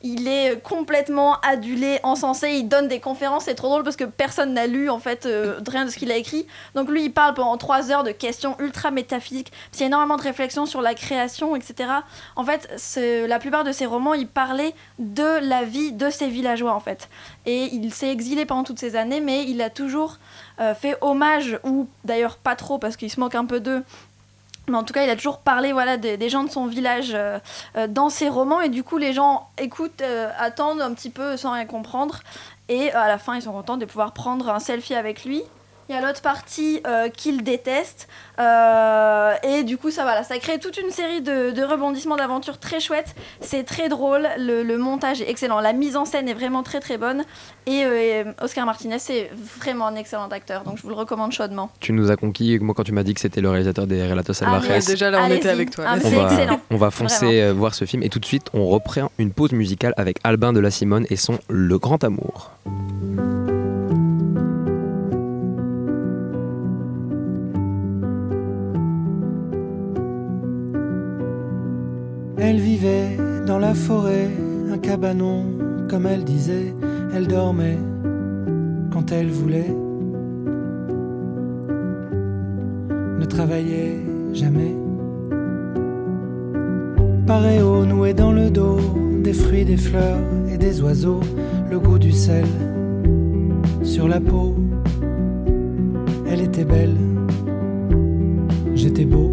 Il 0.01 0.27
est 0.27 0.61
complètement 0.61 1.39
adulé, 1.41 1.99
encensé. 2.03 2.49
Il 2.51 2.67
donne 2.67 2.87
des 2.87 2.99
conférences. 2.99 3.45
C'est 3.45 3.55
trop 3.55 3.69
drôle 3.69 3.83
parce 3.83 3.95
que 3.95 4.03
personne 4.03 4.53
n'a 4.53 4.67
lu, 4.67 4.89
en 4.89 4.99
fait, 4.99 5.25
euh, 5.25 5.59
rien 5.67 5.85
de 5.85 5.89
ce 5.89 5.97
qu'il 5.97 6.11
a 6.11 6.17
écrit. 6.17 6.45
Donc 6.75 6.89
lui, 6.89 7.05
il 7.05 7.13
parle 7.13 7.33
pendant 7.33 7.57
trois 7.57 7.91
heures 7.91 8.03
de 8.03 8.11
questions 8.11 8.55
ultra 8.59 8.91
métaphysiques. 8.91 9.51
Parce 9.51 9.77
qu'il 9.77 9.81
y 9.81 9.83
a 9.85 9.87
énormément 9.87 10.17
de 10.17 10.23
réflexions 10.23 10.65
sur 10.65 10.81
la 10.81 10.93
création, 10.93 11.55
etc. 11.55 11.89
En 12.35 12.43
fait, 12.43 12.69
la 13.27 13.39
plupart 13.39 13.63
de 13.63 13.71
ses 13.71 13.85
romans, 13.85 14.13
il 14.13 14.27
parlait 14.27 14.73
de 14.99 15.39
la 15.47 15.63
vie 15.63 15.91
de 15.91 16.09
ces 16.09 16.27
villageois, 16.27 16.73
en 16.73 16.79
fait. 16.79 17.09
Et 17.45 17.65
il 17.73 17.93
s'est 17.93 18.11
exilé 18.11 18.45
pendant 18.45 18.63
toutes 18.63 18.79
ces 18.79 18.95
années, 18.95 19.21
mais 19.21 19.45
il 19.45 19.61
a 19.61 19.69
toujours 19.69 20.17
euh, 20.59 20.75
fait 20.75 20.97
hommage, 21.01 21.59
ou 21.63 21.87
d'ailleurs 22.03 22.37
pas 22.37 22.55
trop, 22.55 22.77
parce 22.77 22.97
qu'il 22.97 23.09
se 23.09 23.19
moque 23.19 23.35
un 23.35 23.45
peu 23.45 23.59
d'eux, 23.59 23.83
mais 24.67 24.77
en 24.77 24.83
tout 24.83 24.93
cas, 24.93 25.03
il 25.03 25.09
a 25.09 25.15
toujours 25.15 25.39
parlé 25.39 25.73
voilà, 25.73 25.97
des, 25.97 26.29
gens 26.29 26.43
de 26.43 26.51
son 26.51 26.67
village 26.67 27.11
euh, 27.15 27.39
euh, 27.75 27.87
dans 27.87 28.09
ses 28.09 28.29
romans. 28.29 28.61
Et 28.61 28.69
du 28.69 28.83
coup, 28.83 28.97
les 28.97 29.13
gens 29.13 29.49
écoutent, 29.57 30.03
attendent 30.37 30.81
un 30.81 30.93
petit 30.93 31.09
peu 31.09 31.37
sans 31.37 31.53
rien 31.53 31.65
comprendre. 31.65 32.19
Et 32.67 32.91
à 32.91 33.07
la 33.07 33.17
fin, 33.17 33.35
ils 33.35 33.41
sont 33.41 33.51
contents 33.51 33.77
de 33.77 33.85
pouvoir 33.85 34.13
prendre 34.13 34.47
un 34.49 34.59
selfie 34.59 34.93
avec 34.93 35.25
lui. 35.25 35.41
Il 35.89 35.95
y 35.95 35.97
a 35.97 36.05
l'autre 36.05 36.21
partie 36.21 36.81
euh, 36.85 37.09
qu'il 37.09 37.41
déteste. 37.43 38.07
Euh, 38.37 39.33
et 39.41 39.63
du 39.63 39.75
coup, 39.77 39.89
ça, 39.89 40.03
voilà, 40.03 40.21
ça 40.23 40.37
crée 40.37 40.59
toute 40.59 40.77
une 40.77 40.91
série 40.91 41.21
de, 41.21 41.49
de 41.49 41.63
rebondissements, 41.63 42.15
d'aventures 42.15 42.59
très 42.59 42.79
chouettes. 42.79 43.15
C'est 43.41 43.63
très 43.63 43.89
drôle. 43.89 44.27
Le, 44.37 44.61
le 44.61 44.77
montage 44.77 45.19
est 45.19 45.27
excellent. 45.29 45.59
La 45.59 45.73
mise 45.73 45.97
en 45.97 46.05
scène 46.05 46.29
est 46.29 46.35
vraiment 46.35 46.61
très 46.61 46.79
très 46.79 46.99
bonne. 46.99 47.23
Et, 47.65 47.83
euh, 47.85 48.21
et 48.21 48.23
Oscar 48.43 48.67
Martinez, 48.67 48.99
c'est 48.99 49.31
vraiment 49.59 49.87
un 49.87 49.95
excellent 49.95 50.27
acteur. 50.27 50.63
Donc 50.63 50.77
je 50.77 50.83
vous 50.83 50.89
le 50.89 50.95
recommande 50.95 51.31
chaudement. 51.31 51.71
Tu 51.79 51.91
nous 51.91 52.11
as 52.11 52.17
conquis. 52.17 52.59
Moi, 52.59 52.75
quand 52.75 52.83
tu 52.83 52.91
m'as 52.91 53.03
dit 53.03 53.15
que 53.15 53.19
c'était 53.21 53.41
le 53.41 53.49
réalisateur 53.49 53.87
des 53.87 54.07
Relatos 54.07 54.33
Salvajes, 54.33 54.69
Allez, 54.69 54.85
déjà, 54.85 55.09
là, 55.09 55.23
on 55.27 55.31
était 55.31 55.49
avec 55.49 55.71
toi. 55.71 55.85
Ah, 55.87 55.95
on 55.97 56.01
c'est 56.07 56.15
va, 56.15 56.31
excellent. 56.31 56.61
on 56.69 56.77
va 56.77 56.91
foncer 56.91 57.25
Vraiment. 57.41 57.59
voir 57.59 57.73
ce 57.73 57.85
film. 57.85 58.03
Et 58.03 58.09
tout 58.09 58.19
de 58.19 58.25
suite, 58.25 58.45
on 58.53 58.67
reprend 58.67 59.09
une 59.17 59.31
pause 59.31 59.53
musicale 59.53 59.95
avec 59.97 60.17
Albin 60.23 60.53
de 60.53 60.59
la 60.59 60.69
Simone 60.69 61.07
et 61.09 61.15
son 61.15 61.39
Le 61.49 61.79
Grand 61.79 62.03
Amour. 62.03 62.51
Elle 72.41 72.59
vivait 72.59 73.17
dans 73.45 73.59
la 73.59 73.73
forêt, 73.73 74.29
un 74.71 74.77
cabanon, 74.77 75.43
comme 75.89 76.05
elle 76.05 76.23
disait, 76.23 76.73
elle 77.13 77.27
dormait 77.27 77.77
quand 78.91 79.11
elle 79.11 79.29
voulait. 79.29 79.75
Ne 83.19 83.25
travaillait 83.25 83.99
jamais. 84.33 84.73
Paréo 87.27 87.83
noué 87.85 88.13
dans 88.13 88.31
le 88.31 88.49
dos, 88.49 88.79
des 89.21 89.33
fruits, 89.33 89.65
des 89.65 89.77
fleurs 89.77 90.19
et 90.49 90.57
des 90.57 90.81
oiseaux, 90.81 91.19
le 91.69 91.77
goût 91.77 91.99
du 91.99 92.13
sel 92.13 92.45
sur 93.83 94.07
la 94.07 94.21
peau. 94.21 94.55
Elle 96.31 96.41
était 96.41 96.63
belle, 96.63 96.95
j'étais 98.75 99.05
beau. 99.05 99.28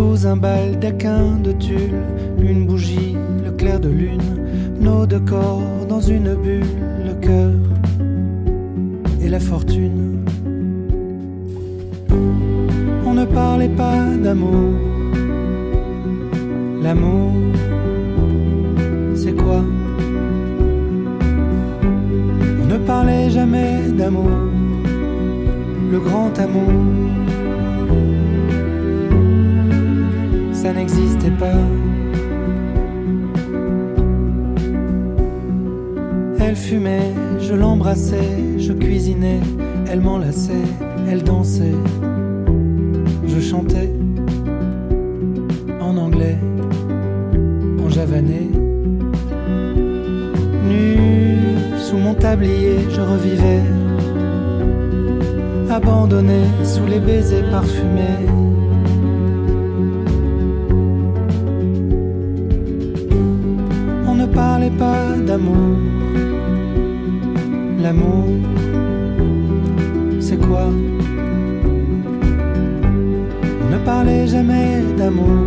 Sous 0.00 0.26
un 0.26 0.38
baldaquin 0.38 1.36
de 1.44 1.52
tulle, 1.52 2.00
une 2.40 2.64
bougie, 2.66 3.14
le 3.44 3.50
clair 3.50 3.78
de 3.78 3.90
lune, 3.90 4.22
nos 4.80 5.04
deux 5.04 5.20
corps 5.20 5.60
dans 5.90 6.00
une 6.00 6.34
bulle, 6.36 6.64
le 7.04 7.12
cœur 7.20 7.52
et 9.20 9.28
la 9.28 9.38
fortune. 9.38 10.24
On 13.04 13.12
ne 13.12 13.26
parlait 13.26 13.68
pas 13.68 14.06
d'amour, 14.24 14.72
l'amour 16.82 17.32
c'est 19.14 19.36
quoi? 19.36 19.62
On 22.62 22.66
ne 22.72 22.78
parlait 22.86 23.28
jamais 23.28 23.82
d'amour, 23.98 24.30
le 25.92 26.00
grand 26.00 26.32
amour. 26.38 26.72
Ça 30.62 30.74
n'existait 30.74 31.30
pas. 31.30 31.56
Elle 36.38 36.54
fumait, 36.54 37.14
je 37.40 37.54
l'embrassais, 37.54 38.58
je 38.58 38.74
cuisinais, 38.74 39.40
elle 39.90 40.02
m'enlaçait, 40.02 40.66
elle 41.10 41.22
dansait, 41.22 41.72
je 43.26 43.40
chantais 43.40 43.90
en 45.80 45.96
anglais, 45.96 46.36
en 47.82 47.88
javanais. 47.88 48.50
Nu 50.68 50.98
sous 51.78 51.96
mon 51.96 52.12
tablier, 52.12 52.80
je 52.90 53.00
revivais, 53.00 53.62
abandonné 55.70 56.42
sous 56.64 56.84
les 56.84 57.00
baisers 57.00 57.48
parfumés. 57.50 58.28
L'amour, 67.90 68.28
c'est 70.20 70.40
quoi? 70.40 70.66
Ne 73.68 73.78
parlait 73.84 74.28
jamais 74.28 74.80
d'amour, 74.96 75.39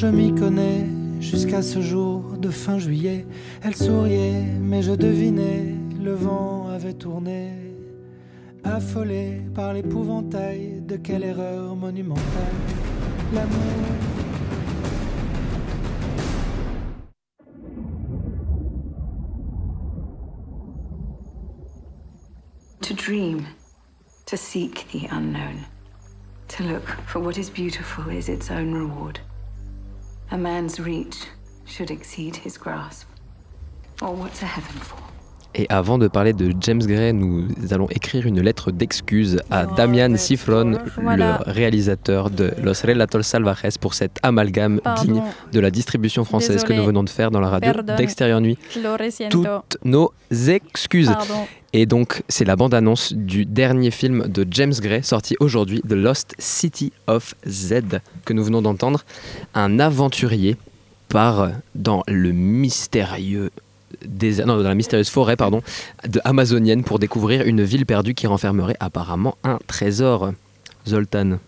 je 0.00 0.06
m'y 0.06 0.34
connais, 0.34 0.86
jusqu'à 1.20 1.60
ce 1.60 1.82
jour 1.82 2.22
de 2.38 2.48
fin 2.48 2.78
juillet. 2.78 3.26
Elle 3.62 3.76
souriait, 3.76 4.46
mais 4.58 4.80
je 4.80 4.92
devinais, 4.92 5.74
le 6.02 6.14
vent 6.14 6.68
avait 6.70 6.94
tourné. 6.94 7.50
Affolé 8.64 9.42
par 9.54 9.74
l'épouvantail 9.74 10.80
de 10.80 10.96
quelle 10.96 11.22
erreur 11.22 11.76
monumentale. 11.76 12.24
L'amour. 13.34 13.50
To 22.80 22.94
dream, 22.94 23.44
to 24.24 24.38
seek 24.38 24.86
the 24.92 25.06
unknown, 25.12 25.66
to 26.48 26.64
look 26.64 26.88
for 27.06 27.20
what 27.20 27.36
is 27.36 27.50
beautiful 27.50 28.08
is 28.10 28.30
its 28.30 28.50
own 28.50 28.72
reward. 28.72 29.20
A 30.32 30.38
man's 30.38 30.78
reach 30.78 31.26
should 31.66 31.90
exceed 31.90 32.36
his 32.36 32.56
grasp. 32.56 33.08
Or 34.00 34.14
what's 34.14 34.42
a 34.42 34.46
heaven 34.46 34.80
for? 34.80 35.09
Et 35.54 35.66
avant 35.68 35.98
de 35.98 36.06
parler 36.06 36.32
de 36.32 36.52
James 36.60 36.78
Gray, 36.80 37.12
nous 37.12 37.48
allons 37.72 37.88
écrire 37.90 38.24
une 38.26 38.40
lettre 38.40 38.70
d'excuse 38.70 39.40
à 39.50 39.66
Damian 39.66 40.16
Cifron, 40.16 40.78
Voilà. 41.02 41.40
le 41.44 41.52
réalisateur 41.52 42.30
de 42.30 42.52
Los 42.62 42.86
Relatos 42.86 43.22
Salvajes, 43.24 43.76
pour 43.80 43.94
cet 43.94 44.18
amalgame 44.22 44.80
Pardon. 44.80 45.02
digne 45.02 45.22
de 45.52 45.60
la 45.60 45.72
distribution 45.72 46.24
française 46.24 46.62
que 46.62 46.72
nous 46.72 46.84
venons 46.84 47.02
de 47.02 47.10
faire 47.10 47.32
dans 47.32 47.40
la 47.40 47.48
radio 47.48 47.72
d'Extérieur 47.82 48.40
Nuit. 48.40 48.58
Toutes 49.30 49.76
nos 49.84 50.12
excuses. 50.48 51.08
Pardon. 51.10 51.46
Et 51.72 51.86
donc, 51.86 52.22
c'est 52.28 52.44
la 52.44 52.56
bande-annonce 52.56 53.12
du 53.12 53.44
dernier 53.44 53.90
film 53.90 54.26
de 54.28 54.46
James 54.50 54.72
Gray, 54.80 55.02
sorti 55.02 55.36
aujourd'hui, 55.40 55.80
The 55.82 55.92
Lost 55.92 56.34
City 56.38 56.92
of 57.06 57.34
Z, 57.46 58.00
que 58.24 58.32
nous 58.32 58.44
venons 58.44 58.62
d'entendre. 58.62 59.04
Un 59.54 59.78
aventurier 59.80 60.56
part 61.08 61.50
dans 61.74 62.02
le 62.08 62.30
mystérieux 62.32 63.50
désert, 64.06 64.46
non, 64.46 64.56
dans 64.56 64.68
la 64.68 64.74
mystérieuse 64.74 65.10
forêt 65.10 65.36
pardon, 65.36 65.62
de 66.08 66.20
amazonienne 66.24 66.82
pour 66.84 66.98
découvrir 66.98 67.46
une 67.46 67.62
ville 67.62 67.86
perdue 67.86 68.14
qui 68.14 68.26
renfermerait 68.26 68.76
apparemment 68.80 69.36
un 69.44 69.58
trésor. 69.66 70.32
Zoltan. 70.88 71.38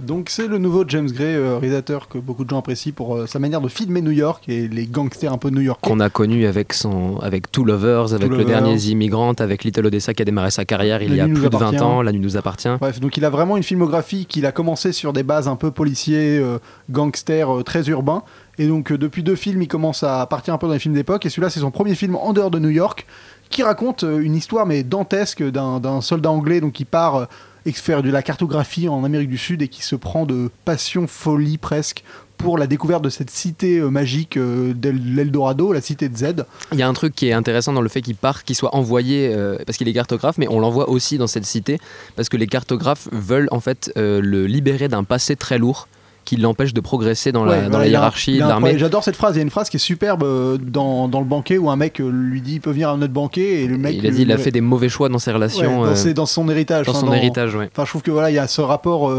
Donc 0.00 0.30
c'est 0.30 0.46
le 0.46 0.58
nouveau 0.58 0.84
James 0.86 1.10
Gray, 1.10 1.34
euh, 1.34 1.58
réalisateur 1.58 2.06
que 2.08 2.16
beaucoup 2.16 2.44
de 2.44 2.50
gens 2.50 2.58
apprécient 2.60 2.92
pour 2.92 3.16
euh, 3.16 3.26
sa 3.26 3.40
manière 3.40 3.60
de 3.60 3.68
filmer 3.68 4.00
New 4.00 4.12
York 4.12 4.44
et 4.48 4.68
les 4.68 4.86
gangsters 4.86 5.32
un 5.32 5.36
peu 5.36 5.50
new-yorkais. 5.50 5.88
Qu'on 5.88 5.98
a 5.98 6.08
connu 6.08 6.46
avec, 6.46 6.72
son, 6.72 7.18
avec 7.18 7.50
Two 7.50 7.64
Lovers, 7.64 8.14
avec 8.14 8.28
Two 8.28 8.36
le 8.36 8.38
Lovers. 8.44 8.62
dernier 8.62 8.80
Immigrant, 8.84 9.32
avec 9.32 9.64
Little 9.64 9.86
Odessa 9.86 10.14
qui 10.14 10.22
a 10.22 10.24
démarré 10.24 10.52
sa 10.52 10.64
carrière 10.64 11.02
il 11.02 11.10
La 11.10 11.16
y 11.16 11.20
a 11.20 11.24
plus 11.24 11.34
de 11.34 11.40
20 11.40 11.46
appartient. 11.56 11.80
ans, 11.80 12.02
La 12.02 12.12
nuit 12.12 12.20
nous 12.20 12.36
appartient. 12.36 12.68
Bref, 12.80 13.00
donc 13.00 13.16
il 13.16 13.24
a 13.24 13.30
vraiment 13.30 13.56
une 13.56 13.64
filmographie 13.64 14.26
qu'il 14.26 14.46
a 14.46 14.52
commencé 14.52 14.92
sur 14.92 15.12
des 15.12 15.24
bases 15.24 15.48
un 15.48 15.56
peu 15.56 15.72
policiers, 15.72 16.38
euh, 16.38 16.58
gangsters, 16.88 17.64
très 17.64 17.88
urbains. 17.88 18.22
Et 18.60 18.66
donc 18.66 18.92
euh, 18.92 18.98
depuis 18.98 19.22
deux 19.22 19.36
films, 19.36 19.62
il 19.62 19.68
commence 19.68 20.02
à 20.02 20.26
partir 20.26 20.52
un 20.52 20.58
peu 20.58 20.66
dans 20.66 20.74
les 20.74 20.78
films 20.78 20.92
d'époque. 20.92 21.24
Et 21.24 21.30
celui-là, 21.30 21.48
c'est 21.48 21.60
son 21.60 21.70
premier 21.70 21.94
film 21.94 22.14
en 22.14 22.34
dehors 22.34 22.50
de 22.50 22.58
New 22.58 22.68
York, 22.68 23.06
qui 23.48 23.62
raconte 23.62 24.04
euh, 24.04 24.20
une 24.20 24.36
histoire 24.36 24.66
mais 24.66 24.82
dantesque 24.82 25.42
d'un 25.42 26.02
soldat 26.02 26.30
anglais 26.30 26.60
donc 26.60 26.74
qui 26.74 26.84
part 26.84 27.16
euh, 27.16 27.24
faire 27.72 28.02
de 28.02 28.10
la 28.10 28.22
cartographie 28.22 28.86
en 28.86 29.02
Amérique 29.02 29.30
du 29.30 29.38
Sud 29.38 29.62
et 29.62 29.68
qui 29.68 29.82
se 29.82 29.96
prend 29.96 30.26
de 30.26 30.50
passion, 30.66 31.06
folie 31.06 31.56
presque 31.56 32.04
pour 32.36 32.58
la 32.58 32.66
découverte 32.66 33.02
de 33.02 33.08
cette 33.08 33.30
cité 33.30 33.80
magique 33.80 34.38
de 34.38 34.88
l'Eldorado, 34.88 35.72
la 35.72 35.80
cité 35.82 36.08
de 36.08 36.16
Z. 36.16 36.44
Il 36.72 36.78
y 36.78 36.82
a 36.82 36.88
un 36.88 36.92
truc 36.94 37.14
qui 37.14 37.28
est 37.28 37.32
intéressant 37.32 37.72
dans 37.72 37.82
le 37.82 37.88
fait 37.88 38.00
qu'il 38.00 38.16
part, 38.16 38.44
qu'il 38.44 38.56
soit 38.56 38.74
envoyé, 38.74 39.30
parce 39.66 39.76
qu'il 39.76 39.86
est 39.88 39.92
cartographe, 39.92 40.38
mais 40.38 40.48
on 40.48 40.58
l'envoie 40.58 40.88
aussi 40.88 41.18
dans 41.18 41.26
cette 41.26 41.44
cité, 41.44 41.78
parce 42.16 42.30
que 42.30 42.38
les 42.38 42.46
cartographes 42.46 43.08
veulent 43.12 43.48
en 43.50 43.60
fait 43.60 43.92
le 43.94 44.46
libérer 44.46 44.88
d'un 44.88 45.04
passé 45.04 45.36
très 45.36 45.58
lourd 45.58 45.86
qui 46.30 46.36
l'empêche 46.36 46.72
de 46.72 46.80
progresser 46.80 47.32
dans, 47.32 47.44
Ouais, 47.44 47.62
la, 47.62 47.68
dans 47.68 47.82
hiérarchie 47.82 48.34
de 48.34 48.38
l'armée. 48.40 48.78
J'adore 48.78 49.02
cette 49.02 49.16
phrase. 49.16 49.34
Il 49.34 49.38
y 49.38 49.40
a 49.40 49.42
une 49.42 49.50
phrase 49.50 49.68
qui 49.68 49.78
est 49.78 49.80
superbe 49.80 50.22
euh, 50.22 50.56
dans, 50.58 51.08
dans 51.08 51.18
le 51.18 51.26
banquet 51.26 51.58
où 51.58 51.68
un 51.70 51.74
mec 51.76 52.00
euh, 52.00 52.08
lui 52.08 52.40
dit 52.40 52.54
il 52.54 52.60
peut 52.60 52.70
venir 52.70 52.90
à 52.90 52.96
notre 52.96 53.12
banquet 53.12 53.62
et 53.62 53.66
le 53.66 53.76
mec. 53.78 53.96
Il 53.98 54.06
a 54.06 54.10
dit 54.10 54.22
il 54.22 54.30
a 54.30 54.38
fait 54.38 54.52
des 54.52 54.60
mauvais 54.60 54.88
choix 54.88 55.08
dans 55.08 55.18
ses 55.18 55.30
Ouais, 55.30 55.34
relations. 55.34 55.82
dans, 55.84 55.86
euh, 56.06 56.12
dans 56.14 56.26
son 56.26 56.48
héritage. 56.48 56.86
dans 56.86 56.92
enfin, 56.92 57.00
son 57.06 57.12
héritage, 57.12 57.54
ouais. 57.56 57.68
Enfin, 57.72 57.84
je 57.84 57.90
trouve 57.90 58.02
que 58.02 58.12
voilà, 58.12 58.30
il 58.30 58.34
y 58.34 58.38
a 58.38 58.46
ce 58.46 58.60
rapport. 58.60 59.12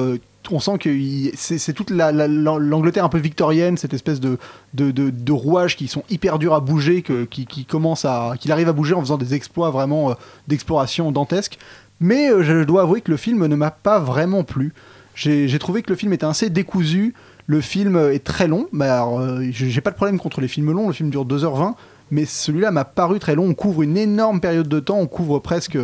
on 0.51 0.59
sent 0.59 0.77
que 0.79 0.89
c'est 1.35 1.73
toute 1.73 1.89
la- 1.89 2.11
la- 2.13 2.27
la- 2.29 2.57
l'Angleterre 2.57 3.03
un 3.05 3.09
peu 3.09 3.19
victorienne, 3.19 3.75
cette 3.77 3.93
espèce 3.93 4.19
de, 4.21 4.37
de, 4.73 4.91
de- 4.91 5.09
de 5.09 5.31
rouages 5.33 5.75
qui 5.75 5.87
sont 5.89 6.03
hyper 6.09 6.39
durs 6.39 6.53
à 6.53 6.61
bouger, 6.61 7.01
que, 7.01 7.25
qui, 7.25 7.45
qui 7.45 7.65
commence 7.65 8.05
à, 8.05 8.33
qu'il 8.39 8.51
arrive 8.53 8.69
à 8.69 8.73
bouger 8.73 8.93
en 8.95 9.01
faisant 9.01 9.17
des 9.17 9.33
exploits 9.33 9.69
vraiment 9.69 10.11
euh, 10.11 10.13
d'exploration 10.47 11.11
dantesques. 11.11 11.57
Mais 11.99 12.29
euh, 12.31 12.41
je 12.41 12.63
dois 12.63 12.81
avouer 12.83 13.01
que 13.01 13.11
le 13.11 13.17
film 13.17 13.45
ne 13.45 13.55
m'a 13.55 13.69
pas 13.71 13.99
vraiment 13.99 14.43
plu. 14.43 14.73
J'ai 15.15 15.59
trouvé 15.59 15.81
que 15.81 15.89
le 15.89 15.95
film 15.95 16.13
était 16.13 16.25
assez 16.25 16.49
décousu. 16.49 17.13
Le 17.47 17.61
film 17.61 17.97
est 17.97 18.23
très 18.23 18.47
long. 18.47 18.67
Bah, 18.71 19.05
euh, 19.05 19.47
j'ai 19.51 19.81
pas 19.81 19.91
de 19.91 19.95
problème 19.95 20.19
contre 20.19 20.41
les 20.41 20.47
films 20.47 20.71
longs. 20.71 20.87
Le 20.87 20.93
film 20.93 21.09
dure 21.09 21.25
2h20. 21.25 21.73
Mais 22.11 22.25
celui-là 22.25 22.71
m'a 22.71 22.85
paru 22.85 23.19
très 23.19 23.35
long. 23.35 23.45
On 23.45 23.53
couvre 23.53 23.83
une 23.83 23.97
énorme 23.97 24.41
période 24.41 24.67
de 24.67 24.79
temps. 24.79 24.99
On 24.99 25.07
couvre 25.07 25.39
presque 25.39 25.77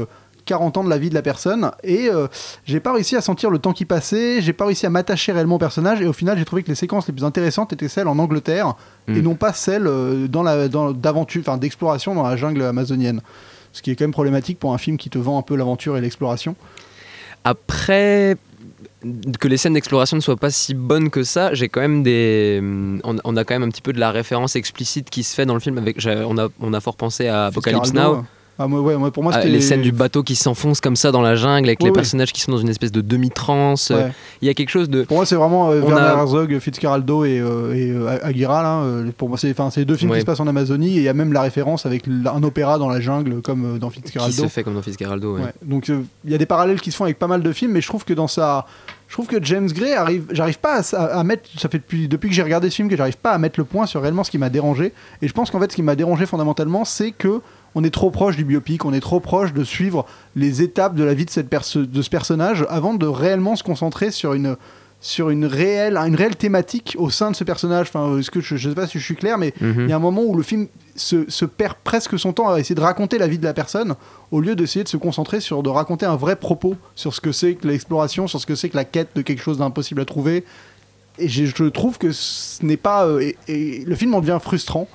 40 0.48 0.78
ans 0.78 0.84
de 0.84 0.90
la 0.90 0.98
vie 0.98 1.10
de 1.10 1.14
la 1.14 1.22
personne. 1.22 1.72
Et 1.84 2.10
euh, 2.10 2.28
j'ai 2.66 2.80
pas 2.80 2.94
réussi 2.94 3.16
à 3.16 3.22
sentir 3.22 3.52
le 3.52 3.60
temps 3.60 3.74
qui 3.74 3.86
passait. 3.86 4.42
J'ai 4.42 4.54
pas 4.54 4.66
réussi 4.66 4.86
à 4.86 4.90
m'attacher 4.90 5.32
réellement 5.32 5.56
au 5.56 5.60
personnage. 5.60 6.02
Et 6.02 6.08
au 6.08 6.14
final, 6.14 6.38
j'ai 6.38 6.46
trouvé 6.46 6.64
que 6.64 6.70
les 6.70 6.76
séquences 6.76 7.08
les 7.08 7.14
plus 7.14 7.26
intéressantes 7.26 7.74
étaient 7.74 7.88
celles 7.88 8.08
en 8.08 8.18
Angleterre 8.18 8.76
et 9.08 9.22
non 9.22 9.36
pas 9.36 9.54
celles 9.54 9.88
euh, 9.88 10.28
dans 10.28 10.44
la, 10.44 10.68
dans, 10.68 10.92
d'aventure, 10.92 11.42
enfin, 11.42 11.58
d'exploration 11.58 12.16
dans 12.16 12.24
la 12.24 12.36
jungle 12.36 12.64
amazonienne. 12.64 13.22
Ce 13.74 13.82
qui 13.82 13.92
est 13.92 13.96
quand 13.96 14.06
même 14.06 14.12
problématique 14.12 14.58
pour 14.58 14.74
un 14.74 14.78
film 14.78 14.98
qui 14.98 15.10
te 15.10 15.20
vend 15.20 15.38
un 15.38 15.44
peu 15.44 15.56
l'aventure 15.56 15.98
et 15.98 16.02
l'exploration. 16.02 16.56
Après 17.44 18.38
que 19.40 19.48
les 19.48 19.58
scènes 19.58 19.74
d'exploration 19.74 20.18
ne 20.18 20.22
soient 20.22 20.38
pas 20.38 20.50
si 20.50 20.74
bonnes 20.74 21.10
que 21.10 21.24
ça, 21.24 21.54
j'ai 21.54 21.70
quand 21.70 21.82
même 21.82 22.04
des. 22.04 22.60
On, 23.04 23.18
on 23.24 23.38
a 23.38 23.44
quand 23.44 23.56
même 23.56 23.64
un 23.64 23.70
petit 23.70 23.82
peu 23.82 23.94
de 23.94 24.00
la 24.00 24.12
référence 24.12 24.56
explicite 24.56 25.10
qui 25.10 25.24
se 25.24 25.36
fait 25.36 25.46
dans 25.46 25.54
le 25.54 25.60
film. 25.60 25.78
Avec, 25.78 25.98
on, 26.06 26.38
a, 26.38 26.48
on 26.60 26.74
a 26.74 26.80
fort 26.80 26.96
pensé 26.96 27.28
à 27.28 27.46
Apocalypse 27.48 27.94
Now. 27.94 28.26
Euh, 28.60 28.64
ah, 28.64 28.68
moi, 28.68 28.82
ouais, 28.82 28.96
moi, 28.98 29.12
pour 29.12 29.24
moi, 29.24 29.32
Ah, 29.36 29.44
les 29.46 29.62
scènes 29.62 29.82
du 29.82 29.92
bateau 29.92 30.24
qui 30.24 30.36
s'enfonce 30.36 30.82
comme 30.82 30.96
ça 30.96 31.12
dans 31.12 31.22
la 31.22 31.36
jungle 31.36 31.68
avec 31.68 31.80
Ouais, 31.80 31.86
les 31.86 31.90
ouais. 31.92 31.96
personnages 31.96 32.34
qui 32.34 32.42
sont 32.42 32.52
dans 32.52 32.58
une 32.58 32.70
espèce 32.70 32.92
de 32.92 33.02
demi-transe. 33.02 33.92
Ouais. 33.92 34.12
Il 34.42 34.48
y 34.48 34.50
a 34.50 34.54
quelque 34.54 34.70
chose 34.70 34.90
de. 34.90 35.04
Pour 35.04 35.18
moi, 35.18 35.26
c'est 35.26 35.36
vraiment 35.36 35.70
euh, 35.70 35.82
Werner 35.82 36.02
a- 36.02 36.14
Herzog, 36.18 36.58
Fitzcarraldo 36.60 37.26
et, 37.26 37.40
euh, 37.40 37.74
et 37.74 37.92
euh, 37.92 38.18
Aguirre. 38.24 38.50
là, 38.52 38.82
euh, 38.82 39.12
pour 39.18 39.30
moi, 39.30 39.38
c'est 39.38 39.54
deux 39.86 39.96
films 39.96 40.14
qui 40.14 40.22
se 40.22 40.26
passent 40.26 40.40
en 40.40 40.48
Amazonie 40.48 40.94
et 40.96 40.98
il 40.98 41.04
y 41.04 41.10
a 41.10 41.14
même 41.14 41.34
la 41.34 41.42
référence 41.42 41.86
avec 41.86 42.06
un 42.08 42.44
opéra 42.44 42.78
dans 42.78 42.90
la 42.90 43.00
jungle 43.00 43.42
comme 43.42 43.76
euh, 43.76 43.80
dans 43.80 43.90
qui 43.90 44.02
Fitzcarraldo. 44.02 44.44
se 44.44 44.48
fait 44.48 44.64
comme 44.64 44.74
dans 44.76 44.82
Fitzcarraldo. 44.82 45.38
Donc 45.64 45.90
euh, 45.90 46.02
il 46.26 46.32
y 46.32 46.36
a 46.36 46.38
des 46.38 46.46
parallèles 46.46 46.82
qui 46.82 46.92
se 46.92 46.98
font 46.98 47.04
avec 47.06 47.20
pas 47.20 47.28
mal 47.28 47.42
de 47.44 47.52
films, 47.52 47.72
mais 47.72 47.82
je 47.82 47.88
trouve 47.88 48.06
que 48.06 48.14
dans 48.14 48.28
sa 48.28 48.66
je 49.10 49.14
trouve 49.14 49.28
que 49.28 49.42
James 49.42 49.68
Gray 49.72 49.94
arrive, 49.94 50.26
j'arrive 50.32 50.60
pas 50.60 50.82
à, 50.94 50.98
à 51.20 51.24
mettre, 51.24 51.44
ça 51.58 51.70
fait 51.70 51.78
depuis, 51.78 52.10
depuis 52.10 52.28
que 52.28 52.36
j'ai 52.36 52.44
regardé 52.44 52.70
ce 52.70 52.76
film 52.76 52.90
que 52.90 52.98
j'arrive 52.98 53.16
pas 53.18 53.32
à 53.32 53.38
mettre 53.38 53.58
le 53.58 53.64
point 53.64 53.86
sur 53.86 54.02
réellement 54.02 54.26
ce 54.26 54.32
qui 54.32 54.38
m'a 54.38 54.50
dérangé. 54.50 54.92
Et 55.22 55.30
je 55.30 55.34
pense 55.34 55.50
qu'en 55.50 55.62
fait, 55.62 55.72
ce 55.72 55.78
qui 55.78 55.82
m'a 55.82 55.96
dérangé 55.96 56.26
fondamentalement, 56.26 56.84
c'est 56.84 57.12
que 57.12 57.40
on 57.80 57.84
est 57.84 57.92
trop 57.94 58.10
proche 58.10 58.36
du 58.36 58.44
biopic, 58.44 58.86
on 58.86 58.94
est 58.94 59.00
trop 59.00 59.20
proche 59.20 59.54
de 59.54 59.64
suivre 59.64 60.06
les 60.36 60.62
étapes 60.64 60.96
de 60.96 61.04
la 61.04 61.14
vie 61.14 61.26
de, 61.26 61.30
cette 61.30 61.48
de 61.50 62.02
ce 62.02 62.10
personnage 62.10 62.66
avant 62.70 62.96
de 62.96 63.06
réellement 63.06 63.56
se 63.56 63.64
concentrer 63.64 64.10
sur 64.12 64.34
une 64.34 64.56
sur 65.00 65.30
une 65.30 65.46
réelle, 65.46 65.96
une 65.96 66.16
réelle 66.16 66.36
thématique 66.36 66.96
au 66.98 67.12
sein 67.12 67.30
de 67.30 67.36
ce 67.36 67.44
personnage. 67.44 67.86
Enfin, 67.94 68.18
est-ce 68.18 68.32
que 68.32 68.42
je, 68.42 68.56
je 68.56 68.70
sais 68.70 68.74
pas 68.76 68.88
si 68.88 68.98
je 68.98 69.04
suis 69.04 69.16
clair, 69.16 69.38
mais 69.38 69.54
il 69.62 69.68
Mhm. 69.68 69.90
y 69.90 69.94
a 69.94 69.96
un 69.96 70.00
moment 70.00 70.24
où 70.24 70.36
le 70.36 70.42
film 70.42 70.68
se, 70.96 71.30
se 71.30 71.46
perd 71.46 71.76
presque 71.84 72.18
son 72.18 72.34
temps 72.34 72.50
à 72.50 72.60
essayer 72.60 72.74
de 72.74 72.82
raconter 72.82 73.20
la 73.20 73.28
vie 73.28 73.38
de 73.38 73.44
la 73.44 73.54
personne, 73.54 73.94
au 74.32 74.42
lieu 74.42 74.56
d'essayer 74.56 74.84
de 74.84 74.90
se 74.90 74.98
concentrer 74.98 75.40
sur 75.40 75.62
de 75.62 75.70
raconter 75.70 76.08
un 76.08 76.16
vrai 76.16 76.36
propos 76.36 76.76
sur 76.96 77.14
ce 77.14 77.22
que 77.22 77.32
c'est 77.32 77.54
que 77.54 77.68
l'exploration, 77.68 78.28
sur 78.28 78.42
ce 78.42 78.48
que 78.48 78.56
c'est 78.56 78.70
que 78.70 78.76
la 78.76 78.86
quête 78.86 79.10
de 79.16 79.22
quelque 79.22 79.44
chose 79.44 79.60
d'impossible 79.60 80.02
à 80.02 80.06
trouver. 80.06 80.44
Et 81.20 81.28
je 81.30 81.64
trouve 81.70 82.00
que 82.00 82.12
ce 82.12 82.66
n'est 82.66 82.76
pas. 82.78 83.06
euh, 83.06 83.20
et, 83.20 83.38
et 83.48 83.86
le 83.86 83.96
film 83.96 84.16
en 84.16 84.20
devient 84.22 84.40
frustrant. 84.42 84.88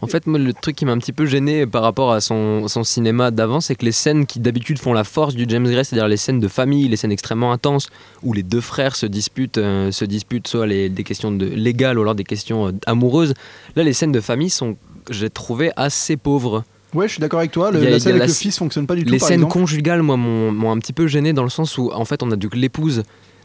En 0.00 0.06
fait, 0.06 0.28
moi, 0.28 0.38
le 0.38 0.52
truc 0.52 0.76
qui 0.76 0.84
m'a 0.84 0.92
un 0.92 0.98
petit 0.98 1.12
peu 1.12 1.26
gêné 1.26 1.66
par 1.66 1.82
rapport 1.82 2.12
à 2.12 2.20
son, 2.20 2.68
son 2.68 2.84
cinéma 2.84 3.32
d'avant, 3.32 3.60
c'est 3.60 3.74
que 3.74 3.84
les 3.84 3.90
scènes 3.92 4.26
qui 4.26 4.38
d'habitude 4.38 4.78
font 4.78 4.92
la 4.92 5.02
force 5.02 5.34
du 5.34 5.44
James 5.48 5.68
Gray, 5.68 5.84
c'est-à-dire 5.84 6.06
les 6.06 6.16
scènes 6.16 6.38
de 6.38 6.46
famille, 6.46 6.86
les 6.88 6.96
scènes 6.96 7.10
extrêmement 7.10 7.50
intenses, 7.50 7.88
où 8.22 8.32
les 8.32 8.44
deux 8.44 8.60
frères 8.60 8.94
se 8.94 9.06
disputent, 9.06 9.58
euh, 9.58 9.90
se 9.90 10.04
disputent 10.04 10.46
soit 10.46 10.66
les, 10.68 10.88
des 10.88 11.02
questions 11.02 11.32
de, 11.32 11.46
légales 11.46 11.98
ou 11.98 12.02
alors 12.02 12.14
des 12.14 12.22
questions 12.24 12.68
euh, 12.68 12.72
amoureuses. 12.86 13.34
Là, 13.74 13.82
les 13.82 13.92
scènes 13.92 14.12
de 14.12 14.20
famille 14.20 14.50
sont, 14.50 14.76
j'ai 15.10 15.30
trouvé, 15.30 15.72
assez 15.74 16.16
pauvres. 16.16 16.62
Ouais, 16.94 17.08
je 17.08 17.14
suis 17.14 17.20
d'accord 17.20 17.40
avec 17.40 17.50
toi. 17.50 17.72
Le, 17.72 17.78
a- 17.84 17.90
la 17.90 17.98
scène 17.98 18.10
avec 18.12 18.20
la 18.20 18.26
le 18.28 18.32
fils 18.32 18.56
fonctionne 18.56 18.86
pas 18.86 18.94
du 18.94 19.04
tout. 19.04 19.10
Les 19.10 19.18
par 19.18 19.28
scènes 19.28 19.40
exemple. 19.40 19.52
conjugales, 19.52 20.02
moi, 20.02 20.16
m'ont 20.16 20.52
m'ont 20.52 20.70
un 20.70 20.78
petit 20.78 20.92
peu 20.92 21.08
gêné 21.08 21.32
dans 21.32 21.42
le 21.42 21.50
sens 21.50 21.76
où, 21.76 21.90
en 21.92 22.04
fait, 22.04 22.22
on 22.22 22.30
a 22.30 22.36
donc 22.36 22.54
l'épouse 22.54 23.02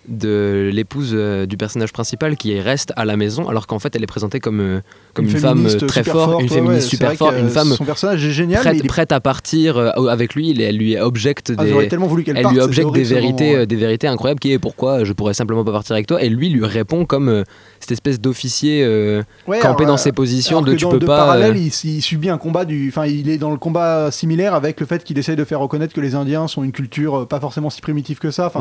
de 0.07 0.69
l'épouse 0.73 1.11
euh, 1.13 1.45
du 1.45 1.55
personnage 1.57 1.93
principal 1.93 2.35
qui 2.35 2.59
reste 2.59 2.91
à 2.95 3.05
la 3.05 3.15
maison 3.15 3.47
alors 3.47 3.67
qu'en 3.67 3.79
fait 3.79 3.95
elle 3.95 4.03
est 4.03 4.07
présentée 4.07 4.39
comme 4.39 4.59
euh, 4.59 4.81
comme 5.13 5.25
une, 5.25 5.31
femme 5.37 5.65
euh, 5.65 5.77
très 5.87 6.03
forte 6.03 6.41
une 6.41 6.49
ouais, 6.49 6.55
féministe 6.55 6.83
ouais, 6.85 6.89
super 6.89 7.13
forte 7.13 7.35
une 7.39 7.49
femme 7.49 7.73
Son 7.73 7.85
personnage 7.85 8.25
est 8.25 8.31
génial. 8.31 8.61
prête, 8.61 9.11
est- 9.11 9.13
à 9.13 9.19
partir 9.21 9.77
avec 10.09 10.35
lui, 10.35 10.59
elle 10.61 10.77
lui 10.77 10.97
objecte 10.97 11.53
Ah, 11.57 11.63
des, 11.63 11.87
tellement 11.87 12.07
voulu 12.07 12.23
elle 12.27 12.41
parte, 12.41 12.53
lui 12.53 12.61
objecte 12.61 12.91
des 12.91 13.03
vérités, 13.03 13.45
moment, 13.47 13.59
ouais. 13.59 13.65
des 13.67 13.75
vérités 13.75 14.07
incroyables 14.07 14.39
qui 14.39 14.51
est 14.51 14.59
pourquoi 14.59 15.03
je 15.03 15.13
pourrais 15.13 15.33
simplement 15.33 15.63
pas 15.63 15.71
partir 15.71 15.93
avec 15.95 16.07
toi. 16.07 16.21
Et 16.21 16.29
lui 16.29 16.49
lui 16.49 16.65
répond 16.65 17.05
comme 17.05 17.29
euh, 17.29 17.43
cette 17.79 17.91
espèce 17.91 18.19
d'officier 18.19 18.83
euh, 18.83 19.21
campé 19.45 19.61
alors, 19.83 19.85
dans 19.85 19.97
ses 19.97 20.11
positions 20.11 20.61
de 20.61 20.73
tu 20.73 20.83
dans- 20.83 20.91
peux 20.91 20.99
de 20.99 21.05
pas. 21.05 21.17
parallèle, 21.17 21.57
il, 21.57 21.67
il 21.83 22.01
subit 22.01 22.29
un 22.29 22.37
combat 22.37 22.65
du. 22.65 22.89
Enfin, 22.89 23.05
il 23.05 23.29
est 23.29 23.37
dans 23.37 23.51
le 23.51 23.57
combat 23.57 24.09
similaire 24.11 24.53
avec 24.53 24.79
le 24.79 24.85
fait 24.85 25.03
qu'il 25.03 25.17
essaye 25.17 25.35
de 25.35 25.43
faire 25.45 25.59
reconnaître 25.59 25.93
que 25.93 26.01
les 26.01 26.15
Indiens 26.15 26.47
sont 26.47 26.63
une 26.63 26.71
culture 26.71 27.27
pas 27.27 27.39
forcément 27.39 27.69
si 27.69 27.81
primitive 27.81 28.19
que 28.19 28.31
ça. 28.31 28.51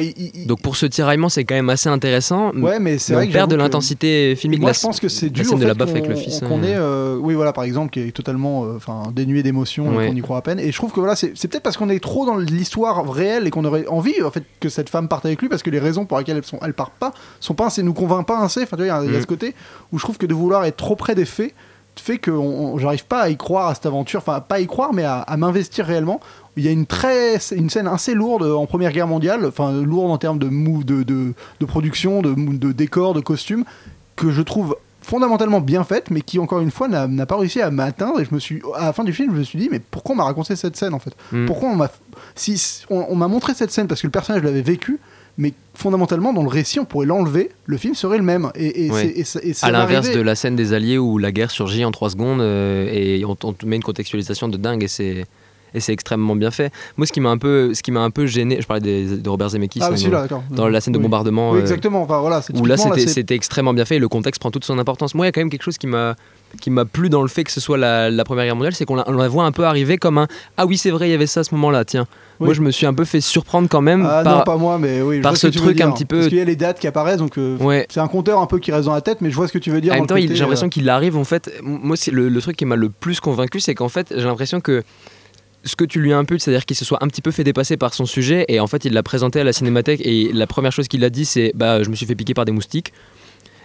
Il- 0.00 0.12
il- 0.34 0.46
Donc 0.46 0.60
pour 0.60 0.76
ce 0.76 0.83
tiraillement, 0.88 1.28
c'est 1.28 1.44
quand 1.44 1.54
même 1.54 1.70
assez 1.70 1.88
intéressant. 1.88 2.52
Ouais, 2.54 2.78
mais 2.78 2.98
c'est 2.98 3.12
on 3.12 3.16
vrai 3.16 3.28
que 3.28 3.32
perd 3.32 3.50
de 3.50 3.56
l'intensité 3.56 4.34
filmique. 4.36 4.60
Moi, 4.60 4.70
La- 4.70 4.72
je 4.74 4.80
pense 4.80 5.00
que 5.00 5.08
c'est 5.08 5.30
dû 5.30 5.40
au 5.42 5.44
fait 5.56 5.74
qu'on- 5.74 5.80
avec 5.82 6.06
le 6.06 6.14
fils. 6.14 6.40
qu'on 6.40 6.62
est, 6.62 6.74
euh, 6.76 7.16
oui, 7.20 7.34
voilà, 7.34 7.52
par 7.52 7.64
exemple, 7.64 7.90
qui 7.90 8.00
est 8.00 8.12
totalement, 8.12 8.64
euh, 8.64 8.78
dénué 9.12 9.42
d'émotion, 9.42 9.96
Ouais. 9.96 10.08
qu'on 10.08 10.14
y 10.16 10.20
croit 10.20 10.38
à 10.38 10.42
peine. 10.42 10.58
Et 10.60 10.70
je 10.72 10.76
trouve 10.76 10.92
que 10.92 11.00
voilà, 11.00 11.16
c'est 11.16 11.28
peut-être 11.28 11.62
parce 11.62 11.76
qu'on 11.76 11.88
est 11.90 12.02
trop 12.02 12.26
dans 12.26 12.36
l'histoire 12.36 13.08
réelle 13.10 13.46
et 13.46 13.50
qu'on 13.50 13.64
aurait 13.64 13.86
envie, 13.86 14.22
en 14.22 14.30
fait, 14.30 14.44
que 14.60 14.68
cette 14.68 14.88
femme 14.88 15.08
parte 15.08 15.26
avec 15.26 15.40
lui, 15.42 15.48
parce 15.48 15.62
que 15.62 15.70
les 15.70 15.78
raisons 15.80 16.04
pour 16.06 16.18
lesquelles 16.18 16.36
elles 16.36 16.44
sont, 16.44 16.58
elles 16.62 16.74
partent 16.74 16.98
pas, 16.98 17.12
sont 17.40 17.54
pas 17.54 17.66
assez, 17.66 17.82
nous 17.82 17.94
convainc 17.94 18.26
pas 18.26 18.40
assez. 18.42 18.62
Enfin, 18.62 18.76
tu 18.76 18.84
vois, 18.84 18.86
il 18.86 18.88
y 18.88 18.90
a- 18.90 19.04
il 19.04 19.12
y, 19.12 19.16
a 19.16 19.18
Mm. 19.18 19.22
ce 19.22 19.26
côté 19.26 19.54
où 19.92 19.98
je 19.98 20.04
trouve 20.04 20.18
que 20.18 20.26
de 20.26 20.34
vouloir 20.34 20.64
être 20.64 20.76
trop 20.76 20.96
près 20.96 21.14
des 21.14 21.24
faits 21.24 21.54
fait 21.96 22.18
que 22.18 22.32
on- 22.32 22.74
on- 22.74 22.78
j'arrive 22.78 23.04
pas 23.06 23.20
à 23.20 23.28
y 23.28 23.36
croire 23.36 23.68
à 23.68 23.74
cette 23.76 23.86
aventure, 23.86 24.18
enfin 24.18 24.40
pas 24.40 24.56
à 24.56 24.60
y 24.60 24.66
croire, 24.66 24.92
mais 24.92 25.04
à, 25.04 25.20
à 25.20 25.36
m'investir 25.36 25.86
réellement. 25.86 26.18
Il 26.56 26.64
y 26.64 26.68
a 26.68 26.70
une 26.70 26.86
très, 26.86 27.36
une 27.52 27.68
scène 27.70 27.88
assez 27.88 28.14
lourde 28.14 28.44
en 28.44 28.66
Première 28.66 28.92
Guerre 28.92 29.08
mondiale, 29.08 29.44
enfin 29.46 29.72
lourde 29.82 30.10
en 30.10 30.18
termes 30.18 30.38
de 30.38 30.48
mou, 30.48 30.84
de, 30.84 31.02
de, 31.02 31.32
de 31.60 31.66
production, 31.66 32.22
de, 32.22 32.34
de 32.34 32.72
décor, 32.72 33.12
de 33.14 33.20
costumes, 33.20 33.64
que 34.16 34.30
je 34.30 34.40
trouve 34.42 34.76
fondamentalement 35.02 35.60
bien 35.60 35.84
faite, 35.84 36.10
mais 36.10 36.20
qui 36.22 36.38
encore 36.38 36.60
une 36.60 36.70
fois 36.70 36.88
n'a 36.88 37.26
pas 37.26 37.36
réussi 37.36 37.60
à 37.60 37.70
m'atteindre. 37.70 38.20
Et 38.20 38.24
je 38.24 38.32
me 38.32 38.38
suis, 38.38 38.62
à 38.76 38.86
la 38.86 38.92
fin 38.92 39.04
du 39.04 39.12
film, 39.12 39.32
je 39.34 39.38
me 39.38 39.42
suis 39.42 39.58
dit, 39.58 39.68
mais 39.70 39.78
pourquoi 39.80 40.14
on 40.14 40.16
m'a 40.18 40.24
raconté 40.24 40.56
cette 40.56 40.76
scène 40.76 40.94
en 40.94 40.98
fait? 40.98 41.12
Mm. 41.32 41.46
Pourquoi 41.46 41.68
on 41.70 41.76
m'a, 41.76 41.90
si 42.36 42.84
on, 42.88 43.04
on 43.08 43.16
m'a 43.16 43.28
montré 43.28 43.52
cette 43.54 43.70
scène 43.70 43.86
parce 43.88 44.00
que 44.00 44.06
le 44.06 44.12
personnage 44.12 44.42
l'avait 44.44 44.62
vécu, 44.62 44.98
mais 45.36 45.52
fondamentalement 45.74 46.32
dans 46.32 46.42
le 46.44 46.48
récit, 46.48 46.78
on 46.78 46.84
pourrait 46.84 47.06
l'enlever, 47.06 47.50
le 47.66 47.76
film 47.76 47.94
serait 47.96 48.18
le 48.18 48.22
même. 48.22 48.50
Et, 48.54 48.86
et 48.86 48.90
Ouais. 48.92 49.14
à 49.62 49.70
l'inverse 49.72 50.10
de 50.12 50.20
la 50.20 50.36
scène 50.36 50.54
des 50.56 50.72
Alliés 50.72 50.96
où 50.98 51.18
la 51.18 51.32
guerre 51.32 51.50
surgit 51.50 51.84
en 51.84 51.90
3 51.90 52.10
secondes 52.10 52.40
euh, 52.40 52.88
et 52.90 53.24
on, 53.24 53.36
on 53.42 53.52
te 53.52 53.66
met 53.66 53.74
une 53.76 53.82
contextualisation 53.82 54.46
de 54.48 54.56
dingue 54.56 54.84
et 54.84 54.88
c'est 54.88 55.26
et 55.74 55.80
c'est 55.80 55.92
extrêmement 55.92 56.36
bien 56.36 56.50
fait. 56.50 56.72
Moi, 56.96 57.06
ce 57.06 57.12
qui 57.12 57.20
m'a 57.20 57.30
un 57.30 57.38
peu, 57.38 57.74
ce 57.74 57.82
qui 57.82 57.90
m'a 57.90 58.00
un 58.00 58.10
peu 58.10 58.26
gêné, 58.26 58.58
je 58.60 58.66
parlais 58.66 58.80
des- 58.80 59.16
de 59.18 59.28
Robert 59.28 59.50
Zemeckis 59.50 59.80
Ah, 59.82 59.90
hein, 59.92 60.10
là, 60.10 60.26
dans 60.50 60.68
la 60.68 60.80
scène 60.80 60.94
de 60.94 60.98
bombardement. 60.98 61.50
Oui, 61.52 61.58
euh, 61.58 61.62
exactement. 61.62 62.02
Enfin, 62.02 62.20
voilà, 62.20 62.40
où 62.54 62.64
là, 62.66 62.76
c'était 62.76 63.34
extrêmement 63.34 63.74
bien 63.74 63.84
fait 63.84 63.96
et 63.96 64.00
le 64.00 64.08
contexte 64.08 64.40
prend 64.40 64.50
toute 64.50 64.64
son 64.64 64.78
importance. 64.78 65.14
Moi, 65.14 65.26
il 65.26 65.28
y 65.28 65.30
a 65.30 65.32
quand 65.32 65.40
même 65.40 65.50
quelque 65.50 65.62
chose 65.64 65.78
qui 65.78 65.86
m'a 65.86 66.14
qui 66.60 66.70
m'a 66.70 66.84
plu 66.84 67.08
dans 67.08 67.20
le 67.22 67.26
fait 67.26 67.42
que 67.42 67.50
ce 67.50 67.60
soit 67.60 67.76
la, 67.76 68.10
la 68.10 68.22
Première 68.22 68.44
Guerre 68.44 68.54
mondiale, 68.54 68.74
c'est 68.74 68.84
qu'on 68.84 68.94
la, 68.94 69.28
voit 69.28 69.42
un 69.44 69.50
peu 69.50 69.64
arriver 69.64 69.96
comme 69.98 70.18
un 70.18 70.28
ah 70.56 70.66
oui 70.66 70.78
c'est 70.78 70.90
vrai 70.92 71.08
il 71.08 71.10
y 71.10 71.14
avait 71.14 71.26
ça 71.26 71.40
à 71.40 71.42
ce 71.44 71.52
moment-là 71.56 71.84
tiens. 71.84 72.06
Oui. 72.38 72.44
Moi 72.46 72.54
je 72.54 72.60
me 72.60 72.70
suis 72.70 72.86
un 72.86 72.94
peu 72.94 73.04
fait 73.04 73.20
surprendre 73.20 73.68
quand 73.68 73.80
même 73.80 74.06
Ah 74.08 74.22
par, 74.22 74.38
non, 74.38 74.44
pas 74.44 74.56
moi, 74.56 74.78
mais 74.78 75.02
oui. 75.02 75.20
par 75.20 75.36
ce 75.36 75.48
truc 75.48 75.80
un 75.80 75.90
petit 75.90 76.04
peu 76.04 76.18
Parce 76.18 76.28
qu'il 76.28 76.38
y 76.38 76.40
a 76.40 76.44
les 76.44 76.54
dates 76.54 76.78
qui 76.78 76.86
apparaissent, 76.86 77.16
donc 77.18 77.38
euh, 77.38 77.56
Ouais. 77.58 77.88
c'est 77.90 77.98
un 77.98 78.06
compteur 78.06 78.38
un 78.38 78.46
peu 78.46 78.60
qui 78.60 78.70
reste 78.70 78.84
dans 78.86 78.94
la 78.94 79.00
tête, 79.00 79.20
mais 79.20 79.30
je 79.30 79.34
vois 79.34 79.48
ce 79.48 79.52
que 79.52 79.58
tu 79.58 79.72
veux 79.72 79.80
dire. 79.80 79.94
En 79.94 79.96
même 79.96 80.06
temps, 80.06 80.14
j'ai 80.16 80.28
l'impression 80.28 80.66
euh, 80.66 80.70
qu'il 80.70 80.88
arrive 80.88 81.16
en 81.16 81.24
fait. 81.24 81.50
Moi, 81.64 81.96
c'est 81.96 82.12
le, 82.12 82.28
le 82.28 82.40
truc 82.40 82.56
qui 82.56 82.66
m'a 82.66 82.76
le 82.76 82.88
plus 82.88 83.18
convaincu, 83.18 83.58
c'est 83.58 83.74
qu'en 83.74 83.88
fait, 83.88 84.14
j'ai 84.16 84.24
l'impression 84.24 84.60
que 84.60 84.84
ce 85.64 85.76
que 85.76 85.84
tu 85.84 86.00
lui 86.00 86.12
imputes, 86.12 86.42
c'est-à-dire 86.42 86.64
qu'il 86.66 86.76
se 86.76 86.84
soit 86.84 87.02
un 87.02 87.08
petit 87.08 87.22
peu 87.22 87.30
fait 87.30 87.44
dépasser 87.44 87.76
par 87.76 87.94
son 87.94 88.06
sujet, 88.06 88.44
et 88.48 88.60
en 88.60 88.66
fait, 88.66 88.84
il 88.84 88.92
l'a 88.92 89.02
présenté 89.02 89.40
à 89.40 89.44
la 89.44 89.52
cinémathèque, 89.52 90.00
et 90.04 90.30
la 90.32 90.46
première 90.46 90.72
chose 90.72 90.88
qu'il 90.88 91.02
a 91.04 91.10
dit, 91.10 91.24
c'est 91.24 91.52
bah, 91.54 91.82
je 91.82 91.88
me 91.90 91.94
suis 91.94 92.06
fait 92.06 92.14
piquer 92.14 92.34
par 92.34 92.44
des 92.44 92.52
moustiques. 92.52 92.92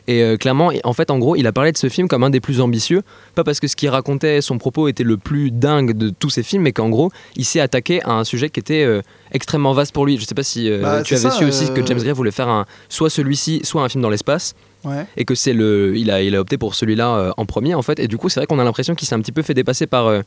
Et 0.07 0.23
euh, 0.23 0.37
clairement, 0.37 0.71
en 0.85 0.93
fait, 0.93 1.11
en 1.11 1.19
gros, 1.19 1.35
il 1.35 1.45
a 1.45 1.51
parlé 1.51 1.71
de 1.71 1.77
ce 1.77 1.87
film 1.87 2.07
comme 2.07 2.23
un 2.23 2.31
des 2.31 2.39
plus 2.39 2.61
ambitieux, 2.61 3.03
pas 3.35 3.43
parce 3.43 3.59
que 3.59 3.67
ce 3.67 3.75
qu'il 3.75 3.89
racontait, 3.89 4.41
son 4.41 4.57
propos 4.57 4.87
était 4.87 5.03
le 5.03 5.17
plus 5.17 5.51
dingue 5.51 5.95
de 5.95 6.09
tous 6.09 6.31
ses 6.31 6.41
films, 6.41 6.63
mais 6.63 6.71
qu'en 6.71 6.89
gros, 6.89 7.11
il 7.35 7.45
s'est 7.45 7.59
attaqué 7.59 8.01
à 8.03 8.13
un 8.13 8.23
sujet 8.23 8.49
qui 8.49 8.59
était 8.59 8.83
euh, 8.83 9.01
extrêmement 9.33 9.73
vaste 9.73 9.93
pour 9.93 10.07
lui. 10.07 10.17
Je 10.17 10.25
sais 10.25 10.33
pas 10.33 10.41
si 10.41 10.67
euh, 10.67 10.81
Bah, 10.81 11.03
tu 11.03 11.13
avais 11.13 11.21
ça, 11.21 11.29
su 11.31 11.45
aussi 11.45 11.71
que 11.71 11.85
James 11.85 11.99
Gray 11.99 12.13
voulait 12.13 12.31
faire 12.31 12.47
un, 12.49 12.65
soit 12.87 13.11
celui-ci, 13.11 13.61
soit 13.63 13.83
un 13.83 13.89
film 13.89 14.01
dans 14.01 14.09
l'espace 14.09 14.55
Ouais. 14.85 15.05
et 15.17 15.25
que 15.25 15.35
c'est 15.35 15.51
le 15.51 15.97
il 15.97 16.09
a 16.09 16.21
il 16.21 16.33
a 16.37 16.39
opté 16.39 16.57
pour 16.57 16.73
celui-là 16.73 17.33
en 17.35 17.45
premier 17.45 17.75
en 17.75 17.81
fait 17.81 17.99
et 17.99 18.07
du 18.07 18.15
coup 18.15 18.29
c'est 18.29 18.39
vrai 18.39 18.47
qu'on 18.47 18.59
a 18.59 18.63
l'impression 18.63 18.95
qu'il 18.95 19.09
s'est 19.09 19.13
un 19.15 19.19
petit 19.19 19.33
peu 19.33 19.41
fait 19.41 19.53
dépasser 19.53 19.87
par 19.87 20.21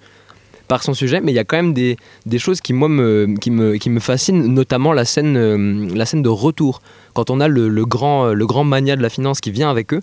par 0.68 0.82
son 0.82 0.94
sujet 0.94 1.20
mais 1.20 1.32
il 1.32 1.34
y 1.34 1.38
a 1.38 1.44
quand 1.44 1.56
même 1.56 1.74
des, 1.74 1.96
des 2.26 2.38
choses 2.38 2.60
qui 2.60 2.72
moi 2.72 2.88
me 2.88 3.34
qui 3.40 3.50
me 3.50 3.76
qui 3.76 3.90
me 3.90 4.00
fascinent 4.00 4.46
notamment 4.46 4.92
la 4.92 5.04
scène 5.04 5.36
euh, 5.36 5.88
la 5.94 6.06
scène 6.06 6.22
de 6.22 6.28
retour 6.28 6.80
quand 7.14 7.30
on 7.30 7.40
a 7.40 7.48
le, 7.48 7.68
le 7.68 7.84
grand 7.84 8.26
euh, 8.28 8.32
le 8.34 8.46
grand 8.46 8.64
mania 8.64 8.96
de 8.96 9.02
la 9.02 9.08
finance 9.10 9.40
qui 9.40 9.50
vient 9.50 9.70
avec 9.70 9.92
eux 9.92 10.00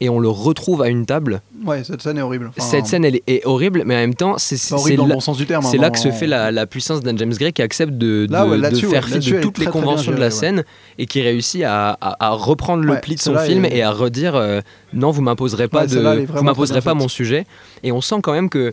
et 0.00 0.08
on 0.08 0.18
le 0.18 0.28
retrouve 0.28 0.82
à 0.82 0.88
une 0.88 1.06
table 1.06 1.40
Ouais, 1.64 1.82
cette 1.84 2.02
scène 2.02 2.18
est 2.18 2.20
horrible. 2.20 2.50
Enfin, 2.58 2.68
cette 2.68 2.86
scène 2.86 3.04
elle 3.04 3.20
est, 3.26 3.46
horrible 3.46 3.84
mais 3.86 3.94
en 3.94 3.98
même 3.98 4.14
temps 4.14 4.34
c'est 4.38 4.56
bon 4.96 5.20
sens 5.20 5.36
du 5.38 5.46
terme, 5.46 5.64
hein, 5.64 5.68
c'est 5.70 5.78
là 5.78 5.90
que 5.90 5.98
se 6.00 6.10
fait 6.10 6.26
la, 6.26 6.50
la 6.50 6.66
puissance 6.66 7.00
d'un 7.00 7.16
James 7.16 7.32
Gray 7.32 7.52
qui 7.52 7.62
accepte 7.62 7.92
de, 7.92 8.26
Là, 8.28 8.44
de- 8.44 8.50
ouais, 8.50 8.56
de 8.56 8.62
là-dessus, 8.62 8.88
faire 8.88 9.06
fi 9.08 9.20
de 9.20 9.40
toutes 9.40 9.58
les 9.58 9.64
très, 9.66 9.70
très 9.70 9.80
bien 9.80 9.88
conventions 9.90 10.12
de 10.12 10.18
la 10.18 10.26
ouais. 10.26 10.30
scène 10.30 10.64
et 10.98 11.06
qui 11.06 11.22
réussit 11.22 11.62
à, 11.62 11.90
à- 12.00 12.26
à 12.26 12.30
reprendre 12.30 12.82
le 12.82 12.92
Ouais, 12.94 13.00
pli 13.00 13.14
de 13.14 13.20
son 13.20 13.38
film 13.38 13.64
est- 13.64 13.76
et 13.76 13.82
à 13.82 13.92
redire 13.92 14.34
euh, 14.34 14.60
non 14.92 15.10
vous 15.12 15.22
m'imposerez 15.22 15.68
pas 15.68 15.86
de 15.86 16.26
vous 16.26 16.42
m'imposerez 16.44 16.80
pas 16.82 16.94
mon 16.94 17.08
sujet 17.08 17.46
et 17.84 17.92
on 17.92 18.00
sent 18.00 18.16
quand 18.22 18.32
même 18.32 18.50
que 18.50 18.72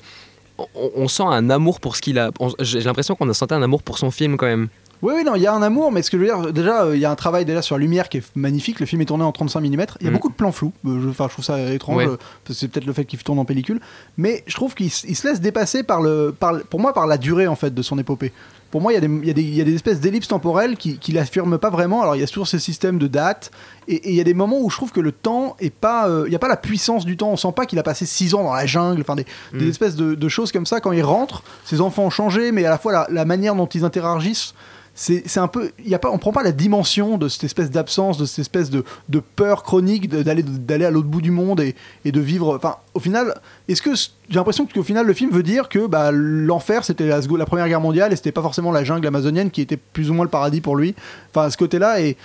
on, 0.75 0.91
on 0.95 1.07
sent 1.07 1.23
un 1.25 1.49
amour 1.49 1.79
pour 1.79 1.95
ce 1.95 2.01
qu'il 2.01 2.19
a 2.19 2.31
j'ai 2.59 2.81
l'impression 2.81 3.15
qu'on 3.15 3.29
a 3.29 3.33
senti 3.33 3.53
un 3.53 3.61
amour 3.61 3.83
pour 3.83 3.97
son 3.97 4.11
film 4.11 4.37
quand 4.37 4.45
même 4.47 4.67
Oui, 5.01 5.13
oui, 5.17 5.23
non, 5.23 5.35
il 5.35 5.41
y 5.41 5.47
a 5.47 5.53
un 5.53 5.61
amour, 5.61 5.91
mais 5.91 6.01
ce 6.03 6.11
que 6.11 6.17
je 6.17 6.23
veux 6.23 6.27
dire, 6.27 6.53
déjà, 6.53 6.83
euh, 6.83 6.95
il 6.95 7.01
y 7.01 7.05
a 7.05 7.11
un 7.11 7.15
travail 7.15 7.43
déjà 7.45 7.61
sur 7.63 7.75
la 7.75 7.81
lumière 7.81 8.07
qui 8.07 8.17
est 8.17 8.35
magnifique. 8.35 8.79
Le 8.79 8.85
film 8.85 9.01
est 9.01 9.05
tourné 9.05 9.23
en 9.23 9.31
35 9.31 9.59
mm. 9.61 9.65
Il 9.99 10.05
y 10.05 10.07
a 10.07 10.09
Mm. 10.09 10.13
beaucoup 10.13 10.29
de 10.29 10.35
plans 10.35 10.51
flous. 10.51 10.73
Euh, 10.85 11.01
je- 11.03 11.09
Enfin, 11.09 11.25
je 11.27 11.33
trouve 11.33 11.45
ça 11.45 11.59
étrange. 11.73 11.97
Ouais. 11.97 12.07
euh, 12.07 12.17
C'est 12.51 12.67
peut-être 12.67 12.85
le 12.85 12.93
fait 12.93 13.05
qu'il 13.05 13.17
tourne 13.23 13.39
en 13.39 13.45
pellicule. 13.45 13.79
Mais 14.17 14.43
je 14.45 14.53
trouve 14.55 14.75
qu'il 14.75 14.91
se 14.91 15.27
laisse 15.27 15.41
dépasser 15.41 15.81
par 15.83 16.01
le, 16.01 16.33
par, 16.37 16.59
pour 16.69 16.79
moi, 16.79 16.93
par 16.93 17.07
la 17.07 17.17
durée 17.17 17.47
en 17.47 17.55
fait 17.55 17.73
de 17.73 17.81
son 17.81 17.97
épopée. 17.97 18.31
Pour 18.71 18.81
moi, 18.81 18.93
il 18.93 18.95
y, 18.95 18.97
a 18.97 19.01
des- 19.33 19.41
y, 19.43 19.55
y 19.57 19.61
a 19.61 19.65
espèces 19.65 19.99
d'ellipses 19.99 20.29
temporelles 20.29 20.77
qui, 20.77 20.97
qui 20.97 21.11
l'affirment 21.11 21.57
pas 21.57 21.69
vraiment. 21.69 22.01
Alors, 22.01 22.15
il 22.15 22.19
y 22.21 22.23
a 22.23 22.27
toujours 22.27 22.47
ce 22.47 22.57
système 22.57 22.97
de 22.97 23.07
date. 23.07 23.51
Et 23.87 24.09
il 24.09 24.15
y 24.15 24.21
a 24.21 24.23
des 24.23 24.33
moments 24.33 24.59
où 24.61 24.69
je 24.69 24.77
trouve 24.77 24.91
que 24.91 25.01
le 25.01 25.11
temps 25.11 25.55
est 25.59 25.73
pas. 25.73 26.07
euh, 26.07 26.23
Il 26.25 26.29
n'y 26.29 26.35
a 26.35 26.39
pas 26.39 26.47
la 26.47 26.57
puissance 26.57 27.05
du 27.05 27.17
temps. 27.17 27.29
On 27.29 27.37
sent 27.37 27.51
pas 27.55 27.65
qu'il 27.65 27.77
a 27.79 27.83
passé 27.83 28.05
6 28.05 28.33
ans 28.33 28.43
dans 28.43 28.53
la 28.53 28.65
jungle. 28.65 29.01
Enfin, 29.01 29.15
des, 29.15 29.25
des 29.53 29.65
Mm. 29.65 29.69
espèces 29.69 29.95
de, 29.95 30.15
de 30.15 30.29
choses 30.29 30.51
comme 30.51 30.65
ça. 30.65 30.79
Quand 30.79 30.93
il 30.93 31.03
rentre, 31.03 31.43
ses 31.65 31.81
enfants 31.81 32.03
ont 32.05 32.09
changé, 32.09 32.51
mais 32.51 32.63
à 32.65 32.69
la 32.69 32.77
fois 32.77 32.91
la, 32.93 33.07
la 33.11 33.25
manière 33.25 33.55
dont 33.55 33.65
ils 33.67 33.83
interagissent 33.83 34.53
c'est 35.01 35.37
un 35.39 35.47
peu 35.47 35.71
il 35.83 35.89
y 35.89 35.95
a 35.95 35.99
pas 35.99 36.11
on 36.11 36.19
prend 36.19 36.31
pas 36.31 36.43
la 36.43 36.51
dimension 36.51 37.17
de 37.17 37.27
cette 37.27 37.43
espèce 37.43 37.71
d'absence 37.71 38.19
de 38.19 38.25
cette 38.25 38.39
espèce 38.39 38.69
de, 38.69 38.83
de 39.09 39.19
peur 39.19 39.63
chronique 39.63 40.07
d'aller 40.07 40.43
d'aller 40.43 40.85
à 40.85 40.91
l'autre 40.91 41.07
bout 41.07 41.21
du 41.21 41.31
monde 41.31 41.59
et, 41.59 41.75
et 42.05 42.11
de 42.11 42.19
vivre 42.19 42.55
enfin 42.55 42.75
au 42.93 42.99
final 42.99 43.33
est-ce 43.67 43.81
que 43.81 43.95
j'ai 43.95 44.35
l'impression 44.35 44.67
qu'au 44.67 44.83
final 44.83 45.07
le 45.07 45.13
film 45.13 45.31
veut 45.31 45.41
dire 45.41 45.69
que 45.69 45.87
bah, 45.87 46.11
l'enfer 46.11 46.83
c'était 46.83 47.07
la, 47.07 47.19
la 47.19 47.45
première 47.47 47.67
guerre 47.67 47.81
mondiale 47.81 48.13
et 48.13 48.15
c'était 48.15 48.31
pas 48.31 48.43
forcément 48.43 48.71
la 48.71 48.83
jungle 48.83 49.07
amazonienne 49.07 49.49
qui 49.49 49.61
était 49.61 49.77
plus 49.77 50.11
ou 50.11 50.13
moins 50.13 50.25
le 50.25 50.29
paradis 50.29 50.61
pour 50.61 50.75
lui 50.75 50.93
enfin 51.33 51.47
à 51.47 51.49
ce 51.49 51.57
côté 51.57 51.79
là 51.79 51.99
et 51.99 52.15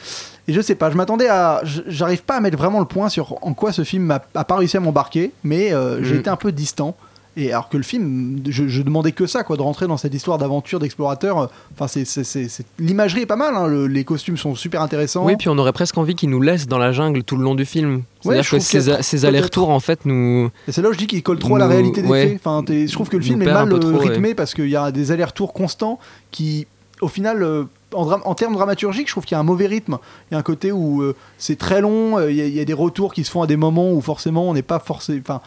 et 0.49 0.53
je 0.53 0.61
sais 0.61 0.77
pas, 0.77 0.93
je 0.93 0.97
m'attendais 0.97 1.27
à. 1.27 1.61
J'arrive 1.89 2.23
pas 2.23 2.37
à 2.37 2.41
mettre 2.41 2.57
vraiment 2.57 2.79
le 2.79 2.85
point 2.85 3.09
sur 3.09 3.37
en 3.45 3.53
quoi 3.53 3.73
ce 3.73 3.83
film 3.83 4.09
a, 4.13 4.23
a 4.37 4.45
pas 4.45 4.55
réussi 4.55 4.77
à 4.77 4.81
m'embarquer, 4.81 5.33
mais 5.43 5.73
euh, 5.73 6.05
j'ai 6.05 6.15
Mm. 6.15 6.19
été 6.21 6.31
un 6.31 6.37
peu 6.37 6.53
distant. 6.53 6.95
Et 7.39 7.53
alors 7.53 7.69
que 7.69 7.77
le 7.77 7.83
film, 7.83 8.39
je, 8.49 8.67
je 8.67 8.81
demandais 8.81 9.13
que 9.13 9.27
ça, 9.27 9.45
quoi, 9.45 9.59
de 9.59 9.63
rentrer 9.63 9.87
dans 9.87 9.99
cette 9.99 10.15
histoire 10.15 10.39
d'aventure, 10.39 10.79
d'explorateur. 10.79 11.39
euh, 11.39 11.47
Enfin, 11.79 11.87
c'est, 11.87 12.65
l'imagerie 12.79 13.21
est 13.23 13.27
pas 13.27 13.37
mal. 13.37 13.55
hein, 13.55 13.67
le- 13.67 13.87
les 13.87 14.05
costumes 14.05 14.39
sont 14.39 14.55
super 14.55 14.81
intéressants. 14.81 15.25
Oui, 15.27 15.37
puis 15.37 15.51
on 15.51 15.59
aurait 15.59 15.75
presque 15.75 15.99
envie 15.99 16.15
qu'il 16.15 16.31
nous 16.31 16.41
laisse 16.41 16.67
dans 16.67 16.79
la 16.79 16.93
jungle 16.93 17.23
tout 17.25 17.37
le 17.37 17.45
long 17.45 17.55
du 17.55 17.67
film. 17.67 18.03
C'est-à-dire 18.23 18.49
que 18.49 18.59
ces, 18.59 18.89
a 18.89 19.03
ces 19.03 19.17
peut-être- 19.19 19.29
allers-retours, 19.29 19.69
en 19.69 19.81
fait, 19.81 20.07
nous. 20.07 20.51
Et 20.67 20.73
c'est 20.73 20.81
là 20.81 20.89
où 20.89 20.93
je 20.95 20.99
dis 20.99 21.07
qu'il 21.07 21.23
colle 21.23 21.39
trop 21.39 21.57
à 21.57 21.59
la 21.59 21.67
réalité 21.69 22.01
des 22.01 22.09
ouais. 22.09 22.29
faits. 22.29 22.41
Enfin, 22.43 22.65
je 22.69 22.91
trouve 22.93 23.09
que 23.11 23.17
le 23.17 23.23
Nous 23.23 23.27
film 23.29 23.43
est 23.43 23.47
mal 23.53 23.71
euh, 23.71 23.79
trop, 23.79 23.99
rythmé 23.99 24.29
ouais. 24.29 24.35
parce 24.35 24.55
qu'il 24.55 24.69
y 24.71 24.77
a 24.77 24.91
des 24.91 25.13
allers-retours 25.13 25.53
constants 25.53 25.99
qui, 26.31 26.67
au 27.03 27.09
final, 27.09 27.43
euh, 27.43 27.65
en, 27.93 28.35
termes 28.35 28.55
dramaturgiques, 28.55 29.09
je 29.09 29.13
trouve 29.13 29.25
qu'il 29.25 29.35
y 29.35 29.39
a 29.39 29.41
un 29.41 29.45
mauvais 29.45 29.67
rythme. 29.67 29.99
Il 30.31 30.35
y 30.35 30.37
a 30.37 30.39
un 30.39 30.43
côté 30.43 30.73
où 30.73 31.03
euh, 31.03 31.15
c'est 31.39 31.57
très 31.59 31.81
long, 31.83 32.19
euh, 32.19 32.31
il 32.33 32.39
y, 32.39 32.49
y 32.51 32.61
a 32.61 32.65
des 32.65 32.73
retours 32.73 33.13
qui 33.15 33.25
se 33.25 33.31
font 33.31 33.43
à 33.43 33.47
des 33.47 33.57
moments 33.57 33.93
où 33.93 34.01
forcément 34.01 34.49
on 34.49 34.55
n'est 34.55 34.63
pas 34.63 34.79
forcé. 34.81 35.21
Enfin, 35.23 35.41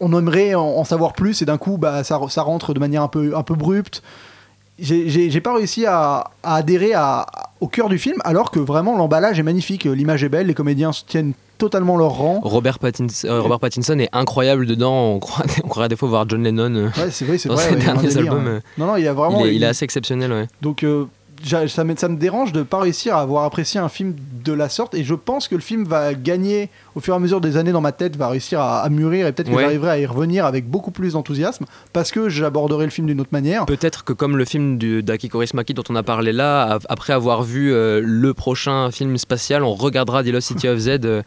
on 0.00 0.16
aimerait 0.18 0.54
en, 0.54 0.62
en 0.64 0.84
savoir 0.84 1.12
plus 1.12 1.42
et 1.42 1.44
d'un 1.44 1.58
coup, 1.58 1.76
bah, 1.78 2.04
ça, 2.04 2.20
ça 2.28 2.42
rentre 2.42 2.74
de 2.74 2.80
manière 2.80 3.02
un 3.02 3.08
peu, 3.08 3.36
un 3.36 3.42
peu. 3.42 3.54
J'ai- 4.78 5.40
pas 5.40 5.54
réussi 5.54 5.86
à, 5.86 6.30
à 6.42 6.56
adhérer 6.56 6.94
à- 6.94 7.26
au 7.60 7.68
cœur 7.68 7.88
du 7.88 7.96
film, 7.98 8.16
alors 8.24 8.50
que 8.50 8.58
vraiment 8.58 8.96
l'emballage 8.96 9.38
est 9.38 9.44
magnifique, 9.44 9.84
l'image 9.84 10.24
est 10.24 10.28
belle, 10.28 10.48
les 10.48 10.54
comédiens 10.54 10.90
tiennent 11.06 11.32
totalement 11.58 11.96
leur 11.96 12.10
rang. 12.10 12.40
Robert, 12.42 12.80
Pattinson, 12.80 13.28
euh, 13.28 13.40
Robert 13.40 13.60
Pattinson 13.60 13.96
est 14.00 14.08
incroyable 14.12 14.66
dedans. 14.66 15.12
On 15.14 15.18
croirait, 15.20 15.48
on 15.62 15.86
des 15.86 15.94
fois 15.94 16.08
voir 16.08 16.28
John 16.28 16.42
Lennon 16.42 16.74
euh, 16.74 16.88
Ouais, 16.96 17.10
c'est 17.12 17.24
vrai, 17.24 17.36
dans 17.46 17.54
vrai. 17.54 17.64
ses 17.68 17.70
ouais, 17.74 17.76
derniers 17.84 18.16
albums. 18.16 18.46
euh. 18.48 18.60
Non, 18.76 18.86
non, 18.86 18.96
il 18.96 19.04
y 19.04 19.08
a 19.08 19.12
vraiment. 19.12 19.40
il, 19.44 19.46
est, 19.46 19.50
il 19.50 19.54
est 19.54 19.56
il- 19.58 19.64
assez 19.64 19.84
exceptionnel, 19.84 20.32
ouais. 20.32 20.48
Donc 20.60 20.82
euh, 20.82 21.04
ça, 21.68 21.84
me, 21.84 21.94
ça 21.94 22.08
me 22.08 22.16
dérange 22.16 22.50
de 22.52 22.64
pas 22.64 22.80
réussir 22.80 23.16
à 23.16 23.20
avoir 23.20 23.44
apprécié 23.44 23.78
un 23.78 23.88
film 23.88 24.16
de 24.44 24.52
la 24.52 24.68
sorte 24.68 24.94
et 24.96 25.04
je 25.04 25.14
pense 25.14 25.46
que 25.46 25.54
le 25.54 25.60
film 25.60 25.84
va 25.84 26.14
gagner 26.14 26.68
au 26.94 27.00
fur 27.00 27.14
et 27.14 27.16
à 27.16 27.20
mesure 27.20 27.40
des 27.40 27.56
années 27.56 27.72
dans 27.72 27.80
ma 27.80 27.92
tête, 27.92 28.16
va 28.16 28.28
réussir 28.28 28.60
à, 28.60 28.80
à 28.82 28.88
mûrir 28.88 29.26
et 29.26 29.32
peut-être 29.32 29.50
que 29.50 29.54
Ouais. 29.54 29.62
j'arriverai 29.62 29.90
à 29.90 29.98
y 29.98 30.06
revenir 30.06 30.46
avec 30.46 30.68
beaucoup 30.68 30.90
plus 30.90 31.12
d'enthousiasme 31.14 31.64
parce 31.92 32.10
que 32.10 32.28
j'aborderai 32.28 32.84
le 32.84 32.90
film 32.90 33.06
d'une 33.06 33.20
autre 33.20 33.30
manière. 33.32 33.66
Peut-être 33.66 34.04
que 34.04 34.12
comme 34.12 34.36
le 34.36 34.44
film 34.44 34.78
d'Aki 34.78 35.28
Kaurismäki 35.28 35.74
dont 35.74 35.82
on 35.88 35.96
a 35.96 36.02
parlé 36.02 36.32
là, 36.32 36.78
après 36.88 37.12
avoir 37.12 37.42
vu 37.42 37.72
euh, 37.72 38.00
le 38.04 38.34
prochain 38.34 38.90
film 38.90 39.16
spatial, 39.18 39.62
on 39.64 39.74
regardera 39.74 40.22
The 40.22 40.28
Lost 40.28 40.48
City 40.48 40.68
of 40.68 40.78
Z 40.78 40.88
euh, 41.04 41.22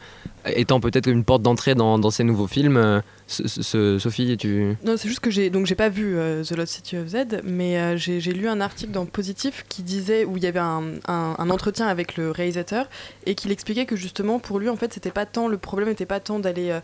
étant 0.45 0.79
peut-être 0.79 1.07
une 1.07 1.23
porte 1.23 1.41
d'entrée 1.41 1.75
dans, 1.75 1.99
dans 1.99 2.11
ces 2.11 2.23
nouveaux 2.23 2.47
films. 2.47 2.77
Euh, 2.77 3.01
ce- 3.29 3.45
ce- 3.47 3.99
Sophie, 3.99 4.37
tu... 4.37 4.77
Non, 4.85 4.93
c'est 4.95 5.09
juste 5.09 5.19
que 5.19 5.29
j'ai 5.29 5.49
donc 5.49 5.65
j'ai 5.65 5.75
pas 5.75 5.89
vu 5.89 6.17
euh, 6.17 6.43
The 6.45 6.51
Lost 6.55 6.73
City 6.75 6.95
of 6.97 7.07
Z, 7.07 7.41
mais 7.43 7.77
euh, 7.77 7.97
j'ai 7.97 8.21
j'ai 8.21 8.31
lu 8.31 8.47
un 8.47 8.61
article 8.61 8.91
dans 8.91 9.05
Positif 9.05 9.65
qui 9.67 9.83
disait 9.83 10.23
où 10.23 10.37
il 10.37 10.43
y 10.43 10.47
avait 10.47 10.59
un, 10.59 10.83
un- 11.09 11.35
un 11.37 11.49
entretien 11.49 11.87
avec 11.87 12.15
le 12.15 12.31
réalisateur 12.31 12.85
et 13.25 13.35
qu'il 13.35 13.51
expliquait 13.51 13.85
que 13.85 13.97
justement 13.97 14.39
pour 14.39 14.59
lui 14.59 14.69
en 14.69 14.77
fait 14.77 14.93
c'était 14.93 15.11
pas 15.11 15.25
tant 15.25 15.49
le 15.49 15.56
problème 15.57 15.89
n'était 15.89 16.05
pas 16.05 16.19
tant 16.19 16.39
d'aller 16.39 16.71
euh, 16.71 16.79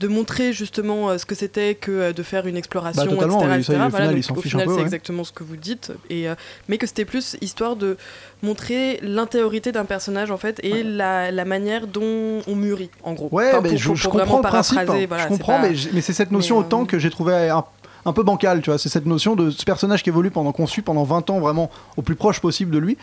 de 0.00 0.06
montrer 0.06 0.52
justement 0.52 1.10
euh, 1.10 1.18
ce 1.18 1.26
que 1.26 1.34
c'était 1.34 1.74
que 1.74 1.90
euh, 1.90 2.12
de 2.12 2.22
faire 2.22 2.46
une 2.46 2.56
exploration, 2.56 3.02
Bah, 3.04 3.10
etc. 3.12 3.26
oui, 3.26 3.32
ça, 3.32 3.56
etc. 3.58 3.72
Voilà, 3.90 4.06
donc, 4.12 4.36
au 4.36 4.40
final, 4.42 4.66
c'est 4.68 4.74
ouais. 4.76 4.80
exactement 4.82 5.24
ce 5.24 5.32
que 5.32 5.42
vous 5.42 5.56
dites, 5.56 5.92
et, 6.08 6.28
euh, 6.28 6.36
mais 6.68 6.78
que 6.78 6.86
c'était 6.86 7.04
plus 7.04 7.36
histoire 7.40 7.74
de 7.74 7.96
montrer 8.42 9.00
l'intériorité 9.02 9.72
d'un 9.72 9.84
personnage 9.84 10.30
en 10.30 10.36
fait 10.36 10.60
et 10.62 10.82
la, 10.84 11.30
la 11.32 11.44
manière 11.44 11.86
dont 11.88 12.40
on 12.46 12.54
mûrit 12.54 12.90
en 13.02 13.14
gros. 13.14 13.28
Ouais, 13.32 13.48
Enfin, 13.50 13.60
mais 13.62 13.70
pour- 13.70 13.78
je, 13.78 13.86
pour- 13.88 13.96
je 13.96 14.02
pour 14.04 14.12
comprends 14.12 14.36
le 14.36 14.42
principe. 14.42 14.78
hein. 14.78 15.04
voilà, 15.08 15.24
je 15.24 15.28
comprends, 15.28 15.60
pas- 15.60 15.68
mais, 15.68 15.74
mais 15.92 16.00
c'est 16.00 16.12
cette 16.12 16.30
notion 16.30 16.56
mais, 16.58 16.62
euh, 16.62 16.66
autant 16.66 16.84
que 16.84 16.98
j'ai 17.00 17.10
trouvé 17.10 17.34
un, 17.48 17.64
un 18.04 18.12
peu 18.12 18.22
bancale, 18.22 18.60
tu 18.62 18.70
vois. 18.70 18.78
C'est 18.78 18.88
cette 18.88 19.06
notion 19.06 19.34
de 19.34 19.50
ce 19.50 19.64
personnage 19.64 20.04
qui 20.04 20.10
évolue 20.10 20.30
pendant 20.30 20.52
qu'on 20.52 20.68
suit 20.68 20.82
pendant 20.82 21.02
20 21.02 21.28
ans 21.30 21.40
vraiment 21.40 21.70
au 21.96 22.02
plus 22.02 22.14
proche 22.14 22.40
possible 22.40 22.70
de 22.70 22.78
lui. 22.78 22.96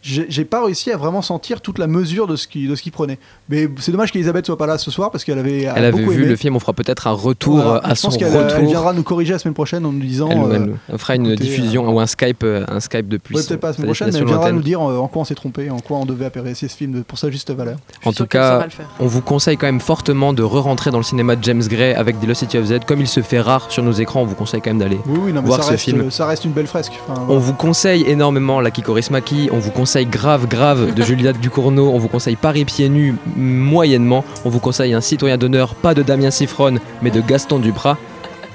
J'ai 0.00 0.44
pas 0.44 0.64
réussi 0.64 0.92
à 0.92 0.96
vraiment 0.96 1.22
sentir 1.22 1.60
toute 1.60 1.78
la 1.78 1.86
mesure 1.88 2.26
de 2.28 2.36
ce 2.36 2.46
qu'il 2.46 2.68
de 2.68 2.74
ce 2.76 2.82
qu'il 2.82 2.92
prenait. 2.92 3.18
Mais 3.48 3.68
c'est 3.80 3.90
dommage 3.90 4.12
qu'Elisabeth 4.12 4.46
soit 4.46 4.56
pas 4.56 4.66
là 4.66 4.78
ce 4.78 4.90
soir 4.90 5.10
parce 5.10 5.24
qu'elle 5.24 5.38
avait, 5.38 5.62
Elle 5.62 5.84
avait 5.84 5.90
beaucoup 5.90 6.10
vu 6.12 6.20
aimé. 6.22 6.28
le 6.30 6.36
film, 6.36 6.54
on 6.54 6.60
fera 6.60 6.72
peut-être 6.72 7.08
un 7.08 7.12
retour 7.12 7.56
Voilà. 7.56 7.74
euh, 7.74 7.80
à 7.82 7.90
je 7.90 7.94
son 8.00 8.08
pense 8.08 8.16
qu'elle 8.16 8.28
retour. 8.36 8.58
elle 8.58 8.66
viendra 8.66 8.92
nous 8.92 9.02
corriger 9.02 9.32
la 9.32 9.38
semaine 9.40 9.54
prochaine 9.54 9.84
en 9.84 9.92
nous 9.92 10.00
disant. 10.00 10.28
Elle, 10.30 10.38
euh, 10.62 10.66
elle 10.88 10.98
fera 10.98 11.16
une 11.16 11.26
écoutez, 11.26 11.42
diffusion 11.44 11.88
ou 11.92 11.98
un 11.98 12.06
Skype, 12.06 12.42
euh, 12.44 12.64
un 12.68 12.78
Skype 12.80 13.08
depuis 13.08 13.34
Ouais, 13.36 13.42
peut-être 13.42 13.60
pas 13.60 13.68
la 13.68 13.72
semaine 13.74 13.86
prochaine, 13.88 14.10
mais 14.12 14.18
elle 14.18 14.24
viendra 14.26 14.52
nous 14.52 14.62
dire 14.62 14.80
euh, 14.80 14.98
en 14.98 15.08
quoi 15.08 15.22
on 15.22 15.24
s'est 15.24 15.34
trompé, 15.34 15.68
en 15.68 15.80
quoi 15.80 15.98
on 15.98 16.06
devait 16.06 16.26
apprécier 16.26 16.68
ce 16.68 16.76
film 16.76 17.02
pour 17.02 17.18
sa 17.18 17.30
juste 17.30 17.50
valeur. 17.50 17.76
En 18.04 18.12
tout 18.12 18.26
cas, 18.26 18.66
on 19.00 19.06
vous 19.06 19.20
conseille 19.20 19.56
quand 19.56 19.66
même 19.66 19.80
fortement 19.80 20.32
de 20.32 20.44
re-rentrer 20.44 20.92
dans 20.92 20.98
le 20.98 21.04
cinéma 21.04 21.34
de 21.34 21.42
James 21.42 21.62
Gray 21.68 21.94
avec 21.94 22.20
The 22.20 22.26
Lost 22.26 22.40
City 22.40 22.56
of 22.58 22.66
Z. 22.66 22.74
Comme 22.86 23.00
il 23.00 23.08
se 23.08 23.20
fait 23.20 23.40
rare 23.40 23.66
sur 23.70 23.82
nos 23.82 23.92
écrans, 23.92 24.22
on 24.22 24.26
vous 24.26 24.36
conseille 24.36 24.60
quand 24.62 24.70
même 24.70 24.78
d'aller 24.78 25.00
Oui, 25.06 25.18
oui, 25.26 25.32
voir 25.44 25.58
ça 25.58 25.64
ce 25.66 25.70
reste, 25.72 25.84
film. 25.84 26.00
euh, 26.02 26.10
ça 26.10 26.24
reste 26.26 26.44
une 26.44 26.52
belle 26.52 26.68
fresque. 26.68 26.92
Enfin, 27.08 27.20
On 27.22 27.24
voilà. 27.26 27.40
vous 27.40 27.52
conseille 27.54 28.04
énormément 28.06 28.60
la 28.60 28.70
Kikorismaki, 28.70 29.48
on 29.52 29.58
vous 29.58 29.70
conseille 29.72 29.87
grave 29.96 30.46
grave 30.46 30.94
de 30.94 31.02
Juliette 31.02 31.40
Ducournau, 31.40 31.90
on 31.90 31.98
vous 31.98 32.08
conseille 32.08 32.36
Paris 32.36 32.64
pieds 32.64 32.88
nus 32.88 33.14
moyennement, 33.36 34.24
on 34.44 34.50
vous 34.50 34.60
conseille 34.60 34.92
un 34.92 35.00
citoyen 35.00 35.38
d'honneur, 35.38 35.74
pas 35.74 35.94
de 35.94 36.02
Damien 36.02 36.30
Siffron, 36.30 36.78
mais 37.02 37.10
de 37.10 37.20
Gaston 37.20 37.58
Duprat. 37.58 37.96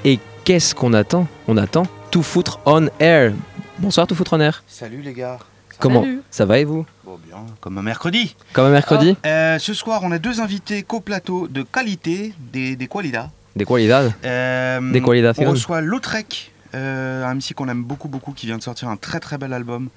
Et 0.04 0.20
qu'est-ce 0.44 0.74
qu'on 0.74 0.92
attend? 0.92 1.26
On 1.48 1.56
attend 1.56 1.84
Tout 2.10 2.22
foutre 2.22 2.60
on 2.66 2.88
air. 3.00 3.32
Bonsoir 3.78 4.06
Tout 4.06 4.14
foutre 4.14 4.34
on 4.34 4.40
air. 4.40 4.62
Salut 4.68 5.02
les 5.02 5.12
gars. 5.12 5.38
Comment 5.80 6.02
Salut. 6.02 6.22
Ça 6.30 6.44
va 6.46 6.58
et 6.60 6.64
vous? 6.64 6.86
Bon, 7.04 7.18
bien, 7.26 7.38
comme 7.60 7.78
un 7.78 7.82
mercredi. 7.82 8.36
Comme 8.52 8.66
un 8.66 8.70
mercredi 8.70 9.16
Ah, 9.24 9.28
euh, 9.28 9.58
ce 9.58 9.74
soir, 9.74 10.02
on 10.04 10.12
a 10.12 10.18
deux 10.18 10.40
invités 10.40 10.84
co-plateau 10.84 11.48
de 11.48 11.62
qualité, 11.62 12.32
des, 12.52 12.76
des 12.76 12.86
qualidas. 12.86 13.30
Des 13.56 13.64
qualidades 13.64 14.12
Euh, 14.24 14.92
Des 14.92 15.00
qualidades, 15.00 15.34
On 15.38 15.50
reçoit 15.50 15.80
Lautrec, 15.80 16.52
euh, 16.74 17.24
un 17.24 17.34
MC 17.34 17.54
qu'on 17.54 17.68
aime 17.68 17.82
beaucoup, 17.82 18.08
beaucoup, 18.08 18.32
qui 18.32 18.46
vient 18.46 18.56
de 18.58 18.62
sortir 18.62 18.88
un 18.88 18.96
très 18.96 19.18
très 19.20 19.36
bel 19.36 19.52
album 19.52 19.88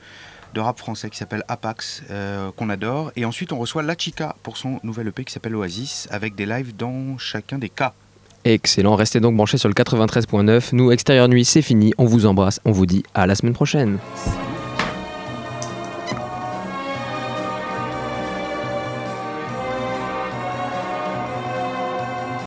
de 0.57 0.61
rap 0.61 0.79
français 0.79 1.11
qui 1.11 1.17
s'appelle 1.17 1.43
Apax, 1.47 2.01
euh, 2.09 2.49
qu'on 2.55 2.69
adore. 2.69 3.11
Et 3.15 3.25
ensuite, 3.25 3.51
on 3.53 3.59
reçoit 3.59 3.83
La 3.83 3.95
Chica 3.95 4.35
pour 4.41 4.57
son 4.57 4.79
nouvel 4.83 5.07
EP 5.07 5.23
qui 5.23 5.31
s'appelle 5.31 5.55
Oasis, 5.55 6.07
avec 6.09 6.33
des 6.33 6.47
lives 6.47 6.75
dans 6.75 7.17
chacun 7.19 7.59
des 7.59 7.69
cas. 7.69 7.93
Excellent, 8.43 8.95
restez 8.95 9.19
donc 9.19 9.35
branchés 9.35 9.59
sur 9.59 9.69
le 9.69 9.75
93.9. 9.75 10.69
Nous, 10.73 10.91
Extérieur 10.91 11.27
Nuit, 11.27 11.45
c'est 11.45 11.61
fini. 11.61 11.93
On 11.99 12.05
vous 12.05 12.25
embrasse, 12.25 12.59
on 12.65 12.71
vous 12.71 12.87
dit 12.87 13.03
à 13.13 13.27
la 13.27 13.35
semaine 13.35 13.53
prochaine. 13.53 13.99